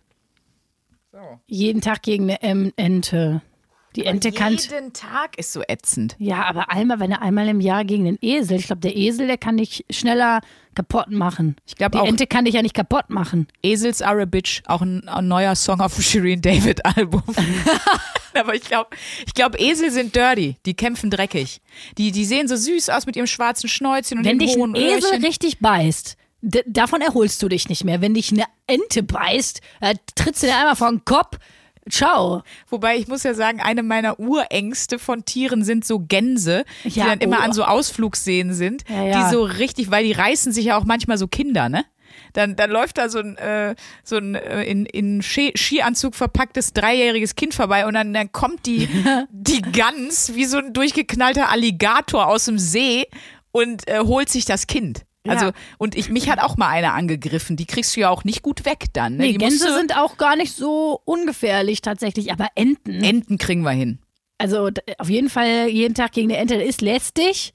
Jeden 1.47 1.81
Tag 1.81 2.03
gegen 2.03 2.31
eine 2.31 2.73
Ente. 2.77 3.43
Die 3.97 4.05
Ente 4.05 4.31
kann. 4.31 4.55
Jeden 4.57 4.93
Tag 4.93 5.39
ist 5.39 5.53
so 5.53 5.63
ätzend. 5.67 6.17
Ja, 6.19 6.45
aber 6.45 6.71
einmal, 6.71 7.01
wenn 7.01 7.11
er 7.11 7.23
einmal 7.23 7.49
im 7.49 7.61
Jahr 7.61 7.85
gegen 7.85 8.05
den 8.05 8.19
Esel, 8.21 8.59
ich 8.59 8.67
glaube, 8.67 8.81
der 8.81 8.95
Esel, 8.95 9.27
der 9.27 9.39
kann 9.39 9.57
dich 9.57 9.85
schneller 9.91 10.41
kaputt 10.75 11.11
machen. 11.11 11.57
Ich 11.67 11.77
glaube 11.77 11.97
Die 11.97 12.03
auch 12.03 12.07
Ente 12.07 12.27
kann 12.27 12.45
dich 12.45 12.55
ja 12.55 12.63
nicht 12.63 12.75
kaputt 12.75 13.09
machen. 13.09 13.49
Esels 13.63 14.03
are 14.03 14.21
a 14.21 14.25
bitch, 14.27 14.63
auch 14.67 14.83
ein, 14.83 15.09
ein 15.09 15.27
neuer 15.27 15.55
Song 15.57 15.81
auf 15.81 15.95
dem 15.95 16.03
Shirin 16.03 16.43
David 16.43 16.85
Album. 16.85 17.23
Aber 18.35 18.55
ich 18.55 18.65
glaube, 18.65 18.91
ich 19.27 19.33
glaube, 19.33 19.59
Esel 19.59 19.91
sind 19.91 20.15
dirty. 20.15 20.57
Die 20.67 20.75
kämpfen 20.75 21.11
dreckig. 21.11 21.63
Die, 21.97 22.13
die 22.13 22.27
sehen 22.27 22.49
so 22.49 22.57
süß 22.57 22.91
aus 22.91 23.07
mit 23.07 23.17
ihrem 23.17 23.27
schwarzen 23.27 23.69
Schnäuzchen 23.69 24.19
und 24.19 24.25
Wenn 24.27 24.39
den 24.39 24.47
dich 24.47 24.57
ein 24.63 24.75
Esel 24.75 25.11
Öhrchen. 25.13 25.25
richtig 25.25 25.59
beißt, 25.61 26.19
davon 26.43 27.01
erholst 27.01 27.43
du 27.43 27.49
dich 27.49 27.71
nicht 27.71 27.85
mehr. 27.85 28.03
Wenn 28.03 28.13
dich 28.13 28.31
eine 28.33 28.45
Ente 28.67 29.03
beißt, 29.03 29.63
äh, 29.81 29.95
trittst 30.15 30.43
du 30.43 30.49
dir 30.49 30.57
einmal 30.59 30.77
vor 30.77 30.91
den 30.91 31.05
Kopf. 31.07 31.39
Ciao. 31.91 32.43
Wobei 32.69 32.97
ich 32.97 33.09
muss 33.09 33.23
ja 33.23 33.35
sagen, 33.35 33.61
eine 33.61 33.83
meiner 33.83 34.19
Urängste 34.19 34.99
von 34.99 35.25
Tieren 35.25 35.65
sind 35.65 35.85
so 35.85 36.01
Gänse, 36.01 36.65
die 36.85 36.99
Ja, 36.99 37.07
dann 37.07 37.21
immer 37.21 37.39
oh. 37.39 37.43
an 37.43 37.53
so 37.53 37.65
Ausflugsseen 37.65 38.55
sind, 38.55 38.85
Ja, 38.89 39.05
ja. 39.05 39.25
die 39.25 39.35
so 39.35 39.43
richtig, 39.43 39.91
weil 39.91 40.05
die 40.05 40.13
reißen 40.13 40.53
sich 40.53 40.67
ja 40.67 40.79
auch 40.79 40.85
manchmal 40.85 41.19
so 41.19 41.29
Kinder, 41.29 41.69
ne? 41.69 41.85
Dann, 42.33 42.57
dann 42.57 42.71
läuft 42.71 42.99
da 42.99 43.09
so 43.09 43.19
ein, 43.19 43.37
äh, 43.37 43.75
so 44.03 44.17
ein 44.17 44.35
äh, 44.35 44.65
in, 44.65 44.87
in 44.87 45.23
Ski 45.23 45.53
Skianzug 45.57 46.15
verpacktes 46.15 46.73
dreijähriges 46.73 47.35
Kind 47.35 47.55
vorbei 47.55 47.87
und 47.87 47.95
dann, 47.95 48.13
dann 48.13 48.33
kommt 48.33 48.67
die, 48.67 48.89
die 49.31 49.63
Gans 49.63 50.35
wie 50.35 50.45
so 50.45 50.59
ein 50.59 50.73
durchgeknallter 50.73 51.49
Alligator 51.51 52.27
aus 52.27 52.47
dem 52.47 52.59
See 52.59 53.07
und 53.53 53.89
äh, 53.89 54.01
holt 54.01 54.29
sich 54.29 54.45
das 54.45 54.67
Kind. 54.67 55.06
Also, 55.29 55.47
Ja. 55.47 55.53
und 55.79 55.95
ich, 55.97 56.09
mich 56.09 56.29
hat 56.31 56.41
auch 56.41 56.57
mal 56.57 56.69
eine 56.69 56.93
angegriffen. 56.93 57.57
Die 57.57 57.67
kriegst 57.67 57.97
du 57.97 58.01
ja 58.01 58.11
auch 58.11 58.25
nicht 58.25 58.43
gut 58.43 58.65
weg 58.65 58.87
dann. 58.93 59.17
Ne? 59.17 59.25
Nee, 59.25 59.33
die 59.33 59.39
Gänse 59.39 59.73
sind 59.75 59.97
auch 59.97 60.17
gar 60.17 60.37
nicht 60.37 60.55
so 60.55 61.01
ungefährlich 61.05 61.83
tatsächlich, 61.83 62.33
aber 62.33 62.49
Enten. 62.55 63.03
Enten 63.03 63.39
kriegen 63.39 63.63
wir 63.63 63.71
hin. 63.73 63.99
Also 64.39 64.69
auf 64.99 65.09
jeden 65.09 65.31
Fall 65.31 65.69
jeden 65.69 65.95
Tag 65.95 66.13
gegen 66.13 66.31
eine 66.31 66.39
Ente 66.41 66.55
ist 66.57 66.81
lästig. 66.83 67.53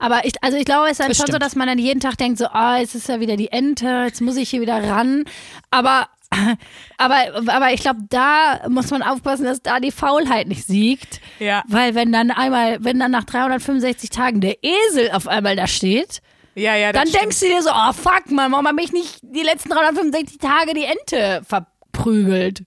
Aber 0.00 0.24
ich, 0.26 0.32
also 0.42 0.56
ich 0.58 0.64
glaube, 0.64 0.86
es 0.86 0.92
ist 0.92 1.00
dann 1.00 1.08
Das 1.08 1.16
schon 1.16 1.26
so, 1.26 1.32
stimmt. 1.32 1.42
dass 1.44 1.54
man 1.54 1.68
dann 1.68 1.78
jeden 1.78 2.00
Tag 2.00 2.18
denkt, 2.18 2.38
so, 2.38 2.46
ah, 2.46 2.78
jetzt 2.78 2.94
ist 2.96 3.08
ja 3.08 3.20
wieder 3.20 3.36
die 3.36 3.52
Ente, 3.52 4.04
jetzt 4.06 4.20
muss 4.20 4.36
ich 4.36 4.50
hier 4.50 4.60
wieder 4.60 4.82
ran. 4.82 5.24
Aber, 5.70 6.08
aber, 6.98 7.16
aber 7.46 7.72
ich 7.72 7.80
glaube, 7.80 8.00
da 8.10 8.62
muss 8.68 8.90
man 8.90 9.02
aufpassen, 9.02 9.44
dass 9.44 9.62
da 9.62 9.78
die 9.80 9.92
Faulheit 9.92 10.48
nicht 10.48 10.66
siegt. 10.66 11.20
Ja. 11.38 11.62
Weil 11.68 11.94
wenn 11.94 12.10
dann 12.12 12.32
einmal, 12.32 12.78
wenn 12.82 12.98
dann 12.98 13.12
nach 13.12 13.24
365 13.24 14.10
Tagen 14.10 14.40
der 14.40 14.56
Esel 14.62 15.12
auf 15.12 15.28
einmal 15.28 15.54
da 15.56 15.66
steht, 15.68 16.20
Ja, 16.54 16.76
ja, 16.76 16.92
dann 16.92 17.06
stimmt. 17.08 17.22
denkst 17.22 17.40
du 17.40 17.46
dir 17.46 17.62
so, 17.62 17.70
oh 17.70 17.92
fuck, 17.92 18.30
Mann, 18.30 18.52
warum 18.52 18.66
habe 18.66 18.82
ich 18.82 18.92
nicht 18.92 19.18
die 19.22 19.42
letzten 19.42 19.70
365 19.70 20.38
Tage 20.38 20.74
die 20.74 20.84
Ente 20.84 21.42
verprügelt? 21.44 22.64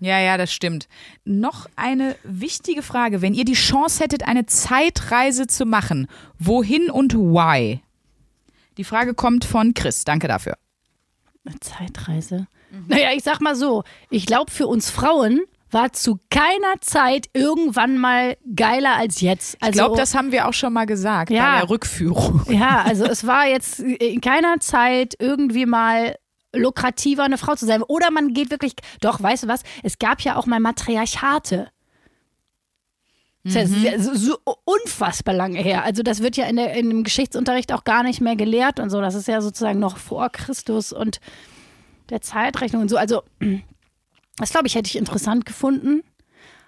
Ja, 0.00 0.20
ja, 0.20 0.36
das 0.36 0.52
stimmt. 0.52 0.88
Noch 1.24 1.66
eine 1.76 2.14
wichtige 2.22 2.82
Frage. 2.82 3.20
Wenn 3.20 3.34
ihr 3.34 3.44
die 3.44 3.54
Chance 3.54 4.04
hättet, 4.04 4.26
eine 4.26 4.46
Zeitreise 4.46 5.46
zu 5.46 5.66
machen, 5.66 6.06
wohin 6.38 6.90
und 6.90 7.14
why? 7.14 7.80
Die 8.76 8.84
Frage 8.84 9.14
kommt 9.14 9.44
von 9.44 9.74
Chris. 9.74 10.04
Danke 10.04 10.28
dafür. 10.28 10.56
Eine 11.44 11.58
Zeitreise. 11.60 12.46
Naja, 12.86 13.10
ich 13.14 13.24
sag 13.24 13.40
mal 13.40 13.56
so, 13.56 13.82
ich 14.10 14.26
glaube, 14.26 14.50
für 14.52 14.66
uns 14.66 14.90
Frauen 14.90 15.40
war 15.70 15.92
zu 15.92 16.18
keiner 16.30 16.80
Zeit 16.80 17.28
irgendwann 17.34 17.98
mal 17.98 18.36
geiler 18.54 18.96
als 18.96 19.20
jetzt. 19.20 19.56
Also, 19.60 19.70
Ich 19.70 19.76
glaube, 19.76 19.96
das 19.96 20.14
haben 20.14 20.32
wir 20.32 20.48
auch 20.48 20.52
schon 20.54 20.72
mal 20.72 20.86
gesagt 20.86 21.30
Ja. 21.30 21.52
bei 21.54 21.60
der 21.60 21.70
Rückführung. 21.70 22.42
Ja, 22.48 22.82
also 22.82 23.04
es 23.04 23.26
war 23.26 23.46
jetzt 23.46 23.80
in 23.80 24.20
keiner 24.20 24.60
Zeit 24.60 25.14
irgendwie 25.18 25.66
mal 25.66 26.16
lukrativer, 26.54 27.24
eine 27.24 27.38
Frau 27.38 27.54
zu 27.54 27.66
sein. 27.66 27.82
Oder 27.82 28.10
man 28.10 28.32
geht 28.32 28.50
wirklich, 28.50 28.74
doch, 29.00 29.22
weißt 29.22 29.44
du 29.44 29.48
was, 29.48 29.62
es 29.82 29.98
gab 29.98 30.22
ja 30.22 30.36
auch 30.36 30.46
mal 30.46 30.60
Matriarchate. 30.60 31.68
Das 33.44 33.70
ist 33.70 33.82
ja 33.82 33.98
so, 33.98 34.14
so 34.14 34.38
unfassbar 34.64 35.34
lange 35.34 35.60
her. 35.60 35.84
Also 35.84 36.02
das 36.02 36.22
wird 36.22 36.36
ja 36.36 36.46
in, 36.46 36.56
der, 36.56 36.74
in 36.74 36.90
dem 36.90 37.04
Geschichtsunterricht 37.04 37.72
auch 37.72 37.84
gar 37.84 38.02
nicht 38.02 38.20
mehr 38.20 38.36
gelehrt 38.36 38.78
und 38.78 38.90
so. 38.90 39.00
Das 39.00 39.14
ist 39.14 39.26
ja 39.28 39.40
sozusagen 39.40 39.78
noch 39.78 39.96
vor 39.96 40.28
Christus 40.30 40.92
und 40.92 41.20
der 42.10 42.20
Zeitrechnung 42.20 42.82
und 42.82 42.88
so. 42.88 42.96
Also 42.98 43.22
das 44.38 44.50
glaube 44.50 44.66
ich, 44.66 44.74
hätte 44.74 44.88
ich 44.88 44.96
interessant 44.96 45.46
gefunden. 45.46 46.02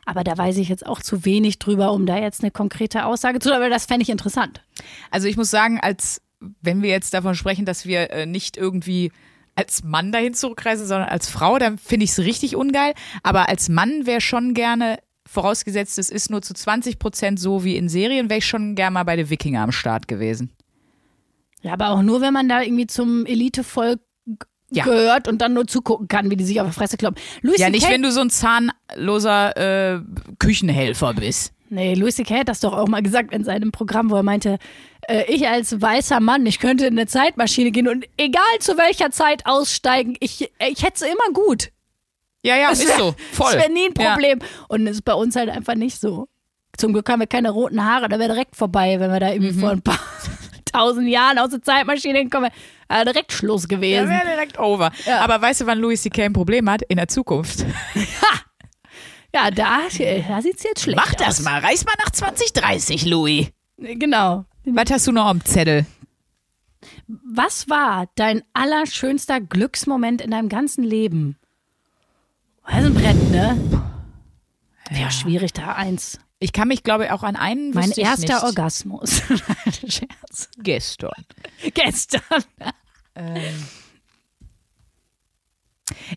Aber 0.07 0.25
da 0.25 0.37
weiß 0.37 0.57
ich 0.57 0.69
jetzt 0.69 0.87
auch 0.87 1.01
zu 1.03 1.25
wenig 1.25 1.59
drüber, 1.59 1.93
um 1.93 2.07
da 2.07 2.19
jetzt 2.19 2.43
eine 2.43 2.51
konkrete 2.51 3.05
Aussage 3.05 3.39
zu, 3.39 3.55
aber 3.55 3.69
das 3.69 3.87
fände 3.87 4.03
ich 4.03 4.09
interessant. 4.09 4.63
Also 5.11 5.29
ich 5.29 5.37
muss 5.37 5.51
sagen, 5.51 5.79
als 5.81 6.23
wenn 6.61 6.83
wir 6.83 6.91
jetzt 6.91 7.15
davon 7.15 7.35
sprechen, 7.35 7.65
dass 7.65 7.87
wir 7.87 8.11
äh, 8.11 8.27
nicht 8.27 8.57
irgendwie 8.57 9.13
als 9.55 9.85
Mann 9.85 10.11
dahin 10.11 10.35
zurückreisen, 10.35 10.87
sondern 10.87 11.09
als 11.09 11.29
Frau, 11.29 11.59
dann 11.59 11.77
finde 11.77 12.05
ich 12.05 12.11
es 12.11 12.19
richtig 12.19 12.57
ungeil. 12.57 12.95
Aber 13.23 13.49
als 13.49 13.69
Mann 13.69 14.07
wäre 14.07 14.21
schon 14.21 14.55
gerne, 14.55 14.99
vorausgesetzt, 15.27 15.99
es 15.99 16.11
ist 16.11 16.31
nur 16.31 16.43
zu 16.43 16.55
20 16.55 16.99
Prozent 16.99 17.39
so 17.39 17.63
wie 17.63 17.77
in 17.77 17.89
Serien, 17.89 18.31
wäre 18.31 18.39
ich 18.39 18.47
schon 18.47 18.75
gerne 18.75 18.95
mal 18.95 19.05
bei 19.05 19.17
den 19.17 19.31
Wikinger 19.31 19.63
am 19.63 19.71
Start 19.71 20.09
gewesen. 20.09 20.51
Ja, 21.63 21.75
aber 21.75 21.91
auch 21.91 22.03
nur, 22.03 22.21
wenn 22.21 22.33
man 22.33 22.49
da 22.49 22.63
irgendwie 22.63 22.87
zum 22.87 23.27
Elitevolk 23.27 24.01
Ja. 24.73 24.85
gehört 24.85 25.27
und 25.29 25.39
dann 25.43 25.53
nur 25.55 25.67
zugucken 25.67 26.07
kann, 26.09 26.31
wie 26.31 26.37
die 26.37 26.45
sich 26.45 26.61
auf 26.61 26.69
die 26.69 26.73
Fresse 26.73 26.97
kloppen. 26.97 27.21
Louis 27.43 27.59
Ja, 27.59 27.71
nicht, 27.71 27.91
wenn 27.91 28.03
du 28.03 28.13
so 28.13 28.21
ein 28.21 28.31
zahnloser 28.31 29.57
äh, 29.97 30.01
Küchenhelfer 30.39 31.15
bist. 31.15 31.53
Nee, 31.73 31.95
Louis 31.95 32.17
C.K. 32.17 32.41
hat 32.41 32.49
das 32.49 32.61
doch 32.61 32.73
auch 32.77 32.89
mal 32.89 33.01
gesagt 33.03 33.33
in 33.33 33.45
seinem 33.45 33.71
Programm, 33.71 34.11
wo 34.11 34.17
er 34.17 34.23
meinte, 34.25 34.59
äh, 35.09 35.25
ich 35.33 35.47
als 35.49 35.81
weißer 35.81 36.19
Mann, 36.21 36.45
ich 36.47 36.59
könnte 36.59 36.87
in 36.87 36.99
eine 36.99 37.07
Zeitmaschine 37.07 37.71
gehen 37.71 37.87
und 37.89 38.05
egal 38.17 38.43
zu 38.59 38.77
welcher 38.77 39.11
Zeit 39.13 39.47
aussteigen, 39.47 40.17
ich, 40.21 40.43
ich 40.69 40.83
hätte 40.83 40.95
es 40.95 41.03
immer 41.03 41.33
gut. 41.33 41.71
Ja, 42.43 42.57
ja, 42.57 42.71
ist 42.71 42.87
so. 42.97 43.15
Voll. 43.33 43.53
Das 43.53 43.63
wäre 43.63 43.73
nie 43.73 43.87
ein 43.87 43.95
Ja. 44.01 44.11
Problem. 44.13 44.41
Und 44.69 44.85
das 44.87 44.97
ist 44.97 45.05
bei 45.05 45.15
uns 45.15 45.37
halt 45.37 45.49
einfach 45.51 45.75
nicht 45.77 46.01
so. 46.01 46.27
Zum 46.77 46.93
Glück 46.93 47.09
haben 47.09 47.21
wir 47.21 47.27
keine 47.27 47.51
roten 47.51 47.85
Haare, 47.85 48.09
da 48.09 48.19
wäre 48.19 48.33
direkt 48.33 48.57
vorbei, 48.57 48.99
wenn 48.99 49.13
wir 49.13 49.21
da 49.21 49.31
irgendwie 49.31 49.53
Mhm. 49.53 49.61
vor 49.61 49.71
ein 49.71 49.83
paar 49.83 49.99
tausend 50.73 51.09
Jahren 51.09 51.39
aus 51.39 51.51
der 51.51 51.63
Zeitmaschine 51.63 52.19
hinkommen. 52.19 52.51
Äh, 52.89 53.05
direkt 53.05 53.33
Schluss 53.33 53.63
Ja, 53.63 53.69
gewesen. 53.69 54.09
wäre 54.09 54.27
direkt 54.27 54.59
over. 54.59 54.91
Ja. 55.07 55.21
Aber 55.21 55.41
weißt 55.41 55.61
du, 55.63 55.67
wann 55.67 55.79
Louis 55.79 56.03
C.K. 56.03 56.25
ein 56.25 56.33
Problem 56.33 56.69
hat? 56.71 56.83
In 56.83 56.97
der 56.97 57.09
Zukunft. 57.09 57.65
Ja, 59.33 59.49
da, 59.53 59.83
da 59.89 60.41
sieht 60.41 60.57
es 60.57 60.63
jetzt 60.65 60.83
schlecht 60.83 60.97
Mach 60.99 61.13
aus. 61.13 61.17
das 61.19 61.43
mal. 61.43 61.61
Reis 61.61 61.85
mal 61.85 61.95
nach 62.05 62.11
2030, 62.11 63.07
Louis. 63.07 63.47
Genau. 63.79 64.45
Was 64.65 64.91
hast 64.91 65.07
du 65.07 65.13
noch 65.13 65.27
am 65.27 65.45
Zettel? 65.45 65.87
Was 67.07 67.69
war 67.69 68.09
dein 68.17 68.43
allerschönster 68.55 69.41
Glücksmoment 69.41 70.21
in 70.21 70.33
deinem 70.33 70.49
ganzen 70.49 70.83
Leben? 70.83 71.37
Das 72.67 72.81
ist 72.81 72.87
ein 72.87 72.95
Brett, 72.95 73.31
ne? 73.31 73.83
Ja, 74.91 75.11
schwierig 75.13 75.53
da 75.53 75.75
eins. 75.75 76.19
Ich 76.41 76.53
kann 76.53 76.69
mich, 76.69 76.83
glaube 76.83 77.05
ich, 77.05 77.11
auch 77.11 77.23
an 77.23 77.37
einen 77.37 77.71
Mein 77.73 77.91
erster 77.93 78.35
nicht. 78.35 78.43
Orgasmus. 78.43 79.23
Scherz. 79.87 80.49
Gestern. 80.59 81.25
Gestern. 81.75 82.23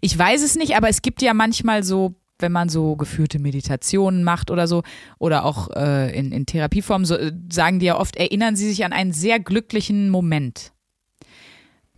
Ich 0.02 0.18
weiß 0.18 0.42
es 0.42 0.56
nicht, 0.56 0.76
aber 0.76 0.90
es 0.90 1.02
gibt 1.02 1.22
ja 1.22 1.34
manchmal 1.34 1.84
so, 1.84 2.16
wenn 2.40 2.52
man 2.52 2.70
so 2.70 2.96
geführte 2.96 3.40
Meditationen 3.40 4.24
macht 4.24 4.50
oder 4.52 4.68
so, 4.68 4.84
oder 5.20 5.46
auch 5.46 5.70
äh, 5.72 6.18
in, 6.18 6.32
in 6.32 6.46
Therapieformen, 6.46 7.06
so, 7.06 7.16
äh, 7.16 7.34
sagen 7.52 7.80
die 7.80 7.88
ja 7.88 8.00
oft, 8.00 8.16
erinnern 8.16 8.56
sie 8.56 8.68
sich 8.68 8.86
an 8.86 8.94
einen 8.94 9.12
sehr 9.12 9.40
glücklichen 9.40 10.10
Moment. 10.10 10.73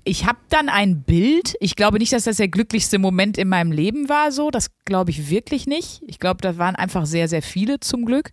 Ich 0.08 0.26
habe 0.26 0.38
dann 0.50 0.70
ein 0.70 1.02
Bild. 1.02 1.56
Ich 1.60 1.76
glaube 1.76 1.98
nicht, 1.98 2.14
dass 2.14 2.24
das 2.26 2.38
der 2.38 2.48
glücklichste 2.48 3.00
Moment 3.00 3.38
in 3.38 3.50
meinem 3.50 3.72
Leben 3.72 4.08
war. 4.08 4.32
So, 4.32 4.52
das 4.52 4.70
glaube 4.86 5.10
ich 5.12 5.30
wirklich 5.30 5.66
nicht. 5.68 6.02
Ich 6.06 6.20
glaube, 6.20 6.42
da 6.42 6.58
waren 6.58 6.76
einfach 6.76 7.06
sehr, 7.08 7.28
sehr 7.28 7.42
viele 7.42 7.80
zum 7.80 8.06
Glück. 8.06 8.30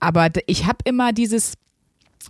Aber 0.00 0.28
d- 0.28 0.42
ich 0.46 0.66
habe 0.66 0.78
immer 0.84 1.12
dieses. 1.12 1.54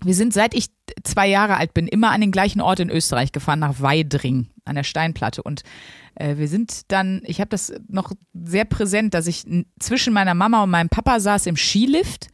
Wir 0.05 0.15
sind 0.15 0.33
seit 0.33 0.55
ich 0.55 0.67
zwei 1.03 1.27
Jahre 1.29 1.57
alt 1.57 1.75
bin 1.75 1.89
immer 1.89 2.13
an 2.13 2.21
den 2.21 2.31
gleichen 2.31 2.61
Ort 2.61 2.79
in 2.79 2.91
Österreich 2.91 3.33
gefahren, 3.33 3.59
nach 3.59 3.81
Weidring 3.83 4.47
an 4.65 4.77
der 4.77 4.85
Steinplatte. 4.85 5.43
Und 5.43 5.63
äh, 6.15 6.37
wir 6.37 6.47
sind 6.47 6.83
dann, 6.93 7.23
ich 7.25 7.41
habe 7.41 7.49
das 7.49 7.73
noch 7.89 8.13
sehr 8.33 8.65
präsent, 8.65 9.15
dass 9.15 9.27
ich 9.27 9.45
zwischen 9.81 10.13
meiner 10.13 10.35
Mama 10.35 10.63
und 10.63 10.71
meinem 10.71 10.89
Papa 10.91 11.19
saß 11.19 11.47
im 11.47 11.57
Skilift. 11.57 12.29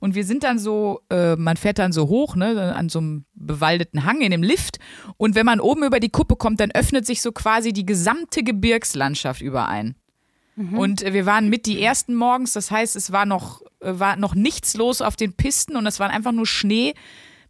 Und 0.00 0.14
wir 0.14 0.24
sind 0.24 0.44
dann 0.44 0.58
so, 0.58 1.00
äh, 1.10 1.34
man 1.36 1.56
fährt 1.56 1.78
dann 1.78 1.92
so 1.92 2.08
hoch, 2.08 2.36
ne, 2.36 2.74
an 2.74 2.88
so 2.88 2.98
einem 3.00 3.24
bewaldeten 3.34 4.04
Hang 4.04 4.20
in 4.20 4.30
dem 4.30 4.42
Lift. 4.42 4.78
Und 5.16 5.34
wenn 5.34 5.46
man 5.46 5.60
oben 5.60 5.82
über 5.84 6.00
die 6.00 6.10
Kuppe 6.10 6.36
kommt, 6.36 6.60
dann 6.60 6.70
öffnet 6.70 7.04
sich 7.06 7.20
so 7.22 7.32
quasi 7.32 7.72
die 7.72 7.86
gesamte 7.86 8.42
Gebirgslandschaft 8.42 9.40
überein. 9.40 9.96
Und 10.76 11.02
äh, 11.02 11.12
wir 11.12 11.24
waren 11.24 11.48
mit 11.48 11.66
die 11.66 11.80
ersten 11.82 12.14
morgens, 12.16 12.52
das 12.52 12.70
heißt, 12.72 12.96
es 12.96 13.12
war 13.12 13.26
noch, 13.26 13.62
äh, 13.80 13.92
war 13.98 14.16
noch 14.16 14.34
nichts 14.34 14.76
los 14.76 15.00
auf 15.00 15.14
den 15.14 15.32
Pisten 15.34 15.76
und 15.76 15.86
es 15.86 16.00
waren 16.00 16.10
einfach 16.10 16.32
nur 16.32 16.46
Schnee, 16.46 16.94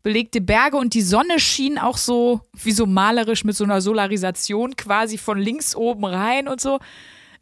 belegte 0.03 0.41
Berge 0.43 0.77
und 0.77 0.93
die 0.95 1.01
Sonne 1.03 1.41
schien 1.41 1.79
auch 1.79 1.97
so, 1.97 2.41
wie 2.55 2.73
so 2.73 2.85
malerisch 2.87 3.45
mit 3.45 3.57
so 3.57 3.65
einer 3.65 3.81
Solarisation 3.81 4.77
quasi 4.77 5.17
von 5.19 5.39
links 5.39 5.75
oben 5.75 6.05
rein 6.05 6.49
und 6.49 6.61
so. 6.61 6.79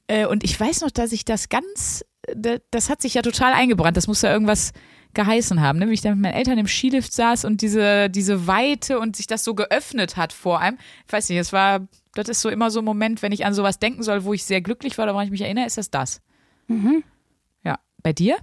Äh, 0.06 0.26
Und 0.26 0.44
ich 0.44 0.58
weiß 0.58 0.82
noch, 0.82 0.90
dass 0.92 1.10
ich 1.12 1.24
das 1.24 1.48
ganz, 1.48 2.04
da- 2.32 2.58
das 2.70 2.88
hat 2.88 3.02
sich 3.02 3.14
ja 3.14 3.22
total 3.22 3.52
eingebrannt. 3.52 3.96
Das 3.96 4.06
muss 4.06 4.22
ja 4.22 4.32
irgendwas 4.32 4.72
geheißen 5.16 5.60
haben, 5.60 5.80
ne? 5.80 5.88
wie 5.88 5.94
ich 5.94 6.02
da 6.02 6.10
mit 6.10 6.20
meinen 6.20 6.34
Eltern 6.34 6.58
im 6.58 6.68
Skilift 6.68 7.12
saß 7.12 7.44
und 7.44 7.62
diese, 7.62 8.08
diese 8.08 8.46
Weite 8.46 9.00
und 9.00 9.16
sich 9.16 9.26
das 9.26 9.42
so 9.42 9.54
geöffnet 9.54 10.16
hat 10.16 10.32
vor 10.32 10.60
einem. 10.60 10.78
Ich 11.06 11.12
weiß 11.12 11.28
nicht, 11.28 11.38
es 11.38 11.52
war, 11.52 11.88
das 12.14 12.28
ist 12.28 12.42
so 12.42 12.48
immer 12.48 12.70
so 12.70 12.80
ein 12.80 12.84
Moment, 12.84 13.22
wenn 13.22 13.32
ich 13.32 13.44
an 13.44 13.54
sowas 13.54 13.80
denken 13.80 14.04
soll, 14.04 14.22
wo 14.22 14.32
ich 14.32 14.44
sehr 14.44 14.60
glücklich 14.60 14.96
war 14.96 15.04
oder 15.06 15.14
woran 15.14 15.26
ich 15.26 15.32
mich 15.32 15.40
erinnere, 15.40 15.66
ist 15.66 15.78
das 15.78 15.90
das. 15.90 16.22
Ja. 17.64 17.78
Bei 18.02 18.12
dir? 18.12 18.36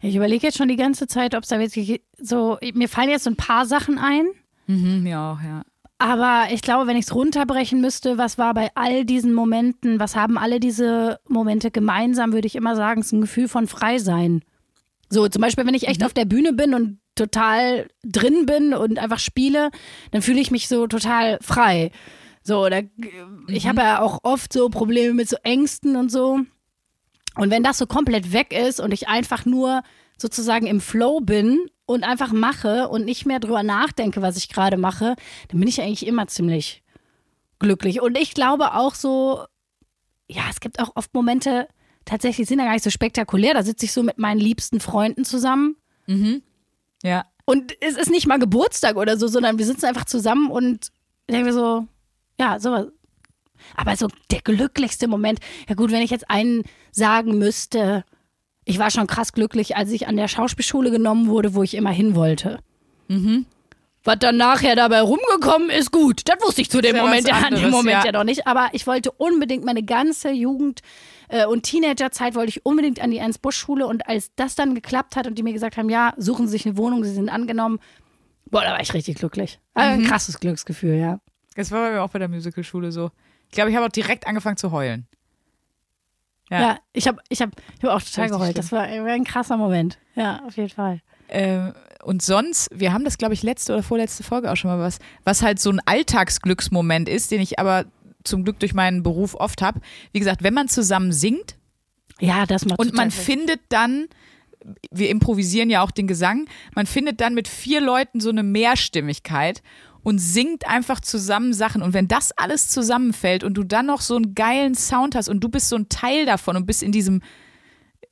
Ich 0.00 0.14
überlege 0.14 0.46
jetzt 0.46 0.58
schon 0.58 0.68
die 0.68 0.76
ganze 0.76 1.06
Zeit, 1.06 1.34
ob 1.34 1.42
es 1.42 1.48
da 1.48 1.58
wirklich 1.58 2.02
so. 2.18 2.58
Mir 2.74 2.88
fallen 2.88 3.10
jetzt 3.10 3.24
so 3.24 3.30
ein 3.30 3.36
paar 3.36 3.66
Sachen 3.66 3.98
ein. 3.98 4.26
Mhm, 4.66 5.06
ja, 5.06 5.32
auch, 5.32 5.40
ja. 5.42 5.62
Aber 5.98 6.52
ich 6.52 6.62
glaube, 6.62 6.86
wenn 6.86 6.96
ich 6.96 7.04
es 7.06 7.14
runterbrechen 7.14 7.80
müsste, 7.80 8.16
was 8.16 8.38
war 8.38 8.54
bei 8.54 8.70
all 8.74 9.04
diesen 9.04 9.34
Momenten, 9.34 10.00
was 10.00 10.16
haben 10.16 10.38
alle 10.38 10.58
diese 10.58 11.20
Momente 11.28 11.70
gemeinsam, 11.70 12.32
würde 12.32 12.46
ich 12.46 12.56
immer 12.56 12.74
sagen, 12.74 13.00
es 13.00 13.08
ist 13.08 13.12
ein 13.12 13.20
Gefühl 13.20 13.48
von 13.48 13.66
Freisein. 13.66 14.42
So, 15.10 15.28
zum 15.28 15.42
Beispiel, 15.42 15.66
wenn 15.66 15.74
ich 15.74 15.88
echt 15.88 16.04
auf 16.04 16.14
der 16.14 16.24
Bühne 16.24 16.52
bin 16.52 16.72
und 16.72 17.00
total 17.16 17.88
drin 18.04 18.46
bin 18.46 18.72
und 18.72 18.98
einfach 18.98 19.18
spiele, 19.18 19.70
dann 20.12 20.22
fühle 20.22 20.40
ich 20.40 20.52
mich 20.52 20.68
so 20.68 20.86
total 20.86 21.38
frei. 21.42 21.90
So, 22.42 22.68
da, 22.68 22.80
ich 23.48 23.66
habe 23.66 23.82
ja 23.82 24.00
auch 24.00 24.20
oft 24.22 24.52
so 24.52 24.68
Probleme 24.68 25.12
mit 25.12 25.28
so 25.28 25.36
Ängsten 25.42 25.96
und 25.96 26.10
so. 26.10 26.40
Und 27.34 27.50
wenn 27.50 27.62
das 27.62 27.78
so 27.78 27.86
komplett 27.86 28.32
weg 28.32 28.52
ist 28.52 28.80
und 28.80 28.92
ich 28.92 29.08
einfach 29.08 29.44
nur 29.44 29.82
sozusagen 30.16 30.66
im 30.66 30.80
Flow 30.80 31.20
bin 31.20 31.58
und 31.86 32.04
einfach 32.04 32.32
mache 32.32 32.88
und 32.88 33.04
nicht 33.04 33.26
mehr 33.26 33.40
drüber 33.40 33.62
nachdenke, 33.62 34.22
was 34.22 34.36
ich 34.36 34.48
gerade 34.48 34.76
mache, 34.76 35.16
dann 35.48 35.60
bin 35.60 35.68
ich 35.68 35.80
eigentlich 35.80 36.06
immer 36.06 36.28
ziemlich 36.28 36.82
glücklich. 37.58 38.00
Und 38.00 38.16
ich 38.16 38.34
glaube 38.34 38.74
auch 38.74 38.94
so, 38.94 39.44
ja, 40.28 40.42
es 40.50 40.60
gibt 40.60 40.78
auch 40.78 40.92
oft 40.94 41.12
Momente, 41.14 41.68
tatsächlich 42.04 42.48
sind 42.48 42.58
ja 42.58 42.66
gar 42.66 42.72
nicht 42.72 42.84
so 42.84 42.90
spektakulär. 42.90 43.54
Da 43.54 43.62
sitze 43.62 43.86
ich 43.86 43.92
so 43.92 44.02
mit 44.02 44.18
meinen 44.18 44.40
liebsten 44.40 44.80
Freunden 44.80 45.24
zusammen. 45.24 45.76
Ja. 47.02 47.24
Und 47.44 47.74
es 47.80 47.96
ist 47.96 48.10
nicht 48.10 48.26
mal 48.26 48.38
Geburtstag 48.38 48.96
oder 48.96 49.16
so, 49.16 49.26
sondern 49.26 49.58
wir 49.58 49.66
sitzen 49.66 49.86
einfach 49.86 50.04
zusammen 50.04 50.50
und 50.50 50.88
denken 51.28 51.46
wir 51.46 51.52
so, 51.52 51.86
ja, 52.38 52.60
sowas. 52.60 52.86
Aber 53.76 53.96
so 53.96 54.08
der 54.30 54.40
glücklichste 54.40 55.08
Moment, 55.08 55.40
ja 55.68 55.74
gut, 55.74 55.90
wenn 55.90 56.02
ich 56.02 56.10
jetzt 56.10 56.30
einen 56.30 56.64
sagen 56.92 57.38
müsste, 57.38 58.04
ich 58.64 58.78
war 58.78 58.90
schon 58.90 59.06
krass 59.06 59.32
glücklich, 59.32 59.76
als 59.76 59.90
ich 59.90 60.06
an 60.06 60.16
der 60.16 60.28
Schauspielschule 60.28 60.90
genommen 60.90 61.28
wurde, 61.28 61.54
wo 61.54 61.62
ich 61.62 61.74
immer 61.74 61.90
hin 61.90 62.14
wollte. 62.14 62.60
Was 64.04 64.18
dann 64.18 64.36
nachher 64.36 64.76
dabei 64.76 65.02
rumgekommen 65.02 65.68
ist, 65.70 65.90
gut. 65.90 66.22
Das 66.26 66.36
wusste 66.42 66.62
ich 66.62 66.70
zu 66.70 66.80
dem 66.80 66.96
Moment, 66.96 67.24
was 67.24 67.30
ja, 67.30 67.36
an 67.36 67.54
dem 67.54 67.56
anderes, 67.56 67.70
Moment 67.70 67.98
ja. 67.98 68.06
ja. 68.06 68.12
noch 68.12 68.24
nicht. 68.24 68.46
Aber 68.46 68.68
ich 68.72 68.86
wollte 68.86 69.10
unbedingt 69.12 69.64
meine 69.64 69.82
ganze 69.82 70.30
Jugend 70.30 70.80
und 71.46 71.62
Teenagerzeit 71.62 72.34
wollte 72.34 72.48
ich 72.50 72.66
unbedingt 72.66 73.00
an 73.00 73.10
die 73.10 73.18
Ernst-Busch-Schule. 73.18 73.86
Und 73.86 74.08
als 74.08 74.34
das 74.34 74.54
dann 74.54 74.74
geklappt 74.74 75.16
hat 75.16 75.26
und 75.26 75.36
die 75.36 75.42
mir 75.42 75.52
gesagt 75.52 75.76
haben, 75.76 75.88
ja, 75.88 76.12
suchen 76.16 76.46
Sie 76.46 76.52
sich 76.52 76.66
eine 76.66 76.76
Wohnung, 76.76 77.04
Sie 77.04 77.12
sind 77.14 77.28
angenommen, 77.28 77.78
Boah, 78.50 78.62
da 78.62 78.72
war 78.72 78.80
ich 78.80 78.92
richtig 78.94 79.16
glücklich. 79.18 79.60
Also 79.74 79.96
Mhm. 79.96 80.04
Ein 80.04 80.10
krasses 80.10 80.40
Glücksgefühl, 80.40 80.96
ja. 80.96 81.20
Das 81.54 81.70
war 81.70 81.82
bei 81.82 81.92
mir 81.92 82.02
auch 82.02 82.10
bei 82.10 82.18
der 82.18 82.28
Musicalschule 82.28 82.90
so. 82.92 83.10
Ich 83.48 83.52
glaube, 83.52 83.70
ich 83.70 83.76
habe 83.76 83.86
auch 83.86 83.90
direkt 83.90 84.26
angefangen 84.26 84.56
zu 84.56 84.72
heulen. 84.72 85.06
Ja. 86.50 86.60
Ja, 86.60 86.78
ich 86.92 87.06
habe 87.06 87.22
ich 87.28 87.40
hab, 87.40 87.50
ich 87.78 87.84
hab 87.84 87.90
auch 87.90 88.02
total 88.02 88.24
Richtig 88.24 88.38
geheult. 88.38 88.58
Das 88.58 88.72
war, 88.72 88.88
war 88.88 89.12
ein 89.12 89.24
krasser 89.24 89.56
Moment. 89.56 89.98
Ja, 90.16 90.42
auf 90.44 90.56
jeden 90.56 90.70
Fall. 90.70 91.00
Äh, 91.28 91.72
und 92.02 92.22
sonst, 92.22 92.70
wir 92.74 92.92
haben 92.92 93.04
das, 93.04 93.18
glaube 93.18 93.34
ich, 93.34 93.44
letzte 93.44 93.72
oder 93.72 93.84
vorletzte 93.84 94.24
Folge 94.24 94.50
auch 94.50 94.56
schon 94.56 94.70
mal 94.70 94.80
was, 94.80 94.98
was 95.22 95.42
halt 95.42 95.60
so 95.60 95.70
ein 95.70 95.80
Alltagsglücksmoment 95.84 97.08
ist, 97.08 97.30
den 97.30 97.40
ich 97.40 97.60
aber 97.60 97.84
zum 98.24 98.44
Glück 98.44 98.58
durch 98.58 98.74
meinen 98.74 99.02
Beruf 99.02 99.34
oft 99.34 99.62
habe. 99.62 99.80
Wie 100.12 100.18
gesagt, 100.18 100.42
wenn 100.42 100.54
man 100.54 100.68
zusammen 100.68 101.12
singt 101.12 101.56
Ja, 102.18 102.46
das 102.46 102.64
macht 102.66 102.78
und 102.78 102.94
man 102.94 103.10
findet 103.10 103.60
dann, 103.68 104.08
wir 104.90 105.08
improvisieren 105.10 105.70
ja 105.70 105.82
auch 105.82 105.90
den 105.90 106.06
Gesang, 106.06 106.46
man 106.74 106.86
findet 106.86 107.20
dann 107.20 107.34
mit 107.34 107.48
vier 107.48 107.80
Leuten 107.80 108.20
so 108.20 108.30
eine 108.30 108.42
Mehrstimmigkeit 108.42 109.62
und 110.02 110.18
singt 110.18 110.66
einfach 110.66 111.00
zusammen 111.00 111.52
Sachen. 111.52 111.82
Und 111.82 111.92
wenn 111.92 112.08
das 112.08 112.32
alles 112.32 112.68
zusammenfällt 112.68 113.44
und 113.44 113.54
du 113.54 113.64
dann 113.64 113.86
noch 113.86 114.00
so 114.00 114.16
einen 114.16 114.34
geilen 114.34 114.74
Sound 114.74 115.14
hast 115.14 115.28
und 115.28 115.40
du 115.40 115.48
bist 115.48 115.68
so 115.68 115.76
ein 115.76 115.88
Teil 115.88 116.26
davon 116.26 116.56
und 116.56 116.66
bist 116.66 116.82
in 116.82 116.92
diesem, 116.92 117.22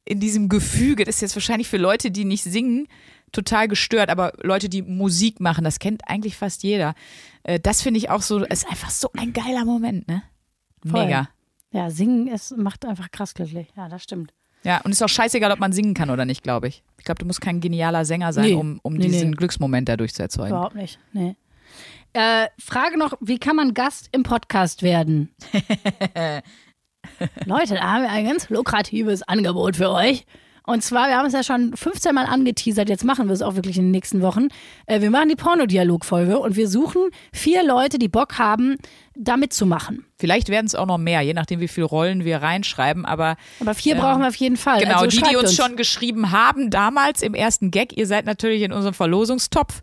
in 0.05 0.21
diesem 0.21 0.49
Gefüge, 0.49 1.05
das 1.05 1.17
ist 1.17 1.21
jetzt 1.23 1.37
wahrscheinlich 1.37 1.69
für 1.69 1.79
Leute, 1.79 2.11
die 2.11 2.25
nicht 2.25 2.45
singen, 2.45 2.89
total 3.33 3.68
gestört, 3.68 4.11
aber 4.11 4.33
Leute, 4.43 4.68
die 4.68 4.83
Musik 4.83 5.41
machen, 5.41 5.64
das 5.64 5.79
kennt 5.79 6.03
eigentlich 6.09 6.37
fast 6.37 6.62
jeder. 6.62 6.95
Äh, 7.43 7.59
Das 7.61 7.83
finde 7.83 7.99
ich 7.99 8.11
auch 8.11 8.22
so, 8.22 8.39
ist 8.45 8.68
einfach 8.68 8.91
so 8.91 9.11
ein 9.16 9.33
geiler 9.33 9.64
Moment, 9.64 10.07
ne? 10.09 10.22
Voll. 10.87 11.05
Mega. 11.07 11.29
Ja, 11.72 11.91
singen 11.91 12.29
es 12.29 12.51
macht 12.57 12.85
einfach 12.87 13.11
krass 13.11 13.35
glücklich. 13.35 13.68
Ja, 13.76 13.89
das 13.89 14.03
stimmt. 14.03 14.33
Ja, 14.64 14.81
und 14.81 14.91
ist 14.91 15.03
auch 15.03 15.09
scheißegal, 15.09 15.53
ob 15.53 15.61
man 15.61 15.72
singen 15.72 15.95
kann 15.95 16.11
oder 16.11 16.24
nicht, 16.24 16.43
glaube 16.43 16.66
ich. 16.68 16.83
Ich 16.99 17.05
glaube, 17.05 17.20
du 17.20 17.26
musst 17.26 17.41
kein 17.41 17.61
genialer 17.61 18.05
Sänger 18.05 18.33
sein, 18.33 18.47
Nee. 18.47 18.55
um, 18.55 18.81
um 18.83 18.95
Nee, 18.95 19.07
diesen 19.09 19.31
nee. 19.31 19.37
Glücksmoment 19.37 19.89
dadurch 19.89 20.14
zu 20.14 20.22
erzeugen. 20.22 20.51
Überhaupt 20.51 20.74
nicht. 20.74 20.99
Nee. 21.12 21.37
Äh, 22.14 22.47
Frage 22.59 22.99
noch, 22.99 23.14
wie 23.20 23.39
kann 23.39 23.55
man 23.55 23.74
Gast 23.74 24.09
im 24.12 24.22
Podcast 24.24 24.83
werden? 24.83 25.29
Leute, 27.45 27.74
da 27.74 27.83
haben 27.83 28.03
wir 28.03 28.11
ein 28.11 28.24
ganz 28.26 28.49
lukratives 28.51 29.22
Angebot 29.22 29.76
für 29.76 29.91
euch. 29.91 30.24
Und 30.69 30.83
zwar, 30.83 31.09
wir 31.09 31.16
haben 31.16 31.25
es 31.25 31.33
ja 31.33 31.43
schon 31.43 31.75
15 31.75 32.14
Mal 32.14 32.27
angeteasert, 32.27 32.91
jetzt 32.91 33.03
machen 33.03 33.27
wir 33.27 33.33
es 33.33 33.41
auch 33.41 33.55
wirklich 33.55 33.79
in 33.79 33.85
den 33.85 33.91
nächsten 33.91 34.21
Wochen. 34.21 34.49
Äh, 34.85 35.01
wir 35.01 35.11
machen 35.11 35.31
die 35.31 35.35
Pornodialog-Folge 35.35 36.39
und 36.39 36.57
wir 36.57 36.69
suchen 36.69 37.09
vier 37.33 37.64
Leute, 37.64 37.99
die 37.99 38.09
Bock 38.09 38.39
haben, 38.39 38.77
da 39.14 39.39
mitzumachen. 39.39 40.05
Vielleicht 40.19 40.51
werden 40.51 40.66
es 40.66 40.75
auch 40.75 40.85
noch 40.85 40.99
mehr, 40.99 41.23
je 41.23 41.33
nachdem, 41.33 41.61
wie 41.61 41.69
viele 41.69 41.87
Rollen 41.87 42.25
wir 42.27 42.43
reinschreiben. 42.43 43.07
Aber 43.07 43.37
Aber 43.61 43.73
vier 43.75 43.95
brauchen 43.95 44.21
wir 44.21 44.29
auf 44.29 44.35
jeden 44.35 44.59
Fall. 44.59 44.81
genau, 44.81 44.97
also 45.01 45.07
die, 45.07 45.16
die 45.16 45.25
schreibt 45.25 45.37
uns, 45.43 45.57
schon 45.57 45.77
geschrieben 45.77 46.33
haben, 46.33 46.69
damals 46.69 47.23
im 47.23 47.33
ersten 47.33 47.71
Gag, 47.71 47.97
ihr 47.97 48.07
seid 48.07 48.27
natürlich 48.27 48.61
in 48.61 48.73
unserem 48.73 48.93
Verlosungstopf. 48.95 49.81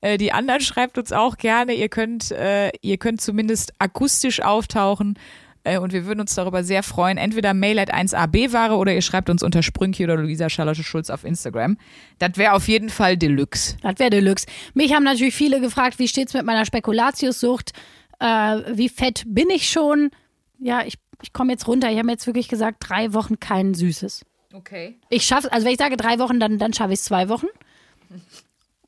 Äh, 0.00 0.18
Die 0.18 0.32
anderen 0.32 0.60
schreibt 0.60 0.98
uns 0.98 1.10
auch 1.12 1.36
gerne. 1.36 1.74
Ihr 1.74 1.88
könnt, 1.88 2.30
äh, 2.30 2.70
ihr 2.80 2.98
könnt 2.98 3.20
zumindest 3.20 3.72
akustisch 3.80 4.40
auftauchen. 4.40 5.18
Äh, 5.64 5.78
Und 5.78 5.92
wir 5.92 6.06
würden 6.06 6.20
uns 6.20 6.34
darüber 6.34 6.62
sehr 6.64 6.82
freuen. 6.82 7.18
Entweder 7.18 7.54
mail 7.54 7.78
at 7.78 7.92
1AB-Ware 7.92 8.74
oder 8.76 8.94
ihr 8.94 9.02
schreibt 9.02 9.28
uns 9.30 9.42
unter 9.42 9.62
Sprünki 9.62 10.04
oder 10.04 10.16
Luisa 10.16 10.48
Charlotte 10.48 10.82
Schulz 10.82 11.10
auf 11.10 11.24
Instagram. 11.24 11.76
Das 12.18 12.36
wäre 12.36 12.52
auf 12.54 12.68
jeden 12.68 12.88
Fall 12.90 13.16
Deluxe. 13.16 13.76
Das 13.82 13.98
wäre 13.98 14.10
Deluxe. 14.10 14.46
Mich 14.74 14.92
haben 14.94 15.04
natürlich 15.04 15.34
viele 15.34 15.60
gefragt, 15.60 15.98
wie 15.98 16.08
steht's 16.08 16.34
mit 16.34 16.44
meiner 16.44 16.64
Spekulatiussucht? 16.64 17.72
Äh, 18.20 18.26
wie 18.72 18.88
fett 18.88 19.24
bin 19.26 19.50
ich 19.50 19.68
schon? 19.68 20.10
Ja, 20.58 20.82
ich, 20.84 20.94
ich 21.22 21.32
komme 21.32 21.52
jetzt 21.52 21.68
runter. 21.68 21.90
Ich 21.90 21.98
habe 21.98 22.10
jetzt 22.10 22.26
wirklich 22.26 22.48
gesagt, 22.48 22.78
drei 22.80 23.12
Wochen 23.12 23.38
kein 23.40 23.74
Süßes. 23.74 24.24
Okay. 24.54 24.96
Ich 25.10 25.24
schaffe 25.24 25.52
also 25.52 25.66
wenn 25.66 25.72
ich 25.74 25.78
sage 25.78 25.96
drei 25.96 26.18
Wochen, 26.18 26.40
dann, 26.40 26.58
dann 26.58 26.72
schaffe 26.72 26.92
ich 26.92 27.00
es 27.00 27.04
zwei 27.04 27.28
Wochen. 27.28 27.46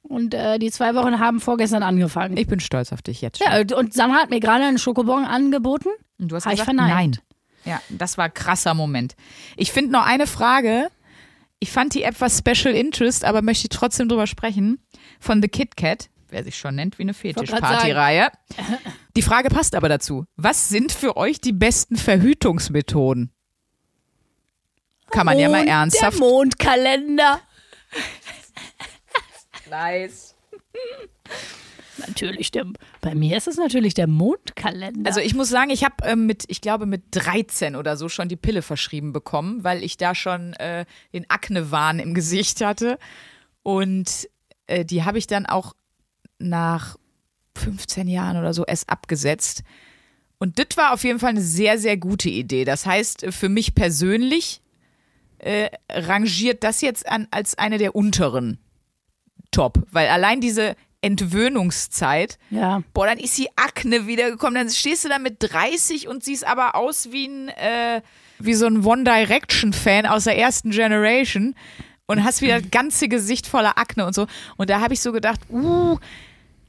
Und 0.02 0.34
äh, 0.34 0.58
die 0.58 0.70
zwei 0.70 0.94
Wochen 0.94 1.20
haben 1.20 1.40
vorgestern 1.40 1.82
angefangen. 1.82 2.36
Ich 2.36 2.46
bin 2.46 2.58
stolz 2.58 2.92
auf 2.92 3.02
dich 3.02 3.20
jetzt 3.20 3.38
schon. 3.42 3.46
ja, 3.52 3.76
und 3.76 3.92
Sandra 3.94 4.18
hat 4.18 4.30
mir 4.30 4.40
gerade 4.40 4.64
einen 4.64 4.78
Schokobon 4.78 5.24
angeboten. 5.24 5.88
Und 6.20 6.28
du 6.28 6.36
hast 6.36 6.46
ich 6.46 6.52
gesagt, 6.52 6.66
verneint. 6.66 6.90
nein. 6.90 7.18
Ja, 7.64 7.82
das 7.88 8.16
war 8.16 8.26
ein 8.26 8.34
krasser 8.34 8.74
Moment. 8.74 9.16
Ich 9.56 9.72
finde 9.72 9.92
noch 9.92 10.06
eine 10.06 10.26
Frage. 10.26 10.88
Ich 11.58 11.70
fand 11.70 11.94
die 11.94 12.02
etwas 12.04 12.38
Special 12.38 12.74
Interest, 12.74 13.24
aber 13.24 13.42
möchte 13.42 13.68
trotzdem 13.68 14.08
drüber 14.08 14.26
sprechen. 14.26 14.80
Von 15.18 15.42
The 15.42 15.48
Kit 15.48 15.76
Kat, 15.76 16.08
wer 16.30 16.42
sich 16.42 16.56
schon 16.56 16.74
nennt 16.74 16.98
wie 16.98 17.02
eine 17.02 17.12
Fetischpartyreihe. 17.12 18.28
Die 19.14 19.22
Frage 19.22 19.50
passt 19.50 19.74
aber 19.74 19.88
dazu. 19.90 20.24
Was 20.36 20.70
sind 20.70 20.92
für 20.92 21.16
euch 21.16 21.40
die 21.40 21.52
besten 21.52 21.96
Verhütungsmethoden? 21.96 23.30
Kann 25.10 25.26
man 25.26 25.38
ja 25.38 25.48
mal 25.48 25.66
ernsthaft. 25.66 26.18
Der 26.18 26.20
Mondkalender. 26.20 27.40
Nice. 29.68 30.34
Natürlich, 32.07 32.51
der, 32.51 32.66
bei 33.01 33.14
mir 33.14 33.36
ist 33.36 33.48
es 33.48 33.57
natürlich 33.57 33.94
der 33.94 34.07
Mondkalender. 34.07 35.09
Also 35.09 35.20
ich 35.20 35.34
muss 35.34 35.48
sagen, 35.48 35.70
ich 35.70 35.84
habe 35.84 35.96
ähm, 36.05 36.26
mit, 36.26 36.44
ich 36.48 36.61
glaube 36.61 36.86
mit 36.86 37.03
13 37.12 37.76
oder 37.76 37.96
so 37.96 38.09
schon 38.09 38.28
die 38.28 38.36
Pille 38.36 38.62
verschrieben 38.62 39.12
bekommen, 39.12 39.64
weil 39.64 39.82
ich 39.82 39.96
da 39.96 40.14
schon 40.14 40.55
äh, 40.55 40.84
den 41.12 41.28
Aknewahn 41.28 41.98
im 41.98 42.14
Gesicht 42.14 42.61
hatte. 42.61 42.98
Und 43.62 44.28
äh, 44.66 44.84
die 44.84 45.05
habe 45.05 45.18
ich 45.18 45.26
dann 45.26 45.46
auch 45.46 45.74
nach 46.38 46.96
15 47.57 48.09
Jahren 48.09 48.36
oder 48.36 48.55
so 48.55 48.64
erst 48.64 48.88
abgesetzt. 48.88 49.62
Und 50.38 50.59
das 50.59 50.76
war 50.76 50.94
auf 50.94 51.05
jeden 51.05 51.18
Fall 51.18 51.30
eine 51.30 51.42
sehr, 51.42 51.78
sehr 51.78 51.96
gute 51.98 52.30
Idee. 52.30 52.64
Das 52.64 52.86
heißt, 52.86 53.24
äh, 53.24 53.32
für 53.32 53.48
mich 53.48 53.74
persönlich 53.74 54.62
äh, 55.38 55.70
rangiert 55.90 56.64
das 56.64 56.80
jetzt 56.80 57.09
an, 57.09 57.28
als 57.30 57.59
eine 57.59 57.78
der 57.78 57.94
unteren 57.94 58.59
Top, 59.51 59.84
weil 59.90 60.09
allein 60.09 60.40
diese 60.40 60.76
Entwöhnungszeit 61.03 62.38
ja. 62.51 62.82
boah, 62.92 63.07
dann 63.07 63.18
ist 63.18 63.38
die 63.38 63.48
Akne 63.57 64.07
wiedergekommen. 64.07 64.55
Dann 64.55 64.70
stehst 64.70 65.05
du 65.05 65.09
da 65.09 65.18
mit 65.18 65.36
30 65.38 66.09
und 66.09 66.22
siehst 66.22 66.46
aber 66.46 66.74
aus 66.74 67.11
wie 67.11 67.26
ein, 67.26 67.48
äh, 67.48 68.03
wie 68.38 68.55
so 68.55 68.66
ein 68.66 68.84
One 68.84 69.05
Direction 69.05 69.72
Fan 69.72 70.07
aus 70.07 70.24
der 70.24 70.36
ersten 70.38 70.70
Generation 70.70 71.55
und 72.07 72.24
hast 72.24 72.42
wieder 72.42 72.61
das 72.61 72.70
ganze 72.70 73.09
Gesicht 73.09 73.46
voller 73.46 73.78
Akne 73.78 74.05
und 74.05 74.14
so. 74.14 74.26
Und 74.57 74.68
da 74.68 74.80
habe 74.80 74.94
ich 74.94 75.01
so 75.01 75.12
gedacht, 75.12 75.40
uh, 75.51 75.96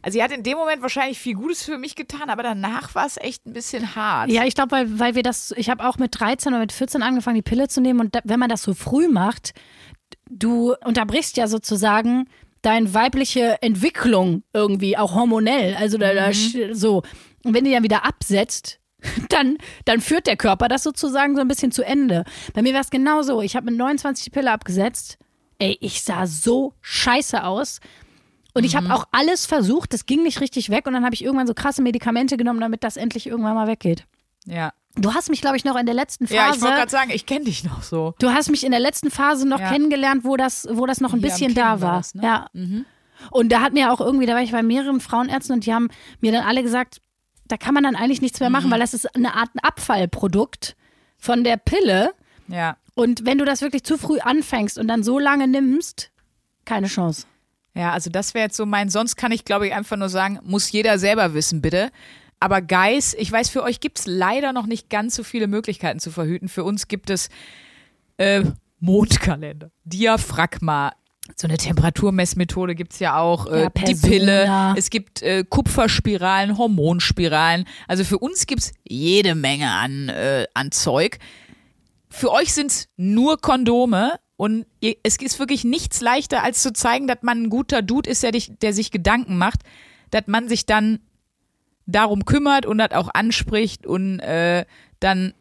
also 0.02 0.18
sie 0.18 0.24
hat 0.24 0.32
in 0.32 0.44
dem 0.44 0.58
Moment 0.58 0.82
wahrscheinlich 0.82 1.20
viel 1.20 1.36
Gutes 1.36 1.64
für 1.64 1.78
mich 1.78 1.96
getan, 1.96 2.30
aber 2.30 2.44
danach 2.44 2.96
war 2.96 3.06
es 3.06 3.18
echt 3.18 3.46
ein 3.46 3.54
bisschen 3.54 3.96
hart. 3.96 4.32
Ja, 4.32 4.46
ich 4.46 4.56
glaube, 4.56 4.72
weil, 4.72 5.00
weil 5.00 5.16
wir 5.16 5.24
das, 5.24 5.54
ich 5.58 5.70
habe 5.70 5.86
auch 5.86 5.98
mit 5.98 6.20
13 6.20 6.54
oder 6.54 6.62
mit 6.62 6.72
14 6.72 7.04
angefangen, 7.04 7.36
die 7.36 7.42
Pille 7.42 7.68
zu 7.68 7.82
nehmen. 7.82 8.00
Und 8.00 8.16
da, 8.16 8.20
wenn 8.24 8.40
man 8.40 8.50
das 8.50 8.64
so 8.64 8.74
früh 8.74 9.08
macht, 9.08 9.54
du 10.30 10.74
unterbrichst 10.86 11.38
ja 11.38 11.48
sozusagen 11.48 12.28
deine 12.62 12.94
weibliche 12.94 13.62
Entwicklung 13.62 14.44
irgendwie, 14.54 14.98
auch 14.98 15.16
hormonell. 15.16 15.76
Also 15.76 15.98
da, 15.98 16.14
da 16.14 16.28
sch- 16.30 16.74
so. 16.74 17.04
Und 17.44 17.54
wenn 17.54 17.64
die 17.66 17.72
dann 17.72 17.84
wieder 17.84 18.06
absetzt, 18.06 18.80
dann, 19.30 19.58
dann 19.86 20.00
führt 20.02 20.28
der 20.28 20.38
Körper 20.38 20.68
das 20.68 20.84
sozusagen 20.84 21.36
so 21.36 21.42
ein 21.42 21.48
bisschen 21.48 21.72
zu 21.72 21.84
Ende. 21.84 22.24
Bei 22.54 22.62
mir 22.62 22.74
war 22.74 22.82
es 22.82 22.92
genauso. 22.92 23.42
Ich 23.42 23.56
habe 23.56 23.66
mit 23.66 23.76
29 23.78 24.26
die 24.26 24.30
Pille 24.30 24.52
abgesetzt. 24.52 25.18
Ey, 25.58 25.78
ich 25.82 26.02
sah 26.04 26.28
so 26.28 26.74
scheiße 26.82 27.44
aus. 27.44 27.80
Und 28.54 28.64
ich 28.66 28.76
habe 28.76 28.94
auch 28.94 29.06
alles 29.12 29.46
versucht, 29.46 29.94
das 29.94 30.06
ging 30.06 30.24
nicht 30.24 30.42
richtig 30.42 30.70
weg. 30.70 30.86
Und 30.86 30.94
dann 30.94 31.06
habe 31.06 31.16
ich 31.16 31.24
irgendwann 31.24 31.48
so 31.48 31.54
krasse 31.54 31.82
Medikamente 31.82 32.36
genommen, 32.38 32.60
damit 32.60 32.84
das 32.84 32.98
endlich 32.98 33.26
irgendwann 33.28 33.56
mal 33.56 33.68
weggeht. 33.68 34.06
Ja, 34.46 34.74
Du 34.96 35.14
hast 35.14 35.30
mich, 35.30 35.42
glaube 35.42 35.58
ich, 35.58 35.64
noch 35.66 35.76
in 35.78 35.86
der 35.86 35.96
letzten 35.96 36.28
Phase. 36.28 36.36
ja 36.36 36.52
ich 36.54 36.62
wollte 36.62 36.76
gerade 36.76 36.92
sagen, 36.92 37.12
ich 37.12 37.26
kenne 37.26 37.46
dich 37.46 37.64
noch 37.64 37.82
so. 37.84 38.14
du 38.20 38.30
hast 38.32 38.50
mich 38.52 38.64
in 38.66 38.72
der 38.72 38.80
letzten 38.80 39.10
Phase 39.10 39.48
noch 39.48 39.60
Ja. 39.60 39.70
kennengelernt, 39.70 40.24
wo 40.24 40.36
das, 40.38 40.68
wo 40.72 40.86
das 40.86 41.00
noch 41.02 41.14
ein 41.14 41.20
Hier 41.22 41.30
bisschen 41.30 41.54
da 41.54 41.80
war 41.80 41.82
war. 41.82 41.98
das, 41.98 42.14
ne? 42.16 42.24
Ja. 42.24 42.48
Und 43.30 43.52
da 43.52 43.62
hat 43.62 43.74
mir 43.74 43.92
auch 43.94 44.02
irgendwie, 44.02 44.26
da 44.26 44.34
war 44.34 44.42
ich 44.42 44.52
bei 44.52 44.64
mehreren 44.64 45.00
Frauenärzten 45.00 45.56
und 45.56 45.66
die 45.66 45.74
haben 45.74 45.90
mir 46.20 46.32
dann 46.32 46.44
alle 46.46 46.64
gesagt, 46.64 47.00
da 47.48 47.58
kann 47.58 47.74
man 47.74 47.84
dann 47.84 47.96
eigentlich 47.96 48.22
nichts 48.22 48.40
mehr 48.40 48.50
machen, 48.50 48.68
Mhm. 48.68 48.72
weil 48.74 48.80
das 48.80 48.94
ist 48.94 49.16
eine 49.16 49.34
Art 49.36 49.50
Abfallprodukt 49.62 50.76
von 51.18 51.44
der 51.44 51.58
Pille. 51.58 52.14
Ja. 52.48 52.78
Und 52.96 53.26
wenn 53.26 53.38
du 53.38 53.46
das 53.46 53.62
wirklich 53.62 53.84
zu 53.84 53.98
früh 53.98 54.20
anfängst 54.20 54.78
und 54.78 54.88
dann 54.88 55.04
so 55.04 55.20
lange 55.20 55.48
nimmst, 55.48 56.12
keine 56.66 56.88
Chance. 56.88 57.26
Ja, 57.74 57.92
also 57.94 58.10
das 58.10 58.34
wäre 58.34 58.46
jetzt 58.46 58.58
so 58.58 58.66
mein, 58.66 58.90
sonst 58.90 59.16
kann 59.16 59.32
ich 59.32 59.46
glaube 59.46 59.68
ich 59.68 59.74
einfach 59.74 59.96
nur 59.98 60.10
sagen, 60.10 60.40
muss 60.44 60.72
jeder 60.72 61.00
selber 61.00 61.34
wissen, 61.34 61.62
bitte. 61.62 61.92
Aber 62.42 62.62
Guys, 62.62 63.14
ich 63.14 63.32
weiß, 63.32 63.50
für 63.50 63.62
euch 63.62 63.80
gibt 63.80 64.00
es 64.00 64.08
leider 64.08 64.52
noch 64.52 64.66
nicht 64.66 64.90
ganz 64.90 65.16
so 65.16 65.24
viele 65.24 65.48
Möglichkeiten 65.48 66.00
zu 66.00 66.10
verhüten. 66.12 66.50
Für 66.50 66.64
uns 66.64 66.88
gibt 66.88 67.12
es 67.12 67.30
äh, 68.18 68.44
Mondkalender, 68.80 69.70
Diaphragma, 69.84 70.92
so 71.36 71.48
eine 71.48 71.58
Temperaturmessmethode 71.58 72.74
gibt 72.74 72.94
es 72.94 73.00
ja 73.00 73.20
auch, 73.20 73.46
äh, 73.46 73.64
Ja, 73.64 73.70
die. 73.70 73.94
Pille, 73.96 74.74
es 74.76 74.90
gibt 74.90 75.22
äh, 75.22 75.44
Kupferspiralen, 75.48 76.58
Hormonspiralen. 76.58 77.66
Also 77.88 78.04
für 78.04 78.18
uns 78.18 78.48
gibt 78.48 78.64
es 78.64 78.74
jede 78.84 79.36
Menge 79.36 79.70
an, 79.70 80.10
äh, 80.10 80.48
an 80.56 80.72
Zeug. 80.72 81.20
Für 82.10 82.32
euch 82.32 82.54
sind 82.54 82.72
es 82.72 82.90
nur 82.98 83.40
Kondome 83.40 84.20
und 84.36 84.66
ihr, 84.80 84.96
es 85.04 85.18
ist 85.18 85.38
wirklich 85.38 85.64
nichts 85.64 86.02
leichter, 86.02 86.44
als 86.44 86.64
zu 86.64 86.74
zeigen, 86.74 87.06
dass 87.06 87.20
man 87.22 87.44
ein 87.44 87.50
guter 87.52 87.84
Dude 87.84 88.10
ist, 88.10 88.24
der, 88.24 88.32
dich, 88.32 88.58
der 88.60 88.74
sich 88.74 88.90
Gedanken 88.90 89.38
macht, 89.38 89.60
dass 90.10 90.24
man 90.26 90.50
sich 90.50 90.66
dann 90.66 91.00
darum 91.92 92.26
kümmert 92.26 92.66
und 92.66 92.78
das 92.78 92.92
auch 92.92 93.10
anspricht 93.14 93.86
und 93.86 94.20
äh, 94.20 94.66
dann 95.00 95.34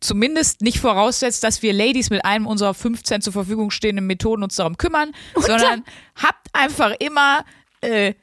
zumindest 0.00 0.62
nicht 0.62 0.80
voraussetzt, 0.80 1.44
dass 1.44 1.62
wir 1.62 1.72
Ladies 1.72 2.10
mit 2.10 2.24
einem 2.24 2.46
unserer 2.46 2.74
15 2.74 3.20
zur 3.20 3.32
Verfügung 3.32 3.70
stehenden 3.70 4.06
Methoden 4.06 4.42
uns 4.42 4.56
darum 4.56 4.78
kümmern, 4.78 5.12
sondern 5.36 5.84
habt 6.16 6.48
einfach 6.52 6.94
immer 6.98 7.44
äh, 7.82 8.14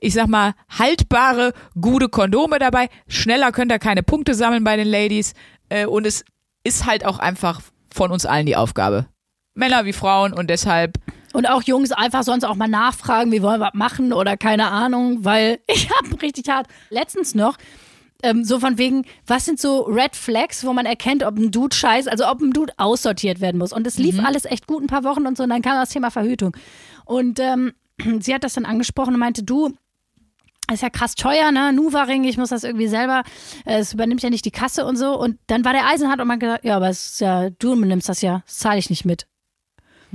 ich 0.00 0.12
sag 0.14 0.28
mal, 0.28 0.54
haltbare, 0.68 1.54
gute 1.80 2.08
Kondome 2.08 2.58
dabei. 2.58 2.88
Schneller 3.08 3.52
könnt 3.52 3.72
ihr 3.72 3.78
keine 3.78 4.02
Punkte 4.02 4.34
sammeln 4.34 4.62
bei 4.62 4.76
den 4.76 4.88
Ladies. 4.88 5.32
Äh, 5.70 5.86
und 5.86 6.06
es 6.06 6.24
ist 6.62 6.84
halt 6.84 7.06
auch 7.06 7.18
einfach 7.18 7.62
von 7.92 8.10
uns 8.10 8.26
allen 8.26 8.44
die 8.44 8.56
Aufgabe. 8.56 9.06
Männer 9.54 9.84
wie 9.84 9.92
Frauen 9.92 10.32
und 10.32 10.50
deshalb 10.50 10.98
Und 11.34 11.46
auch 11.46 11.62
Jungs 11.64 11.92
einfach 11.92 12.22
sonst 12.22 12.44
auch 12.44 12.54
mal 12.54 12.68
nachfragen, 12.68 13.30
wie 13.32 13.42
wollen 13.42 13.60
wir 13.60 13.66
was 13.66 13.74
machen 13.74 14.12
oder 14.12 14.36
keine 14.36 14.68
Ahnung, 14.68 15.24
weil 15.24 15.58
ich 15.66 15.90
habe 15.90 16.22
richtig 16.22 16.48
hart 16.48 16.68
letztens 16.88 17.34
noch 17.34 17.58
ähm, 18.24 18.42
so 18.42 18.58
von 18.58 18.78
wegen, 18.78 19.04
was 19.26 19.44
sind 19.44 19.60
so 19.60 19.82
Red 19.82 20.16
Flags, 20.16 20.64
wo 20.64 20.72
man 20.72 20.86
erkennt, 20.86 21.22
ob 21.22 21.36
ein 21.36 21.50
Dude 21.50 21.76
scheiß, 21.76 22.08
also 22.08 22.26
ob 22.26 22.40
ein 22.40 22.52
Dude 22.52 22.72
aussortiert 22.78 23.40
werden 23.40 23.58
muss. 23.58 23.72
Und 23.72 23.86
es 23.86 23.98
lief 23.98 24.18
alles 24.24 24.46
echt 24.46 24.66
gut 24.66 24.82
ein 24.82 24.86
paar 24.86 25.04
Wochen 25.04 25.26
und 25.26 25.36
so 25.36 25.42
und 25.42 25.50
dann 25.50 25.60
kam 25.60 25.74
das 25.74 25.90
Thema 25.90 26.10
Verhütung. 26.10 26.56
Und 27.04 27.38
ähm, 27.38 27.74
sie 28.20 28.34
hat 28.34 28.42
das 28.42 28.54
dann 28.54 28.64
angesprochen 28.64 29.12
und 29.12 29.20
meinte, 29.20 29.42
du, 29.42 29.74
ist 30.72 30.82
ja 30.82 30.88
krass 30.88 31.14
teuer, 31.14 31.52
ne? 31.52 31.74
Nuva-Ring, 31.74 32.24
ich 32.24 32.38
muss 32.38 32.48
das 32.48 32.64
irgendwie 32.64 32.88
selber, 32.88 33.22
äh, 33.66 33.78
es 33.78 33.92
übernimmt 33.92 34.22
ja 34.22 34.30
nicht 34.30 34.46
die 34.46 34.50
Kasse 34.50 34.86
und 34.86 34.96
so. 34.96 35.18
Und 35.18 35.38
dann 35.46 35.64
war 35.66 35.74
der 35.74 35.86
Eisenhart 35.86 36.20
und 36.20 36.28
man 36.28 36.38
gesagt, 36.38 36.64
ja, 36.64 36.76
aber 36.76 36.88
es 36.88 37.06
ist 37.06 37.20
ja, 37.20 37.50
du 37.50 37.74
nimmst 37.74 38.08
das 38.08 38.22
ja, 38.22 38.42
das 38.46 38.58
zahle 38.58 38.78
ich 38.78 38.88
nicht 38.88 39.04
mit. 39.04 39.26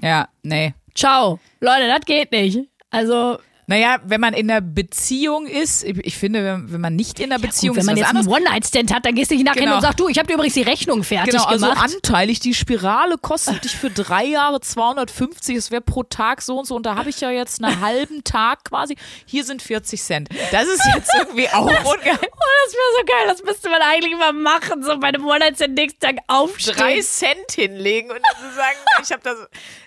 Ja, 0.01 0.30
nee. 0.41 0.74
Ciao. 0.96 1.40
Leute, 1.60 1.88
das 1.88 2.02
geht 2.06 2.32
nicht. 2.32 2.60
Also, 2.90 3.38
Naja, 3.70 3.97
wenn 4.03 4.20
man 4.20 4.34
in 4.34 4.49
einer 4.49 4.61
Beziehung 4.61 5.45
ist, 5.45 5.84
ich, 5.84 5.95
ich 6.03 6.17
finde, 6.17 6.43
wenn, 6.43 6.74
wenn 6.74 6.82
man 6.82 6.95
nicht 6.95 7.20
in 7.20 7.32
einer 7.32 7.39
Beziehung 7.39 7.76
gut, 7.76 7.82
wenn 7.82 7.86
man 7.86 7.93
ist, 7.97 7.99
jetzt 7.99 8.09
was 8.09 8.15
anderes. 8.17 8.36
einen 8.36 8.45
One-Night-Stand 8.47 8.91
hat, 8.95 9.05
dann 9.05 9.13
gehst 9.13 9.30
du 9.30 9.36
nicht 9.36 9.45
nachher 9.45 9.59
Genau. 9.61 9.76
und 9.76 9.82
sagst, 9.84 9.99
du, 9.99 10.07
ich 10.07 10.17
habe 10.17 10.28
dir 10.28 10.34
übrigens 10.34 10.55
die 10.55 10.63
Rechnung 10.63 11.03
fertig 11.03 11.34
Genau, 11.34 11.43
also 11.45 11.67
gemacht. 11.70 11.93
anteilig, 11.95 12.39
die 12.39 12.55
Spirale 12.55 13.20
kostet 13.20 13.63
dich 13.63 13.76
für 13.78 13.91
drei 13.91 14.26
Jahre 14.26 14.59
250, 14.59 15.55
es 15.55 15.70
wäre 15.70 15.82
pro 15.84 16.01
Tag 16.01 16.41
so 16.41 16.57
und 16.57 16.65
so 16.65 16.76
und 16.76 16.86
da 16.88 16.95
habe 16.95 17.11
ich 17.11 17.22
ja 17.22 17.30
jetzt 17.30 17.63
einen 17.63 17.80
halben 17.80 18.24
Tag 18.24 18.63
quasi, 18.65 18.95
hier 19.28 19.43
sind 19.43 19.61
40 19.61 20.01
Cent. 20.01 20.30
Das 20.51 20.67
ist 20.67 20.82
jetzt 20.95 21.11
irgendwie 21.15 21.47
auch 21.53 21.61
ungeil. 21.67 21.78
oh, 21.84 22.47
das 22.65 22.74
wäre 22.74 22.97
so 22.97 23.05
geil, 23.05 23.28
das 23.28 23.43
müsste 23.43 23.70
man 23.70 23.82
eigentlich 23.84 24.17
mal 24.17 24.34
machen, 24.34 24.82
so 24.84 24.97
bei 24.99 25.09
einem 25.09 25.24
One-Night-Stand 25.26 25.76
nächsten 25.76 25.99
Tag 25.99 26.15
aufstehen. 26.28 26.76
Drei 26.76 26.99
Cent 27.01 27.51
hinlegen 27.53 28.09
und 28.09 28.17
dann 28.17 28.49
so 28.49 28.55
sagen, 28.55 28.78
ich 29.03 29.11
habe 29.11 29.22
das. 29.24 29.38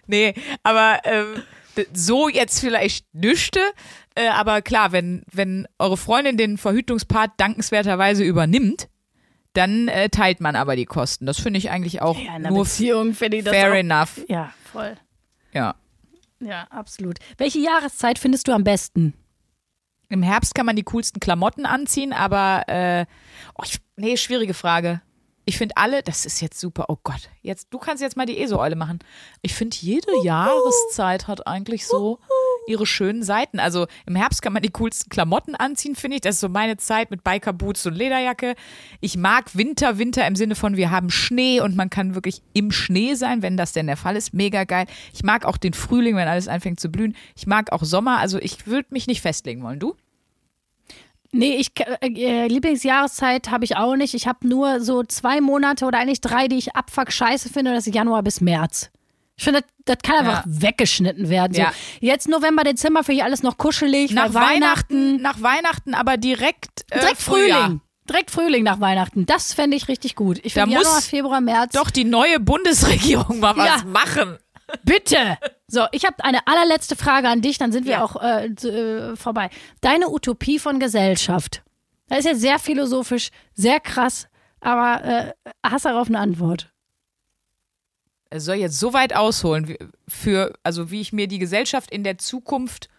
Nee, 0.06 0.34
aber 0.62 1.00
ähm, 1.02 1.42
so 1.92 2.28
jetzt 2.28 2.60
vielleicht 2.60 3.06
nüchte. 3.14 3.60
Äh, 4.14 4.28
aber 4.28 4.62
klar, 4.62 4.92
wenn, 4.92 5.22
wenn 5.32 5.66
eure 5.78 5.96
Freundin 5.96 6.36
den 6.36 6.58
Verhütungspart 6.58 7.32
dankenswerterweise 7.38 8.24
übernimmt, 8.24 8.88
dann 9.54 9.88
äh, 9.88 10.08
teilt 10.08 10.40
man 10.40 10.56
aber 10.56 10.76
die 10.76 10.86
Kosten. 10.86 11.26
Das 11.26 11.38
finde 11.38 11.58
ich 11.58 11.70
eigentlich 11.70 12.00
auch 12.02 12.18
Ja, 12.18 12.36
in 12.36 12.42
nur 12.42 12.64
Beziehung 12.64 13.14
ich 13.36 13.44
das 13.44 13.54
fair 13.54 13.70
auch. 13.72 13.76
enough. 13.76 14.20
Ja, 14.28 14.52
voll. 14.70 14.96
Ja. 15.52 15.74
Ja, 16.40 16.66
absolut. 16.70 17.18
Welche 17.38 17.58
Jahreszeit 17.60 18.18
findest 18.18 18.48
du 18.48 18.52
am 18.52 18.64
besten? 18.64 19.14
Im 20.08 20.22
Herbst 20.22 20.54
kann 20.54 20.66
man 20.66 20.76
die 20.76 20.82
coolsten 20.82 21.20
Klamotten 21.20 21.64
anziehen, 21.64 22.12
aber 22.12 22.64
äh, 22.68 23.06
oh, 23.56 23.62
ich, 23.64 23.78
nee, 23.96 24.16
schwierige 24.16 24.52
Frage. 24.54 25.00
Ich 25.44 25.58
finde 25.58 25.76
alle, 25.76 26.02
das 26.02 26.24
ist 26.24 26.40
jetzt 26.40 26.60
super. 26.60 26.86
Oh 26.88 26.98
Gott, 27.02 27.28
jetzt 27.42 27.68
du 27.70 27.78
kannst 27.78 28.00
jetzt 28.00 28.16
mal 28.16 28.26
die 28.26 28.38
ESO-Eule 28.38 28.76
machen. 28.76 29.00
Ich 29.40 29.54
finde 29.54 29.76
jede 29.80 30.06
Jahreszeit 30.22 31.26
hat 31.26 31.46
eigentlich 31.48 31.86
so 31.86 32.20
ihre 32.68 32.86
schönen 32.86 33.24
Seiten. 33.24 33.58
Also 33.58 33.86
im 34.06 34.14
Herbst 34.14 34.40
kann 34.40 34.52
man 34.52 34.62
die 34.62 34.70
coolsten 34.70 35.10
Klamotten 35.10 35.56
anziehen, 35.56 35.96
finde 35.96 36.16
ich. 36.16 36.20
Das 36.20 36.36
ist 36.36 36.40
so 36.40 36.48
meine 36.48 36.76
Zeit 36.76 37.10
mit 37.10 37.24
Biker-Boots 37.24 37.86
und 37.86 37.94
Lederjacke. 37.94 38.54
Ich 39.00 39.16
mag 39.16 39.56
Winter, 39.56 39.98
Winter 39.98 40.24
im 40.28 40.36
Sinne 40.36 40.54
von 40.54 40.76
wir 40.76 40.92
haben 40.92 41.10
Schnee 41.10 41.60
und 41.60 41.74
man 41.74 41.90
kann 41.90 42.14
wirklich 42.14 42.42
im 42.52 42.70
Schnee 42.70 43.14
sein, 43.14 43.42
wenn 43.42 43.56
das 43.56 43.72
denn 43.72 43.88
der 43.88 43.96
Fall 43.96 44.14
ist. 44.14 44.32
Mega 44.32 44.62
geil. 44.62 44.86
Ich 45.12 45.24
mag 45.24 45.44
auch 45.44 45.56
den 45.56 45.72
Frühling, 45.72 46.14
wenn 46.14 46.28
alles 46.28 46.46
anfängt 46.46 46.78
zu 46.78 46.88
blühen. 46.88 47.16
Ich 47.36 47.46
mag 47.46 47.72
auch 47.72 47.82
Sommer. 47.82 48.18
Also 48.18 48.38
ich 48.38 48.68
würde 48.68 48.88
mich 48.90 49.08
nicht 49.08 49.22
festlegen 49.22 49.62
wollen. 49.64 49.80
Du? 49.80 49.96
Nee, 51.32 51.56
ich 51.56 51.70
äh, 52.02 52.46
Lieblingsjahreszeit 52.46 53.50
habe 53.50 53.64
ich 53.64 53.76
auch 53.76 53.96
nicht. 53.96 54.12
Ich 54.14 54.26
habe 54.26 54.46
nur 54.46 54.80
so 54.80 55.02
zwei 55.02 55.40
Monate 55.40 55.86
oder 55.86 55.98
eigentlich 55.98 56.20
drei, 56.20 56.46
die 56.46 56.56
ich 56.58 56.76
abfuck 56.76 57.10
scheiße 57.10 57.48
finde. 57.48 57.72
Das 57.72 57.86
ist 57.86 57.94
Januar 57.94 58.22
bis 58.22 58.40
März. 58.42 58.90
Ich 59.38 59.44
finde, 59.44 59.62
das, 59.62 59.96
das 59.96 59.96
kann 60.02 60.26
einfach 60.26 60.44
Ja. 60.46 60.62
weggeschnitten 60.62 61.30
werden. 61.30 61.54
So. 61.54 61.62
Ja. 61.62 61.72
Jetzt 62.00 62.28
November, 62.28 62.64
Dezember 62.64 63.02
finde 63.02 63.20
ich 63.20 63.24
alles 63.24 63.42
noch 63.42 63.56
kuschelig. 63.56 64.12
Nach 64.12 64.34
weil 64.34 64.42
Weihnachten, 64.56 65.22
nach 65.22 65.40
Weihnachten, 65.40 65.94
aber 65.94 66.18
direkt, 66.18 66.84
äh, 66.90 67.00
direkt 67.00 67.22
Frühjahr. 67.22 67.62
Frühling. 67.64 67.80
Direkt 68.08 68.30
Frühling 68.30 68.62
nach 68.64 68.80
Weihnachten. 68.80 69.24
Das 69.26 69.54
fände 69.54 69.76
ich 69.76 69.88
richtig 69.88 70.16
gut. 70.16 70.38
Ich 70.42 70.52
finde 70.54 70.72
Januar, 70.72 71.00
Februar, 71.00 71.40
März. 71.40 71.72
Doch 71.72 71.90
die 71.90 72.04
neue 72.04 72.40
Bundesregierung 72.40 73.40
mal 73.40 73.56
was 73.56 73.66
Ja. 73.82 73.84
machen. 73.86 74.38
Bitte! 74.84 75.38
So, 75.74 75.86
ich 75.92 76.04
habe 76.04 76.22
eine 76.22 76.46
allerletzte 76.46 76.96
Frage 76.96 77.28
an 77.30 77.40
dich, 77.40 77.56
dann 77.56 77.72
sind 77.72 77.86
wir 77.86 77.92
Ja. 77.92 78.04
auch 78.04 78.16
äh, 78.22 78.44
äh, 78.48 79.16
vorbei. 79.16 79.48
Deine 79.80 80.10
Utopie 80.10 80.58
von 80.58 80.78
Gesellschaft. 80.78 81.62
Das 82.08 82.18
ist 82.18 82.24
ja 82.26 82.34
sehr 82.34 82.58
philosophisch, 82.58 83.30
sehr 83.54 83.80
krass, 83.80 84.28
aber 84.60 85.02
äh, 85.02 85.32
hast 85.64 85.86
darauf 85.86 86.08
eine 86.08 86.18
Antwort? 86.18 86.70
Er 88.28 88.40
soll 88.40 88.56
jetzt 88.56 88.78
so 88.78 88.92
weit 88.92 89.16
ausholen, 89.16 89.66
wie- 89.66 89.78
für, 90.06 90.52
also 90.62 90.90
wie 90.90 91.00
ich 91.00 91.14
mir 91.14 91.26
die 91.26 91.38
Gesellschaft 91.38 91.90
in 91.90 92.04
der 92.04 92.18
Zukunft 92.18 92.90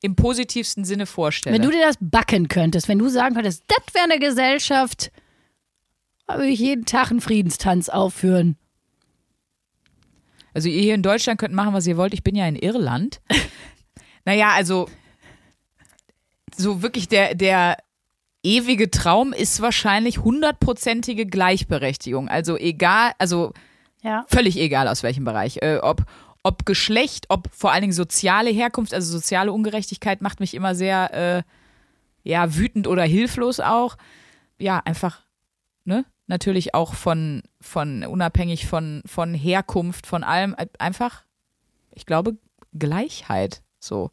im 0.00 0.16
positivsten 0.16 0.84
Sinne 0.84 1.06
vorstelle. 1.06 1.54
Wenn 1.54 1.62
du 1.62 1.70
dir 1.70 1.86
das 1.86 1.96
backen 2.00 2.48
könntest, 2.48 2.88
wenn 2.88 2.98
du 2.98 3.08
sagen 3.10 3.36
könntest, 3.36 3.62
das 3.68 3.94
wäre 3.94 4.06
eine 4.06 4.18
Gesellschaft, 4.18 5.12
würde 6.26 6.48
ich 6.48 6.58
jeden 6.58 6.84
Tag 6.84 7.12
einen 7.12 7.20
Friedenstanz 7.20 7.88
aufführen. 7.88 8.56
Also 10.54 10.68
ihr 10.68 10.82
hier 10.82 10.94
in 10.94 11.02
Deutschland 11.02 11.38
könnt 11.40 11.54
machen, 11.54 11.74
was 11.74 11.86
ihr 11.86 11.96
wollt. 11.96 12.14
Ich 12.14 12.22
bin 12.22 12.34
ja 12.34 12.46
in 12.46 12.56
Irland. 12.56 13.20
naja, 14.24 14.50
also 14.54 14.88
so 16.56 16.82
wirklich 16.82 17.08
der, 17.08 17.34
der 17.34 17.76
ewige 18.42 18.90
Traum 18.90 19.32
ist 19.32 19.60
wahrscheinlich 19.60 20.18
hundertprozentige 20.18 21.26
Gleichberechtigung. 21.26 22.28
Also 22.28 22.56
egal, 22.56 23.12
also 23.18 23.52
Ja. 24.02 24.24
völlig 24.28 24.58
egal 24.58 24.88
aus 24.88 25.02
welchem 25.02 25.24
Bereich. 25.24 25.58
Äh, 25.62 25.78
ob, 25.82 26.02
ob 26.42 26.66
Geschlecht, 26.66 27.26
ob 27.28 27.48
vor 27.52 27.72
allen 27.72 27.82
Dingen 27.82 27.92
soziale 27.92 28.50
Herkunft, 28.50 28.92
also 28.94 29.10
soziale 29.12 29.52
Ungerechtigkeit 29.52 30.22
macht 30.22 30.40
mich 30.40 30.54
immer 30.54 30.74
sehr 30.74 31.14
äh, 31.14 31.42
ja, 32.28 32.54
wütend 32.54 32.86
oder 32.86 33.04
hilflos 33.04 33.60
auch. 33.60 33.96
Ja, 34.58 34.80
einfach, 34.84 35.22
ne? 35.84 36.04
Natürlich 36.26 36.74
auch 36.74 36.94
von, 36.94 37.42
von 37.60 38.04
unabhängig 38.04 38.66
von, 38.66 39.02
von 39.06 39.34
Herkunft, 39.34 40.06
von 40.06 40.24
allem, 40.24 40.54
äh, 40.56 40.66
einfach, 40.78 41.24
ich 41.90 42.06
glaube, 42.06 42.36
Gleichheit. 42.72 43.62
So. 43.78 44.10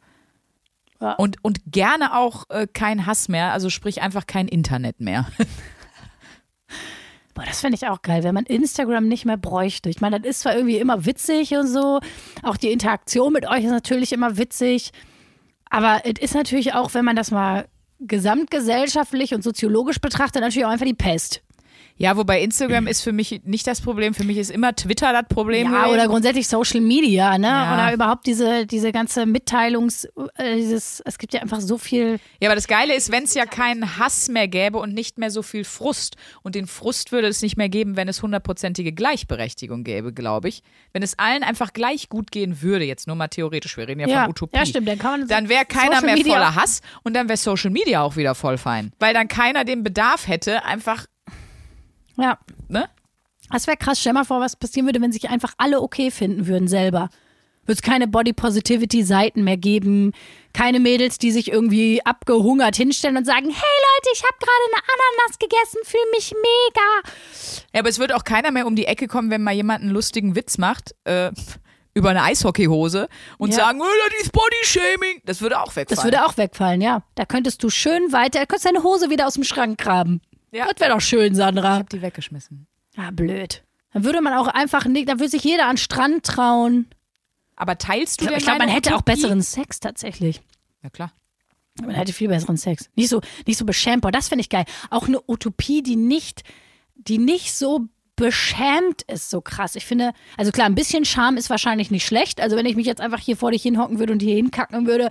Ja. 1.00 1.12
Und, 1.14 1.42
und 1.42 1.60
gerne 1.66 2.16
auch 2.16 2.50
äh, 2.50 2.66
kein 2.66 3.06
Hass 3.06 3.28
mehr, 3.28 3.52
also 3.52 3.70
sprich 3.70 4.02
einfach 4.02 4.26
kein 4.26 4.48
Internet 4.48 5.00
mehr. 5.00 5.26
Boah, 7.34 7.44
das 7.46 7.60
fände 7.60 7.76
ich 7.76 7.86
auch 7.86 8.02
geil, 8.02 8.22
wenn 8.22 8.34
man 8.34 8.44
Instagram 8.44 9.08
nicht 9.08 9.24
mehr 9.24 9.38
bräuchte. 9.38 9.88
Ich 9.88 10.00
meine, 10.00 10.20
das 10.20 10.28
ist 10.28 10.40
zwar 10.40 10.54
irgendwie 10.54 10.78
immer 10.78 11.06
witzig 11.06 11.54
und 11.54 11.68
so, 11.68 12.00
auch 12.42 12.56
die 12.56 12.70
Interaktion 12.70 13.32
mit 13.32 13.48
euch 13.48 13.64
ist 13.64 13.70
natürlich 13.70 14.12
immer 14.12 14.36
witzig, 14.36 14.92
aber 15.70 16.02
es 16.04 16.20
ist 16.20 16.34
natürlich 16.34 16.74
auch, 16.74 16.92
wenn 16.92 17.04
man 17.04 17.16
das 17.16 17.30
mal 17.30 17.66
gesamtgesellschaftlich 18.00 19.34
und 19.34 19.42
soziologisch 19.42 20.00
betrachtet, 20.00 20.42
natürlich 20.42 20.66
auch 20.66 20.70
einfach 20.70 20.86
die 20.86 20.94
Pest. 20.94 21.42
Ja, 22.02 22.16
wobei 22.16 22.40
Instagram 22.40 22.86
ist 22.86 23.02
für 23.02 23.12
mich 23.12 23.42
nicht 23.44 23.66
das 23.66 23.82
Problem. 23.82 24.14
Für 24.14 24.24
mich 24.24 24.38
ist 24.38 24.50
immer 24.50 24.74
Twitter 24.74 25.12
das 25.12 25.24
Problem. 25.28 25.70
Ja, 25.70 25.88
oder 25.88 26.08
grundsätzlich 26.08 26.48
Social 26.48 26.80
Media, 26.80 27.36
ne? 27.36 27.46
Ja. 27.48 27.74
Oder 27.74 27.92
überhaupt 27.92 28.26
diese, 28.26 28.64
diese 28.66 28.90
ganze 28.90 29.26
Mitteilungs, 29.26 30.06
äh, 30.36 30.56
dieses, 30.56 31.02
es 31.04 31.18
gibt 31.18 31.34
ja 31.34 31.42
einfach 31.42 31.60
so 31.60 31.76
viel. 31.76 32.18
Ja, 32.40 32.48
aber 32.48 32.54
das 32.54 32.66
Geile 32.68 32.94
ist, 32.94 33.12
wenn 33.12 33.24
es 33.24 33.34
ja 33.34 33.44
keinen 33.44 33.98
Hass 33.98 34.28
mehr 34.28 34.48
gäbe 34.48 34.78
und 34.78 34.94
nicht 34.94 35.18
mehr 35.18 35.30
so 35.30 35.42
viel 35.42 35.64
Frust. 35.64 36.16
Und 36.42 36.54
den 36.54 36.66
Frust 36.66 37.12
würde 37.12 37.28
es 37.28 37.42
nicht 37.42 37.58
mehr 37.58 37.68
geben, 37.68 37.96
wenn 37.96 38.08
es 38.08 38.22
hundertprozentige 38.22 38.92
Gleichberechtigung 38.92 39.84
gäbe, 39.84 40.14
glaube 40.14 40.48
ich. 40.48 40.62
Wenn 40.94 41.02
es 41.02 41.18
allen 41.18 41.42
einfach 41.42 41.74
gleich 41.74 42.08
gut 42.08 42.30
gehen 42.30 42.62
würde, 42.62 42.86
jetzt 42.86 43.06
nur 43.08 43.16
mal 43.16 43.28
theoretisch, 43.28 43.76
wir 43.76 43.86
reden 43.86 44.00
ja, 44.00 44.08
Ja, 44.08 44.20
von 44.22 44.30
Utopie. 44.30 44.56
ja, 44.56 44.64
stimmt, 44.64 44.88
dann 44.88 44.98
kann 44.98 45.20
man 45.20 45.28
Dann 45.28 45.50
wäre 45.50 45.66
keiner 45.66 45.96
Social 45.96 46.06
mehr 46.06 46.14
Media- 46.16 46.32
voller 46.32 46.54
Hass 46.54 46.80
und 47.02 47.14
dann 47.14 47.28
wäre 47.28 47.36
Social 47.36 47.70
Media 47.70 48.00
auch 48.00 48.16
wieder 48.16 48.34
voll 48.34 48.56
fein. 48.56 48.90
Weil 48.98 49.12
dann 49.12 49.28
keiner 49.28 49.64
den 49.64 49.82
Bedarf 49.82 50.26
hätte, 50.26 50.64
einfach, 50.64 51.04
Ja. 52.16 52.38
ne? 52.68 52.88
Das 53.50 53.66
wäre 53.66 53.76
krass. 53.76 54.00
Stell 54.00 54.12
mal 54.12 54.24
vor, 54.24 54.40
was 54.40 54.56
passieren 54.56 54.86
würde, 54.86 55.00
wenn 55.00 55.12
sich 55.12 55.28
einfach 55.28 55.54
alle 55.58 55.80
okay 55.80 56.10
finden 56.10 56.46
würden 56.46 56.68
selber. 56.68 57.08
Würde 57.64 57.74
es 57.74 57.82
keine 57.82 58.08
Body 58.08 58.32
Positivity 58.32 59.02
Seiten 59.02 59.44
mehr 59.44 59.56
geben, 59.56 60.12
keine 60.52 60.80
Mädels, 60.80 61.18
die 61.18 61.30
sich 61.30 61.52
irgendwie 61.52 62.04
abgehungert 62.04 62.74
hinstellen 62.76 63.16
und 63.16 63.24
sagen, 63.26 63.46
hey 63.46 63.52
Leute, 63.52 64.08
ich 64.14 64.22
habe 64.22 64.34
gerade 64.38 64.64
eine 64.72 64.82
Ananas 64.82 65.38
gegessen, 65.38 65.78
fühle 65.84 66.10
mich 66.12 66.32
mega. 66.32 67.10
Ja, 67.74 67.80
aber 67.80 67.88
es 67.88 67.98
wird 67.98 68.12
auch 68.14 68.24
keiner 68.24 68.50
mehr 68.50 68.66
um 68.66 68.76
die 68.76 68.86
Ecke 68.86 69.08
kommen, 69.08 69.30
wenn 69.30 69.42
mal 69.42 69.52
jemand 69.54 69.82
einen 69.82 69.92
lustigen 69.92 70.34
Witz 70.36 70.58
macht. 70.58 70.94
Äh, 71.04 71.30
über 71.92 72.10
eine 72.10 72.22
Eishockeyhose 72.22 73.08
und 73.38 73.50
Ja. 73.50 73.56
sagen, 73.56 73.80
oh, 73.82 73.84
das 74.10 74.22
ist 74.22 74.32
Bodyshaming. 74.32 75.22
Das 75.24 75.40
würde 75.40 75.60
auch 75.60 75.74
wegfallen. 75.74 75.86
Das 75.88 76.04
würde 76.04 76.24
auch 76.24 76.36
wegfallen, 76.36 76.80
ja. 76.80 77.02
Da 77.16 77.24
könntest 77.24 77.64
du 77.64 77.68
schön 77.68 78.12
weiter, 78.12 78.38
da 78.38 78.46
könntest 78.46 78.66
deine 78.66 78.84
Hose 78.84 79.10
wieder 79.10 79.26
aus 79.26 79.34
dem 79.34 79.42
Schrank 79.44 79.78
graben. 79.78 80.20
Ja. 80.52 80.66
Das 80.66 80.80
wäre 80.80 80.92
doch 80.92 81.00
schön, 81.00 81.34
Sandra. 81.34 81.74
Ich 81.74 81.80
hab 81.80 81.90
die 81.90 82.02
weggeschmissen. 82.02 82.66
Ah, 82.96 83.10
blöd. 83.10 83.62
Dann 83.92 84.04
würde 84.04 84.20
man 84.20 84.34
auch 84.34 84.46
einfach 84.46 84.84
nicht, 84.86 85.08
dann 85.08 85.18
würde 85.18 85.30
sich 85.30 85.44
jeder 85.44 85.64
an 85.66 85.72
den 85.72 85.78
Strand 85.78 86.24
trauen. 86.24 86.86
Aber 87.56 87.76
teilst 87.76 88.20
du 88.20 88.24
Ich 88.24 88.30
denn 88.30 88.38
glaube, 88.40 88.58
man 88.60 88.68
hätte 88.68 88.94
auch 88.94 89.02
besseren 89.02 89.42
Sex 89.42 89.80
tatsächlich. 89.80 90.40
Ja, 90.82 90.90
klar. 90.90 91.12
Man 91.80 91.94
hätte 91.94 92.12
viel 92.12 92.28
besseren 92.28 92.56
Sex. 92.56 92.90
Nicht 92.94 93.08
so, 93.08 93.20
nicht 93.46 93.58
so 93.58 93.64
beschämt. 93.64 94.02
Boah, 94.02 94.10
das 94.10 94.28
finde 94.28 94.40
ich 94.42 94.48
geil. 94.48 94.64
Auch 94.90 95.08
eine 95.08 95.20
Utopie, 95.26 95.82
die 95.82 95.96
nicht, 95.96 96.42
die 96.94 97.18
nicht 97.18 97.54
so 97.54 97.86
beschämt 98.16 99.02
ist, 99.02 99.30
so 99.30 99.40
krass. 99.40 99.76
Ich 99.76 99.86
finde, 99.86 100.12
also 100.36 100.52
klar, 100.52 100.66
ein 100.66 100.74
bisschen 100.74 101.04
Charme 101.04 101.36
ist 101.38 101.48
wahrscheinlich 101.48 101.90
nicht 101.90 102.04
schlecht. 102.06 102.40
Also 102.40 102.56
wenn 102.56 102.66
ich 102.66 102.76
mich 102.76 102.86
jetzt 102.86 103.00
einfach 103.00 103.20
hier 103.20 103.36
vor 103.36 103.50
dich 103.50 103.62
hinhocken 103.62 103.98
würde 103.98 104.12
und 104.12 104.20
hier 104.20 104.36
hinkacken 104.36 104.86
würde, 104.86 105.08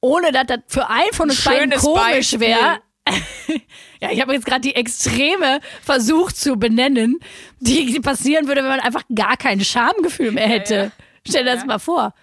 ohne 0.00 0.30
dass 0.30 0.46
das 0.46 0.60
für 0.66 0.88
einen 0.88 1.12
von 1.12 1.30
uns 1.30 1.42
beiden 1.42 1.70
komisch 1.72 2.38
wäre. 2.38 2.80
ja, 4.00 4.10
ich 4.10 4.20
habe 4.20 4.32
jetzt 4.32 4.46
gerade 4.46 4.60
die 4.60 4.74
Extreme 4.74 5.60
versucht 5.82 6.36
zu 6.36 6.56
benennen, 6.56 7.18
die, 7.60 8.00
passieren 8.00 8.46
würde, 8.46 8.62
wenn 8.62 8.70
man 8.70 8.80
einfach 8.80 9.04
gar 9.14 9.36
kein 9.36 9.60
Schamgefühl 9.60 10.32
mehr 10.32 10.48
hätte. 10.48 10.92
Stell 11.26 11.44
dir 11.44 11.54
das 11.54 11.66
mal 11.66 11.78
vor. 11.78 12.14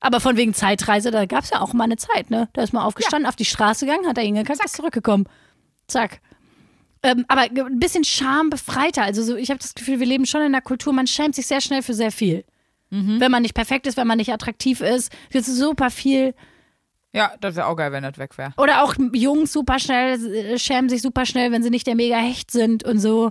Aber 0.00 0.20
von 0.20 0.36
wegen 0.36 0.54
Zeitreise, 0.54 1.10
da 1.10 1.26
gab 1.26 1.44
es 1.44 1.50
ja 1.50 1.60
auch 1.60 1.72
mal 1.72 1.84
eine 1.84 1.96
Zeit, 1.96 2.30
ne? 2.30 2.48
Da 2.54 2.62
ist 2.62 2.72
man 2.72 2.82
aufgestanden, 2.82 3.28
auf 3.28 3.36
die 3.36 3.44
Straße 3.44 3.84
gegangen, 3.84 4.06
hat 4.06 4.16
er 4.16 4.24
hingekackt, 4.24 4.64
ist 4.64 4.76
zurückgekommen. 4.76 5.26
Zack. 5.88 6.20
Ähm, 7.02 7.24
aber 7.28 7.42
ein 7.42 7.78
bisschen 7.78 8.04
schambefreiter. 8.04 9.02
Also 9.02 9.22
so, 9.22 9.36
ich 9.36 9.50
habe 9.50 9.60
das 9.60 9.74
Gefühl, 9.74 10.00
wir 10.00 10.06
leben 10.06 10.26
schon 10.26 10.40
in 10.40 10.48
einer 10.48 10.60
Kultur, 10.60 10.92
man 10.92 11.06
schämt 11.06 11.34
sich 11.34 11.46
sehr 11.46 11.60
schnell 11.60 11.82
für 11.82 11.94
sehr 11.94 12.12
viel. 12.12 12.44
Wenn 13.20 13.30
man 13.30 13.42
nicht 13.42 13.54
perfekt 13.54 13.86
ist, 13.86 13.96
wenn 13.96 14.06
man 14.06 14.18
nicht 14.18 14.32
attraktiv 14.32 14.80
ist, 14.80 15.12
wird 15.30 15.44
super 15.44 15.90
viel. 15.90 16.34
Ja, 17.12 17.32
das 17.40 17.56
wäre 17.56 17.66
auch 17.66 17.76
geil, 17.76 17.92
wenn 17.92 18.04
das 18.04 18.18
weg 18.18 18.36
wäre. 18.38 18.52
Oder 18.56 18.84
auch 18.84 18.94
Jungs 19.12 19.52
super 19.52 19.78
schnell, 19.78 20.24
äh, 20.34 20.58
schämen 20.58 20.88
sich 20.88 21.02
super 21.02 21.26
schnell, 21.26 21.50
wenn 21.50 21.62
sie 21.62 21.70
nicht 21.70 21.86
der 21.86 21.96
mega 21.96 22.16
Hecht 22.16 22.50
sind 22.50 22.84
und 22.84 22.98
so. 22.98 23.30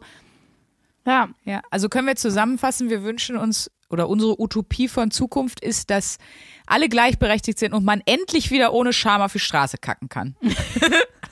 Ja. 1.06 1.30
Ja, 1.46 1.62
also 1.72 1.88
können 1.90 2.08
wir 2.08 2.16
zusammenfassen, 2.16 2.90
wir 2.90 3.04
wünschen 3.04 3.38
uns 3.38 3.72
oder 3.90 4.10
unsere 4.10 4.40
Utopie 4.40 4.88
von 4.88 5.12
Zukunft 5.12 5.62
ist, 5.62 5.90
dass 5.90 6.18
alle 6.68 6.90
gleichberechtigt 6.90 7.58
sind 7.58 7.74
und 7.74 7.84
man 7.84 8.02
endlich 8.06 8.52
wieder 8.52 8.74
ohne 8.74 8.94
Scham 8.94 9.22
auf 9.22 9.34
die 9.34 9.40
Straße 9.40 9.78
kacken 9.78 10.10
kann. 10.10 10.36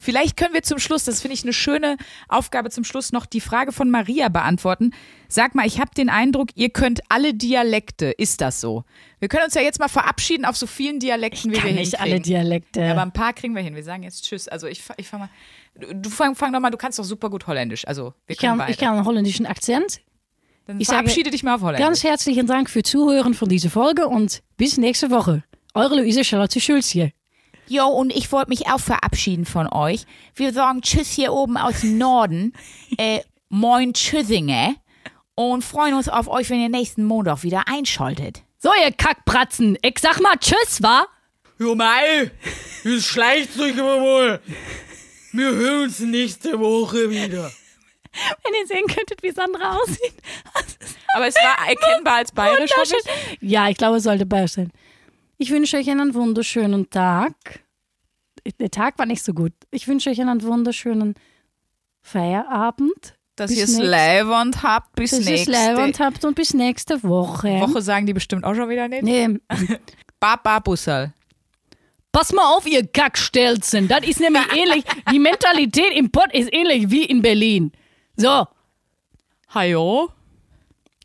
Vielleicht 0.00 0.36
können 0.36 0.54
wir 0.54 0.62
zum 0.62 0.78
Schluss, 0.78 1.04
das 1.04 1.20
finde 1.20 1.34
ich 1.34 1.42
eine 1.42 1.52
schöne 1.52 1.96
Aufgabe 2.28 2.70
zum 2.70 2.84
Schluss, 2.84 3.10
noch 3.12 3.26
die 3.26 3.40
Frage 3.40 3.72
von 3.72 3.90
Maria 3.90 4.28
beantworten. 4.28 4.92
Sag 5.28 5.54
mal, 5.54 5.66
ich 5.66 5.80
habe 5.80 5.90
den 5.96 6.08
Eindruck, 6.08 6.50
ihr 6.54 6.70
könnt 6.70 7.00
alle 7.08 7.34
Dialekte. 7.34 8.06
Ist 8.12 8.40
das 8.40 8.60
so? 8.60 8.84
Wir 9.18 9.28
können 9.28 9.44
uns 9.44 9.54
ja 9.54 9.60
jetzt 9.62 9.80
mal 9.80 9.88
verabschieden 9.88 10.44
auf 10.44 10.56
so 10.56 10.66
vielen 10.66 11.00
Dialekten, 11.00 11.50
wie 11.50 11.56
Kann 11.56 11.66
wir 11.66 11.72
nicht 11.74 11.90
hinkriegen. 11.96 12.12
alle 12.12 12.20
Dialekte. 12.20 12.80
Ja, 12.80 12.92
aber 12.92 13.02
ein 13.02 13.12
paar 13.12 13.32
kriegen 13.32 13.54
wir 13.56 13.62
hin. 13.62 13.74
Wir 13.74 13.82
sagen 13.82 14.04
jetzt 14.04 14.24
Tschüss. 14.24 14.46
Also 14.48 14.66
ich, 14.68 14.82
ich 14.96 15.08
fang 15.08 15.20
mal. 15.20 15.30
Du- 15.94 16.10
fang, 16.10 16.34
fang 16.34 16.52
doch 16.52 16.60
mal, 16.60 16.70
du 16.70 16.78
kannst 16.78 16.98
doch 16.98 17.04
super 17.04 17.28
gut 17.30 17.46
Holländisch. 17.46 17.86
Also 17.86 18.14
wir 18.26 18.34
ich, 18.34 18.38
kann, 18.38 18.56
beide. 18.58 18.70
ich 18.72 18.78
kann 18.78 18.94
einen 18.96 19.04
holländischen 19.04 19.46
Akzent. 19.46 20.00
Dann 20.66 20.80
ich 20.80 20.86
verabschiede 20.88 21.30
dich 21.30 21.42
mal 21.42 21.56
auf 21.56 21.62
Holländisch. 21.62 21.84
Ganz 21.86 22.04
herzlichen 22.04 22.46
Dank 22.46 22.70
für 22.70 22.82
Zuhören 22.82 23.34
von 23.34 23.48
dieser 23.48 23.70
Folge 23.70 24.06
und 24.06 24.42
bis 24.56 24.76
nächste 24.76 25.10
Woche. 25.10 25.42
Eure 25.74 25.96
Luise 26.00 26.24
Charlotte 26.24 26.60
Schulzje. 26.60 27.12
Jo, 27.68 27.86
und 27.86 28.14
ich 28.14 28.32
wollte 28.32 28.48
mich 28.48 28.66
auch 28.66 28.80
verabschieden 28.80 29.44
von 29.44 29.70
euch. 29.70 30.06
Wir 30.34 30.52
sagen 30.52 30.80
Tschüss 30.80 31.10
hier 31.10 31.32
oben 31.34 31.58
aus 31.58 31.82
dem 31.82 31.98
Norden. 31.98 32.54
äh, 32.96 33.20
moin 33.50 33.92
Tschüssinge. 33.92 34.76
Und 35.34 35.62
freuen 35.62 35.94
uns 35.94 36.08
auf 36.08 36.28
euch, 36.28 36.50
wenn 36.50 36.60
ihr 36.60 36.68
nächsten 36.68 37.04
Montag 37.04 37.42
wieder 37.42 37.68
einschaltet. 37.68 38.42
So, 38.58 38.70
ihr 38.82 38.90
Kackbratzen, 38.90 39.78
ich 39.82 39.98
sag 40.00 40.20
mal 40.20 40.36
Tschüss, 40.38 40.82
wa? 40.82 41.06
Jo, 41.58 41.74
mei, 41.74 42.30
es 42.84 43.04
schleicht 43.04 43.58
euch 43.60 43.78
aber 43.78 44.00
wohl. 44.00 44.40
Wir 45.32 45.50
hören 45.52 45.84
uns 45.84 46.00
nächste 46.00 46.58
Woche 46.58 47.10
wieder. 47.10 47.52
Wenn 48.42 48.54
ihr 48.60 48.66
sehen 48.66 48.86
könntet, 48.86 49.22
wie 49.22 49.30
Sandra 49.30 49.76
aussieht. 49.76 50.14
Aber 51.14 51.26
es 51.26 51.34
war 51.36 51.68
erkennbar 51.68 52.16
als 52.16 52.32
bayerisch. 52.32 52.70
ich. 52.82 53.38
Ja, 53.40 53.68
ich 53.68 53.76
glaube, 53.76 53.98
es 53.98 54.04
sollte 54.04 54.24
bayerisch 54.26 54.52
sein. 54.52 54.72
Ich 55.38 55.50
wünsche 55.52 55.76
euch 55.76 55.88
einen 55.88 56.14
wunderschönen 56.14 56.90
Tag. 56.90 57.34
Der 58.58 58.70
Tag 58.70 58.98
war 58.98 59.06
nicht 59.06 59.22
so 59.22 59.32
gut. 59.32 59.52
Ich 59.70 59.86
wünsche 59.86 60.10
euch 60.10 60.20
einen 60.20 60.42
wunderschönen 60.42 61.14
Feierabend. 62.02 63.14
Dass 63.36 63.52
ihr 63.52 63.62
es 63.62 63.78
Leibwand 63.78 64.64
habt 64.64 64.96
bis 64.96 65.12
Dass 65.12 65.20
ihr 65.20 65.24
es 65.26 65.46
nächste 65.46 65.52
leibend 65.52 66.00
habt 66.00 66.24
und 66.24 66.34
bis 66.34 66.54
nächste 66.54 67.00
Woche. 67.04 67.60
Woche 67.60 67.82
sagen 67.82 68.06
die 68.06 68.12
bestimmt 68.12 68.44
auch 68.44 68.54
schon 68.54 68.68
wieder 68.68 68.88
nicht. 68.88 69.04
Nee. 69.04 69.38
Baba 70.20 70.58
Bussal. 70.58 71.14
Pass 72.10 72.32
mal 72.32 72.56
auf, 72.56 72.66
ihr 72.66 72.84
Kackstelzen. 72.84 73.86
Das 73.86 74.04
ist 74.04 74.18
nämlich 74.18 74.42
ähnlich. 74.56 74.84
Die 75.12 75.20
Mentalität 75.20 75.92
im 75.94 76.10
Pott 76.10 76.34
ist 76.34 76.52
ähnlich 76.52 76.90
wie 76.90 77.04
in 77.04 77.22
Berlin. 77.22 77.70
So. 78.16 78.48
Hallo. 79.50 80.10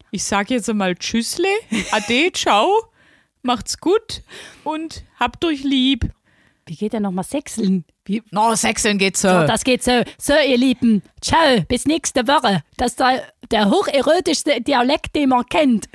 Ich 0.09 0.23
sag 0.23 0.49
jetzt 0.49 0.73
mal 0.73 0.95
Tschüssle. 0.95 1.49
Ade, 1.91 2.31
ciao. 2.31 2.92
Macht's 3.43 3.77
gut 3.77 4.21
und 4.63 5.03
habt 5.19 5.43
euch 5.45 5.63
lieb. 5.63 6.09
Wie 6.65 6.75
geht 6.75 6.93
denn 6.93 7.03
nochmal 7.03 7.25
sechseln? 7.25 7.83
Wie, 8.05 8.23
No, 8.31 8.55
sechseln 8.55 8.97
geht's 8.97 9.21
so. 9.21 9.27
So, 9.29 9.45
das 9.45 9.63
geht 9.65 9.83
so. 9.83 10.01
So, 10.17 10.33
ihr 10.33 10.57
Lieben. 10.57 11.01
Ciao, 11.21 11.61
bis 11.67 11.85
nächste 11.85 12.25
Woche. 12.27 12.63
Das 12.77 12.91
ist 12.91 12.99
der, 13.01 13.23
der 13.51 13.69
hocherotischste 13.69 14.61
Dialekt, 14.61 15.13
den 15.15 15.29
man 15.29 15.45
kennt. 15.45 15.89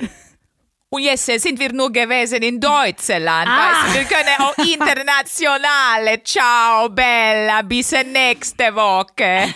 Und 0.89 1.01
jetzt 1.01 1.27
äh, 1.29 1.37
sind 1.39 1.59
wir 1.59 1.71
nur 1.73 1.91
gewesen 1.91 2.41
in 2.43 2.59
Deutschland. 2.59 3.47
Ah. 3.47 3.83
Weißt 3.83 3.95
wir 3.95 4.03
können 4.05 4.35
auch 4.39 4.57
internationale. 4.73 6.23
Ciao, 6.23 6.89
Bella. 6.89 7.61
Bis 7.63 7.91
nächste 7.91 8.75
Woche. 8.75 9.53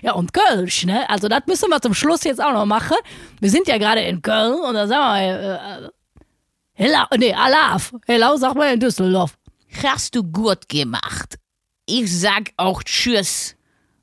Ja, 0.00 0.12
und 0.12 0.32
Kölsch, 0.32 0.86
ne? 0.86 1.08
Also, 1.08 1.28
das 1.28 1.42
müssen 1.46 1.70
wir 1.70 1.80
zum 1.80 1.94
Schluss 1.94 2.24
jetzt 2.24 2.42
auch 2.42 2.52
noch 2.52 2.66
machen. 2.66 2.96
Wir 3.40 3.50
sind 3.50 3.68
ja 3.68 3.78
gerade 3.78 4.00
in 4.00 4.22
Köln 4.22 4.60
und 4.60 4.74
da 4.74 4.88
sagen 4.88 5.24
wir, 5.24 5.84
äh, 5.84 5.88
Hello, 6.84 7.06
nee, 7.16 7.32
Alaf. 7.32 7.92
Hello, 8.08 8.36
sag 8.36 8.56
mal 8.56 8.72
in 8.74 8.80
Düsseldorf. 8.80 9.38
Hast 9.84 10.16
du 10.16 10.24
gut 10.24 10.68
gemacht. 10.68 11.38
Ich 11.86 12.10
sag 12.10 12.50
auch 12.56 12.82
Tschüss. 12.82 13.54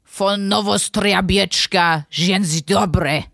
Von 0.05 0.47
Novostriabietschka. 0.47 2.05
Dzień 2.09 2.63
dobre. 2.65 3.25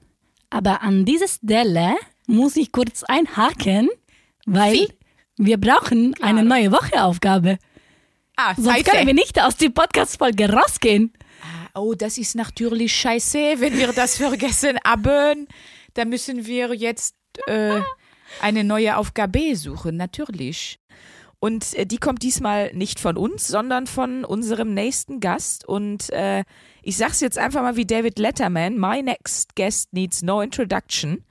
Aber 0.50 0.82
an 0.82 1.06
dieser 1.06 1.28
Stelle 1.28 1.96
muss 2.26 2.56
ich 2.56 2.72
kurz 2.72 3.04
einhaken, 3.04 3.90
weil 4.48 4.74
Wie? 4.74 4.88
wir 5.38 5.58
brauchen 5.60 6.16
eine 6.24 6.44
neue 6.44 6.72
Wocheaufgabe. 6.72 7.60
Ah, 8.38 8.56
Sonst 8.58 8.86
können 8.86 9.06
wir 9.06 9.14
nicht 9.14 9.40
aus 9.40 9.58
der 9.58 9.70
Podcast-Folge 9.70 10.50
rausgehen. 10.50 11.14
Oh, 11.76 11.94
das 11.94 12.18
ist 12.18 12.34
natürlich 12.34 12.96
scheiße, 12.96 13.60
wenn 13.60 13.78
wir 13.78 13.94
das 13.94 14.18
vergessen 14.26 14.80
haben. 14.84 15.48
Da 15.94 16.04
müssen 16.04 16.48
wir 16.48 16.74
jetzt 16.74 17.14
äh, 17.46 17.82
eine 18.42 18.64
neue 18.64 18.98
Aufgabe 18.98 19.56
suchen, 19.56 19.98
natürlich. 19.98 20.80
Und 21.40 21.76
äh, 21.76 21.86
die 21.86 21.98
kommt 21.98 22.24
diesmal 22.24 22.74
nicht 22.74 23.00
von 23.00 23.18
uns, 23.18 23.48
sondern 23.48 23.88
von 23.88 24.26
unserem 24.26 24.74
nächsten 24.74 25.20
Gast. 25.20 25.68
Und 25.68 26.10
äh, 26.12 26.44
ich 26.82 26.98
sag's 26.98 27.22
jetzt 27.22 27.38
einfach 27.38 27.62
mal 27.62 27.76
wie 27.76 27.86
David 27.86 28.18
Letterman: 28.18 28.80
My 28.80 29.04
next 29.04 29.56
guest 29.56 29.94
needs 29.94 30.22
no 30.22 30.42
introduction. 30.42 31.24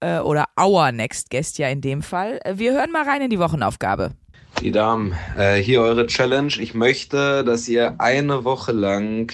Äh, 0.00 0.20
oder 0.20 0.46
our 0.58 0.90
next 0.90 1.30
guest 1.30 1.58
ja 1.58 1.68
in 1.68 1.80
dem 1.80 2.02
Fall. 2.02 2.40
Äh, 2.44 2.54
Wir 2.56 2.72
hören 2.72 2.90
mal 2.92 3.04
rein 3.04 3.22
in 3.22 3.30
die 3.30 3.38
Wochenaufgabe. 3.38 4.12
Die 4.60 4.70
Damen, 4.70 5.14
äh, 5.36 5.56
hier 5.56 5.80
eure 5.82 6.06
Challenge. 6.06 6.52
Ich 6.58 6.74
möchte, 6.74 7.44
dass 7.44 7.68
ihr 7.68 8.00
eine 8.00 8.44
Woche 8.44 8.72
lang 8.72 9.32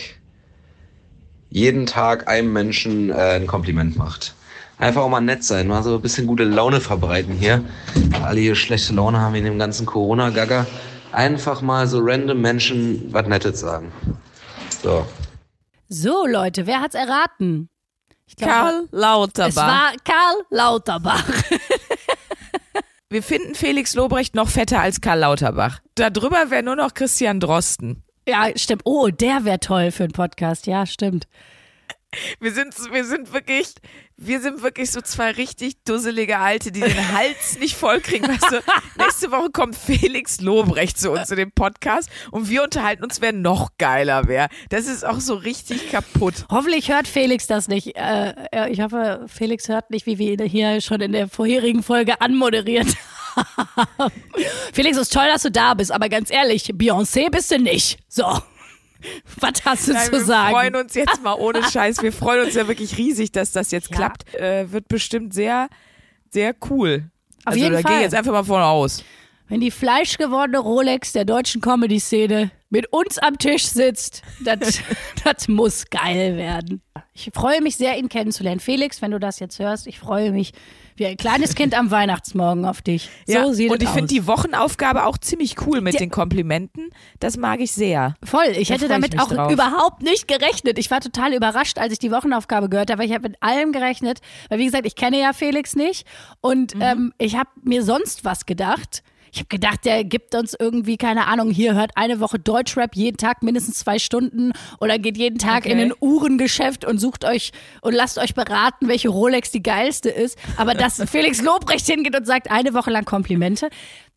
jeden 1.50 1.86
Tag 1.86 2.28
einem 2.28 2.52
Menschen 2.52 3.10
ein 3.10 3.46
Kompliment 3.46 3.96
macht. 3.96 4.34
Einfach 4.78 5.02
auch 5.02 5.08
mal 5.08 5.20
nett 5.20 5.42
sein, 5.42 5.66
mal 5.66 5.82
so 5.82 5.96
ein 5.96 6.02
bisschen 6.02 6.26
gute 6.26 6.44
Laune 6.44 6.80
verbreiten 6.80 7.34
hier. 7.34 7.64
Alle 8.22 8.40
hier 8.40 8.54
schlechte 8.54 8.94
Laune 8.94 9.20
haben 9.20 9.34
in 9.34 9.44
dem 9.44 9.58
ganzen 9.58 9.86
Corona-Gagger. 9.86 10.66
Einfach 11.10 11.62
mal 11.62 11.86
so 11.88 11.98
random 12.00 12.40
Menschen 12.40 13.12
was 13.12 13.26
Nettes 13.26 13.60
sagen. 13.60 13.92
So. 14.82 15.04
So, 15.88 16.26
Leute, 16.26 16.66
wer 16.66 16.80
hat's 16.80 16.94
erraten? 16.94 17.70
Ich 18.26 18.36
glaube, 18.36 18.52
Karl 18.52 18.88
Lauterbach. 18.92 19.48
Es 19.48 19.56
war 19.56 19.92
Karl 20.04 20.42
Lauterbach. 20.50 21.24
Wir 23.10 23.22
finden 23.22 23.54
Felix 23.54 23.94
Lobrecht 23.94 24.34
noch 24.34 24.50
fetter 24.50 24.80
als 24.80 25.00
Karl 25.00 25.20
Lauterbach. 25.20 25.80
Darüber 25.94 26.50
wäre 26.50 26.62
nur 26.62 26.76
noch 26.76 26.92
Christian 26.92 27.40
Drosten. 27.40 28.04
Ja, 28.28 28.50
stimmt. 28.54 28.82
Oh, 28.84 29.08
der 29.08 29.46
wäre 29.46 29.60
toll 29.60 29.90
für 29.90 30.04
einen 30.04 30.12
Podcast. 30.12 30.66
Ja, 30.66 30.84
stimmt. 30.84 31.26
Wir 32.40 32.52
sind, 32.52 32.74
wir 32.92 33.04
sind 33.04 33.32
wirklich, 33.32 33.74
wir 34.20 34.40
sind 34.40 34.62
wirklich 34.62 34.90
so 34.90 35.00
zwei 35.00 35.30
richtig 35.30 35.84
dusselige 35.84 36.38
Alte, 36.38 36.72
die 36.72 36.80
den 36.80 37.12
Hals 37.16 37.58
nicht 37.60 37.76
vollkriegen. 37.76 38.28
Weißt 38.28 38.50
du, 38.50 38.60
nächste 39.02 39.30
Woche 39.30 39.50
kommt 39.50 39.76
Felix 39.76 40.40
Lobrecht 40.40 40.98
zu 40.98 41.12
uns 41.12 41.30
in 41.30 41.36
den 41.36 41.52
Podcast 41.52 42.10
und 42.32 42.50
wir 42.50 42.64
unterhalten 42.64 43.04
uns, 43.04 43.20
wer 43.20 43.32
noch 43.32 43.70
geiler 43.78 44.26
wäre. 44.26 44.48
Das 44.70 44.88
ist 44.88 45.06
auch 45.06 45.20
so 45.20 45.34
richtig 45.34 45.90
kaputt. 45.90 46.46
Hoffentlich 46.50 46.90
hört 46.90 47.06
Felix 47.06 47.46
das 47.46 47.68
nicht. 47.68 47.96
Äh, 47.96 48.34
ja, 48.52 48.66
ich 48.66 48.80
hoffe, 48.80 49.24
Felix 49.28 49.68
hört 49.68 49.90
nicht, 49.90 50.06
wie 50.06 50.18
wir 50.18 50.32
ihn 50.32 50.48
hier 50.48 50.80
schon 50.80 51.00
in 51.00 51.12
der 51.12 51.28
vorherigen 51.28 51.84
Folge 51.84 52.20
anmoderiert 52.20 52.88
haben. 53.96 54.12
Felix, 54.72 54.96
ist 54.96 55.12
toll, 55.12 55.26
dass 55.32 55.42
du 55.42 55.52
da 55.52 55.74
bist, 55.74 55.92
aber 55.92 56.08
ganz 56.08 56.32
ehrlich, 56.32 56.64
Beyoncé 56.74 57.30
bist 57.30 57.52
du 57.52 57.60
nicht. 57.60 57.98
So. 58.08 58.26
Was 59.40 59.64
hast 59.64 59.88
du 59.88 59.92
Nein, 59.92 60.06
zu 60.06 60.12
wir 60.12 60.20
sagen? 60.24 60.52
freuen 60.54 60.76
uns 60.76 60.94
jetzt 60.94 61.22
mal 61.22 61.34
ohne 61.34 61.62
Scheiß. 61.70 62.02
Wir 62.02 62.12
freuen 62.12 62.44
uns 62.46 62.54
ja 62.54 62.66
wirklich 62.68 62.96
riesig, 62.98 63.32
dass 63.32 63.52
das 63.52 63.70
jetzt 63.70 63.90
Ja. 63.90 63.96
klappt. 63.96 64.34
Äh, 64.34 64.70
wird 64.72 64.88
bestimmt 64.88 65.32
sehr, 65.34 65.68
sehr 66.30 66.54
cool. 66.70 67.04
Auf 67.44 67.52
also 67.52 67.58
jeden 67.58 67.72
da 67.74 67.78
gehe 67.78 67.88
Fall. 67.88 67.96
ich 67.96 68.02
jetzt 68.02 68.14
einfach 68.14 68.32
mal 68.32 68.44
von 68.44 68.60
aus. 68.60 69.04
wenn 69.48 69.60
die 69.60 69.70
fleischgewordene 69.70 70.58
Rolex 70.58 71.12
der 71.12 71.24
deutschen 71.24 71.60
Comedy-Szene 71.60 72.50
mit 72.70 72.92
uns 72.92 73.18
am 73.18 73.38
Tisch 73.38 73.66
sitzt, 73.66 74.22
das 74.44 74.80
das 75.24 75.48
muss 75.48 75.86
geil 75.90 76.36
werden. 76.36 76.82
Ich 77.14 77.30
freue 77.34 77.60
mich 77.62 77.76
sehr, 77.76 77.96
ihn 77.98 78.08
kennenzulernen. 78.08 78.60
Felix, 78.60 79.00
wenn 79.02 79.10
du 79.12 79.18
das 79.18 79.38
jetzt 79.40 79.58
hörst, 79.58 79.86
ich 79.86 79.98
freue 79.98 80.30
mich 80.32 80.52
wie 80.96 81.06
ein 81.06 81.16
kleines 81.16 81.54
Kind 81.54 81.78
am 81.78 81.90
Weihnachtsmorgen 81.92 82.64
auf 82.64 82.82
dich. 82.82 83.08
So 83.26 83.32
ja, 83.32 83.52
sieht 83.52 83.70
und 83.70 83.82
ich 83.82 83.88
finde 83.88 84.08
die 84.08 84.26
Wochenaufgabe 84.26 85.04
auch 85.06 85.16
ziemlich 85.16 85.54
cool 85.66 85.80
mit 85.80 85.94
Ja. 85.94 85.98
den 86.00 86.10
Komplimenten. 86.10 86.90
Das 87.20 87.36
mag 87.36 87.60
ich 87.60 87.70
sehr. 87.72 88.14
Voll, 88.24 88.46
ich 88.56 88.68
Da 88.68 88.74
hätte 88.74 88.84
ich 88.86 88.90
damit 88.90 89.12
mich 89.12 89.20
auch 89.22 89.28
drauf. 89.28 89.52
überhaupt 89.52 90.02
nicht 90.02 90.26
gerechnet. 90.26 90.76
Ich 90.78 90.90
war 90.90 91.00
total 91.00 91.34
überrascht, 91.34 91.78
als 91.78 91.92
ich 91.92 91.98
die 92.00 92.10
Wochenaufgabe 92.10 92.68
gehört 92.68 92.90
habe, 92.90 93.00
weil 93.00 93.08
ich 93.08 93.14
habe 93.14 93.28
mit 93.28 93.40
allem 93.42 93.70
gerechnet. 93.72 94.18
Weil 94.48 94.58
wie 94.58 94.64
gesagt, 94.66 94.86
ich 94.86 94.96
kenne 94.96 95.20
ja 95.20 95.32
Felix 95.32 95.76
nicht 95.76 96.04
und 96.40 96.74
Mhm. 96.74 96.82
ähm, 96.82 97.12
ich 97.18 97.36
habe 97.36 97.50
mir 97.62 97.82
sonst 97.84 98.24
was 98.24 98.44
gedacht. 98.44 99.02
Ich 99.38 99.42
habe 99.42 99.50
gedacht, 99.50 99.84
der 99.84 100.02
gibt 100.02 100.34
uns 100.34 100.56
irgendwie, 100.58 100.96
keine 100.96 101.28
Ahnung, 101.28 101.52
hier 101.52 101.76
hört 101.76 101.92
eine 101.94 102.18
Woche 102.18 102.40
Deutschrap 102.40 102.96
jeden 102.96 103.18
Tag 103.18 103.44
mindestens 103.44 103.78
zwei 103.78 104.00
Stunden 104.00 104.50
oder 104.80 104.98
geht 104.98 105.16
jeden 105.16 105.38
Tag 105.38 105.58
Okay. 105.58 105.70
in 105.70 105.78
ein 105.78 105.92
Uhrengeschäft 106.00 106.84
und 106.84 106.98
sucht 106.98 107.24
euch 107.24 107.52
und 107.80 107.94
lasst 107.94 108.18
euch 108.18 108.34
beraten, 108.34 108.88
welche 108.88 109.10
Rolex 109.10 109.52
die 109.52 109.62
geilste 109.62 110.10
ist. 110.10 110.36
Aber 110.56 110.74
dass 110.74 111.00
Felix 111.08 111.40
Lobrecht 111.40 111.86
hingeht 111.86 112.16
und 112.16 112.26
sagt, 112.26 112.50
eine 112.50 112.74
Woche 112.74 112.90
lang 112.90 113.04
Komplimente. 113.04 113.70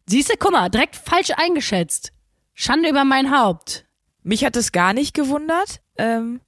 Siehst 0.08 0.32
du, 0.32 0.34
guck 0.40 0.54
mal, 0.54 0.70
direkt 0.70 0.96
falsch 0.96 1.30
eingeschätzt. 1.38 2.12
Schande 2.56 2.90
über 2.90 3.06
mein 3.06 3.30
Haupt. 3.30 3.86
Mich 4.24 4.44
hat 4.44 4.56
es 4.56 4.72
gar 4.72 4.94
nicht 4.94 5.14
gewundert. 5.14 5.82
Ähm, 6.00 6.42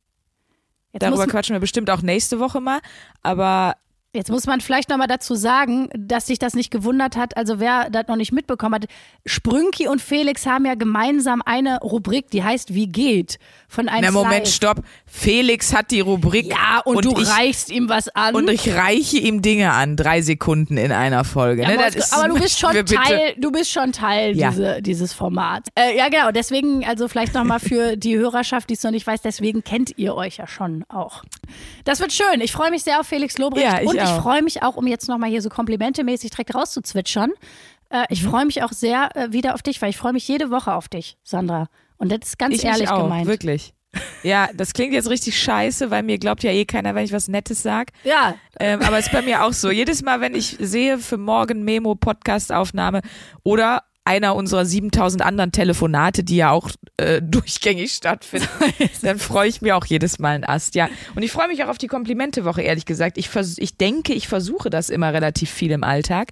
Jetzt 0.94 1.04
darüber 1.04 1.28
quatschen 1.28 1.54
wir 1.54 1.60
bestimmt 1.60 1.92
auch 1.92 2.02
nächste 2.02 2.40
Woche 2.40 2.60
mal. 2.60 2.80
Aber 3.22 3.76
Jetzt 4.16 4.30
muss 4.30 4.46
man 4.46 4.62
vielleicht 4.62 4.90
nochmal 4.90 5.08
dazu 5.08 5.34
sagen, 5.34 5.90
dass 5.98 6.28
sich 6.28 6.38
das 6.38 6.54
nicht 6.54 6.70
gewundert 6.70 7.18
hat. 7.18 7.36
Also 7.36 7.60
wer 7.60 7.90
das 7.90 8.08
noch 8.08 8.16
nicht 8.16 8.32
mitbekommen 8.32 8.76
hat, 8.76 8.86
Sprünki 9.26 9.88
und 9.88 10.04
Felix 10.04 10.46
haben 10.46 10.68
ja 10.68 10.76
gemeinsam 10.76 11.42
eine 11.44 11.80
Rubrik, 11.80 12.30
die 12.30 12.44
heißt 12.44 12.76
Wie 12.76 12.86
geht? 12.86 13.40
Von 13.68 13.90
einem 13.90 14.06
na 14.06 14.12
Moment, 14.12 14.46
Live. 14.46 14.54
stopp. 14.54 14.82
Felix 15.08 15.74
hat 15.76 15.90
die 15.90 16.02
Rubrik. 16.02 16.46
Ja, 16.46 16.82
und, 16.86 17.04
du 17.06 17.20
ich, 17.20 17.28
reichst 17.28 17.72
ihm 17.72 17.90
was 17.90 18.08
an. 18.10 18.36
Und 18.36 18.52
ich 18.52 18.76
reiche 18.76 19.18
ihm 19.18 19.42
Dinge 19.42 19.72
an, 19.72 19.96
drei 19.96 20.22
Sekunden 20.22 20.78
in 20.78 20.92
einer 20.92 21.24
Folge. 21.24 21.64
Ja, 21.64 21.70
ne? 21.70 21.80
aber, 21.80 21.88
ist- 21.88 22.14
aber 22.14 22.28
du 22.28 22.40
bist 22.40 22.60
schon 22.60 22.72
Teil, 22.86 23.34
du 23.38 23.52
bist 23.52 23.72
schon 23.72 23.94
Teil 23.94 24.38
Ja. 24.38 24.52
diese, 24.52 24.82
dieses 24.84 25.14
Formats. 25.14 25.70
Äh, 25.74 25.98
ja, 25.98 26.10
genau. 26.10 26.30
Deswegen, 26.30 26.86
also 26.86 27.08
vielleicht 27.08 27.34
nochmal 27.34 27.60
für 27.60 27.98
die 27.98 28.16
Hörerschaft, 28.16 28.70
die 28.70 28.76
es 28.76 28.84
noch 28.84 28.92
nicht 28.92 29.08
weiß, 29.08 29.22
deswegen 29.24 29.64
kennt 29.64 29.98
ihr 29.98 30.14
euch 30.14 30.38
ja 30.38 30.46
schon 30.46 30.86
auch. 30.88 31.24
Das 31.84 32.00
wird 32.00 32.14
schön. 32.14 32.42
Ich 32.42 32.52
freue 32.52 32.70
mich 32.70 32.84
sehr 32.84 33.00
auf 33.00 33.08
Felix 33.08 33.40
Lobrecht 33.40 33.66
Ja, 33.66 33.82
ich 33.82 33.88
ich 34.04 34.10
auch. 34.10 34.22
freue 34.22 34.42
mich 34.44 34.64
auch, 34.64 34.76
um 34.76 34.88
jetzt 34.88 35.08
nochmal 35.10 35.30
hier 35.30 35.42
so 35.42 35.50
komplimentemäßig 35.50 36.32
direkt 36.32 36.54
rauszuzwitschern. 36.56 37.32
Äh, 37.90 38.00
Mhm. 38.00 38.06
ich 38.10 38.24
freue 38.24 38.46
mich 38.46 38.64
auch 38.64 38.72
sehr 38.72 39.16
äh, 39.16 39.32
wieder 39.32 39.54
auf 39.54 39.62
dich, 39.62 39.82
weil 39.82 39.90
ich 39.90 39.98
freue 39.98 40.14
mich 40.14 40.28
jede 40.28 40.50
Woche 40.52 40.74
auf 40.74 40.88
dich, 40.90 41.18
Sandra. 41.24 41.68
Und 41.98 42.12
das 42.12 42.20
ist 42.30 42.40
ganz 42.40 42.56
Ich 42.56 42.66
ehrlich 42.66 42.90
auch, 42.90 43.04
gemeint. 43.04 43.28
wirklich. 43.28 43.74
Ja, 44.24 44.50
das 44.56 44.74
klingt 44.74 44.94
jetzt 44.94 45.08
richtig 45.08 45.40
scheiße, 45.40 45.92
weil 45.92 46.02
mir 46.02 46.18
glaubt 46.18 46.42
ja 46.42 46.50
eh 46.50 46.66
keiner, 46.66 46.96
wenn 46.96 47.06
ich 47.06 47.14
was 47.14 47.28
Nettes 47.28 47.62
sag. 47.62 47.92
Ja, 48.04 48.34
Ähm, 48.60 48.82
aber 48.82 48.98
ist 48.98 49.12
bei 49.12 49.22
mir 49.22 49.44
auch 49.44 49.54
so. 49.54 49.70
Jedes 49.70 50.02
Mal, 50.02 50.20
wenn 50.20 50.34
ich 50.34 50.58
sehe 50.60 50.98
für 50.98 51.18
morgen 51.18 51.64
Memo 51.64 51.94
Podcast-Aufnahme 51.94 53.02
oder 53.44 53.84
einer 54.06 54.36
unserer 54.36 54.66
7000 54.66 55.24
anderen 55.24 55.52
Telefonate, 55.52 56.24
die 56.24 56.38
ja 56.38 56.52
auch 56.52 56.70
äh, 56.98 57.22
durchgängig 57.24 57.94
stattfinden, 57.94 58.48
dann 59.02 59.20
freue 59.20 59.50
ich 59.50 59.62
mir 59.62 59.78
auch 59.78 59.86
jedes 59.86 60.20
Mal 60.20 60.36
einen 60.36 60.44
Ast, 60.44 60.76
ja. 60.76 60.90
Und 61.16 61.24
ich 61.24 61.32
freue 61.32 61.48
mich 61.48 61.64
auch 61.64 61.70
auf 61.70 61.78
die 61.78 61.88
Komplimente-Woche, 61.88 62.62
ehrlich 62.62 62.86
gesagt. 62.86 63.18
Ich, 63.18 63.30
vers 63.30 63.58
ich 63.58 63.78
denke, 63.78 64.14
ich 64.14 64.28
versuche 64.28 64.70
das 64.70 64.90
immer 64.90 65.14
relativ 65.14 65.50
viel 65.50 65.72
im 65.72 65.84
Alltag, 65.84 66.30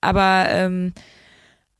aber 0.00 0.46
ähm, 0.50 0.92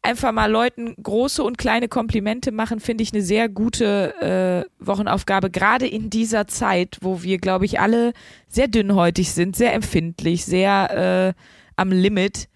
einfach 0.07 0.32
mal 0.32 0.51
Leuten 0.51 0.95
große 1.03 1.43
und 1.43 1.59
kleine 1.59 1.89
Komplimente 1.89 2.53
machen, 2.53 2.80
finde 2.80 3.03
ich 3.03 3.12
eine 3.12 3.22
sehr 3.22 3.49
gute 3.49 4.66
äh, 4.78 4.84
Wochenaufgabe, 4.84 5.51
gerade 5.51 5.87
in 5.87 6.11
dieser 6.11 6.47
Zeit, 6.47 6.99
wo 7.01 7.22
wir, 7.22 7.39
glaube 7.39 7.64
ich, 7.64 7.80
alle 7.80 8.12
sehr 8.49 8.68
dünnhäutig 8.68 9.32
sind, 9.32 9.57
sehr 9.57 9.74
empfindlich, 9.74 10.45
sehr 10.45 11.34
äh, 11.37 11.43
am 11.74 11.91
Limit. 11.91 12.49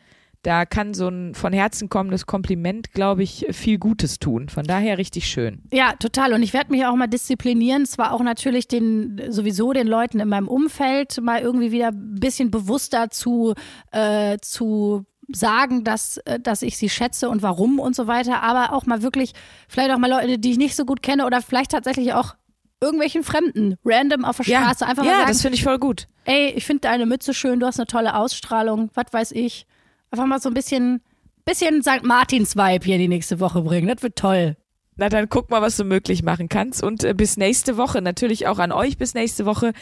Da 0.42 0.64
kann 0.64 0.94
so 0.94 1.08
ein 1.08 1.34
von 1.34 1.52
Herzen 1.52 1.90
kommendes 1.90 2.24
Kompliment, 2.24 2.92
glaube 2.92 3.22
ich, 3.22 3.46
viel 3.50 3.78
Gutes 3.78 4.18
tun. 4.18 4.48
Von 4.48 4.64
daher 4.64 4.96
richtig 4.96 5.26
schön. 5.26 5.62
Ja, 5.70 5.92
total. 5.98 6.32
Und 6.32 6.42
ich 6.42 6.54
werde 6.54 6.70
mich 6.70 6.86
auch 6.86 6.96
mal 6.96 7.08
disziplinieren. 7.08 7.84
Zwar 7.84 8.12
auch 8.12 8.22
natürlich 8.22 8.66
den, 8.66 9.20
sowieso 9.28 9.72
den 9.72 9.86
Leuten 9.86 10.18
in 10.18 10.28
meinem 10.28 10.48
Umfeld 10.48 11.20
mal 11.20 11.40
irgendwie 11.40 11.72
wieder 11.72 11.88
ein 11.88 12.14
bisschen 12.14 12.50
bewusster 12.50 13.10
zu, 13.10 13.54
äh, 13.92 14.38
zu 14.40 15.04
sagen, 15.28 15.84
dass, 15.84 16.16
äh, 16.18 16.40
dass 16.40 16.62
ich 16.62 16.78
sie 16.78 16.88
schätze 16.88 17.28
und 17.28 17.42
warum 17.42 17.78
und 17.78 17.94
so 17.94 18.06
weiter. 18.06 18.42
Aber 18.42 18.72
auch 18.72 18.86
mal 18.86 19.02
wirklich, 19.02 19.32
vielleicht 19.68 19.90
auch 19.90 19.98
mal 19.98 20.10
Leute, 20.10 20.38
die 20.38 20.52
ich 20.52 20.58
nicht 20.58 20.74
so 20.74 20.86
gut 20.86 21.02
kenne 21.02 21.26
oder 21.26 21.42
vielleicht 21.42 21.72
tatsächlich 21.72 22.14
auch 22.14 22.34
irgendwelchen 22.80 23.22
Fremden, 23.22 23.76
random 23.84 24.24
auf 24.24 24.38
der 24.38 24.44
Straße, 24.44 24.86
einfach 24.86 25.04
ja 25.04 25.12
mal 25.12 25.26
das 25.26 25.38
sagen, 25.38 25.42
finde 25.42 25.56
ich 25.56 25.64
voll 25.64 25.78
gut. 25.78 26.08
ey, 26.24 26.50
ich 26.56 26.64
finde 26.64 26.80
deine 26.80 27.04
Mütze 27.04 27.34
schön, 27.34 27.60
du 27.60 27.66
hast 27.66 27.78
eine 27.78 27.86
tolle 27.86 28.14
Ausstrahlung, 28.14 28.90
was 28.94 29.12
weiß 29.12 29.32
ich. 29.32 29.66
Einfach 30.10 30.26
mal 30.26 30.40
so 30.40 30.48
ein 30.48 30.54
bisschen, 30.54 31.02
bisschen 31.44 31.82
St. 31.82 32.02
Martins-Vibe 32.02 32.84
hier 32.84 32.98
die 32.98 33.08
nächste 33.08 33.40
Woche 33.40 33.62
bringen. 33.62 33.88
Das 33.88 34.02
wird 34.02 34.16
toll. 34.16 34.56
Na 34.96 35.08
dann 35.08 35.28
guck 35.28 35.50
mal, 35.50 35.62
was 35.62 35.76
du 35.76 35.84
möglich 35.84 36.22
machen 36.22 36.48
kannst. 36.48 36.82
Und 36.82 37.04
äh, 37.04 37.14
bis 37.14 37.36
nächste 37.36 37.76
Woche. 37.76 38.02
Natürlich 38.02 38.46
auch 38.46 38.58
an 38.58 38.72
euch 38.72 38.98
bis 38.98 39.14
nächste 39.14 39.46
Woche. 39.46 39.72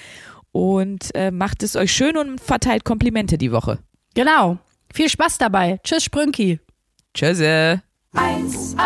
Und 0.53 1.15
äh, 1.15 1.31
macht 1.31 1.63
es 1.63 1.77
euch 1.77 1.93
schön 1.93 2.17
und 2.17 2.41
verteilt 2.41 2.85
Komplimente 2.85 3.39
die 3.39 3.53
Woche. 3.53 3.79
Genau. 4.15 4.59
Viel 4.93 5.09
Spaß 5.09 5.39
dabei. 5.39 5.81
Tschüss, 5.83 6.05
Sprünki. 6.05 6.61
Tschüsse. 7.15 7.83
1a, 8.15 8.79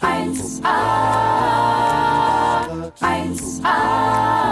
1a, 0.00 0.74
1a, 3.00 4.43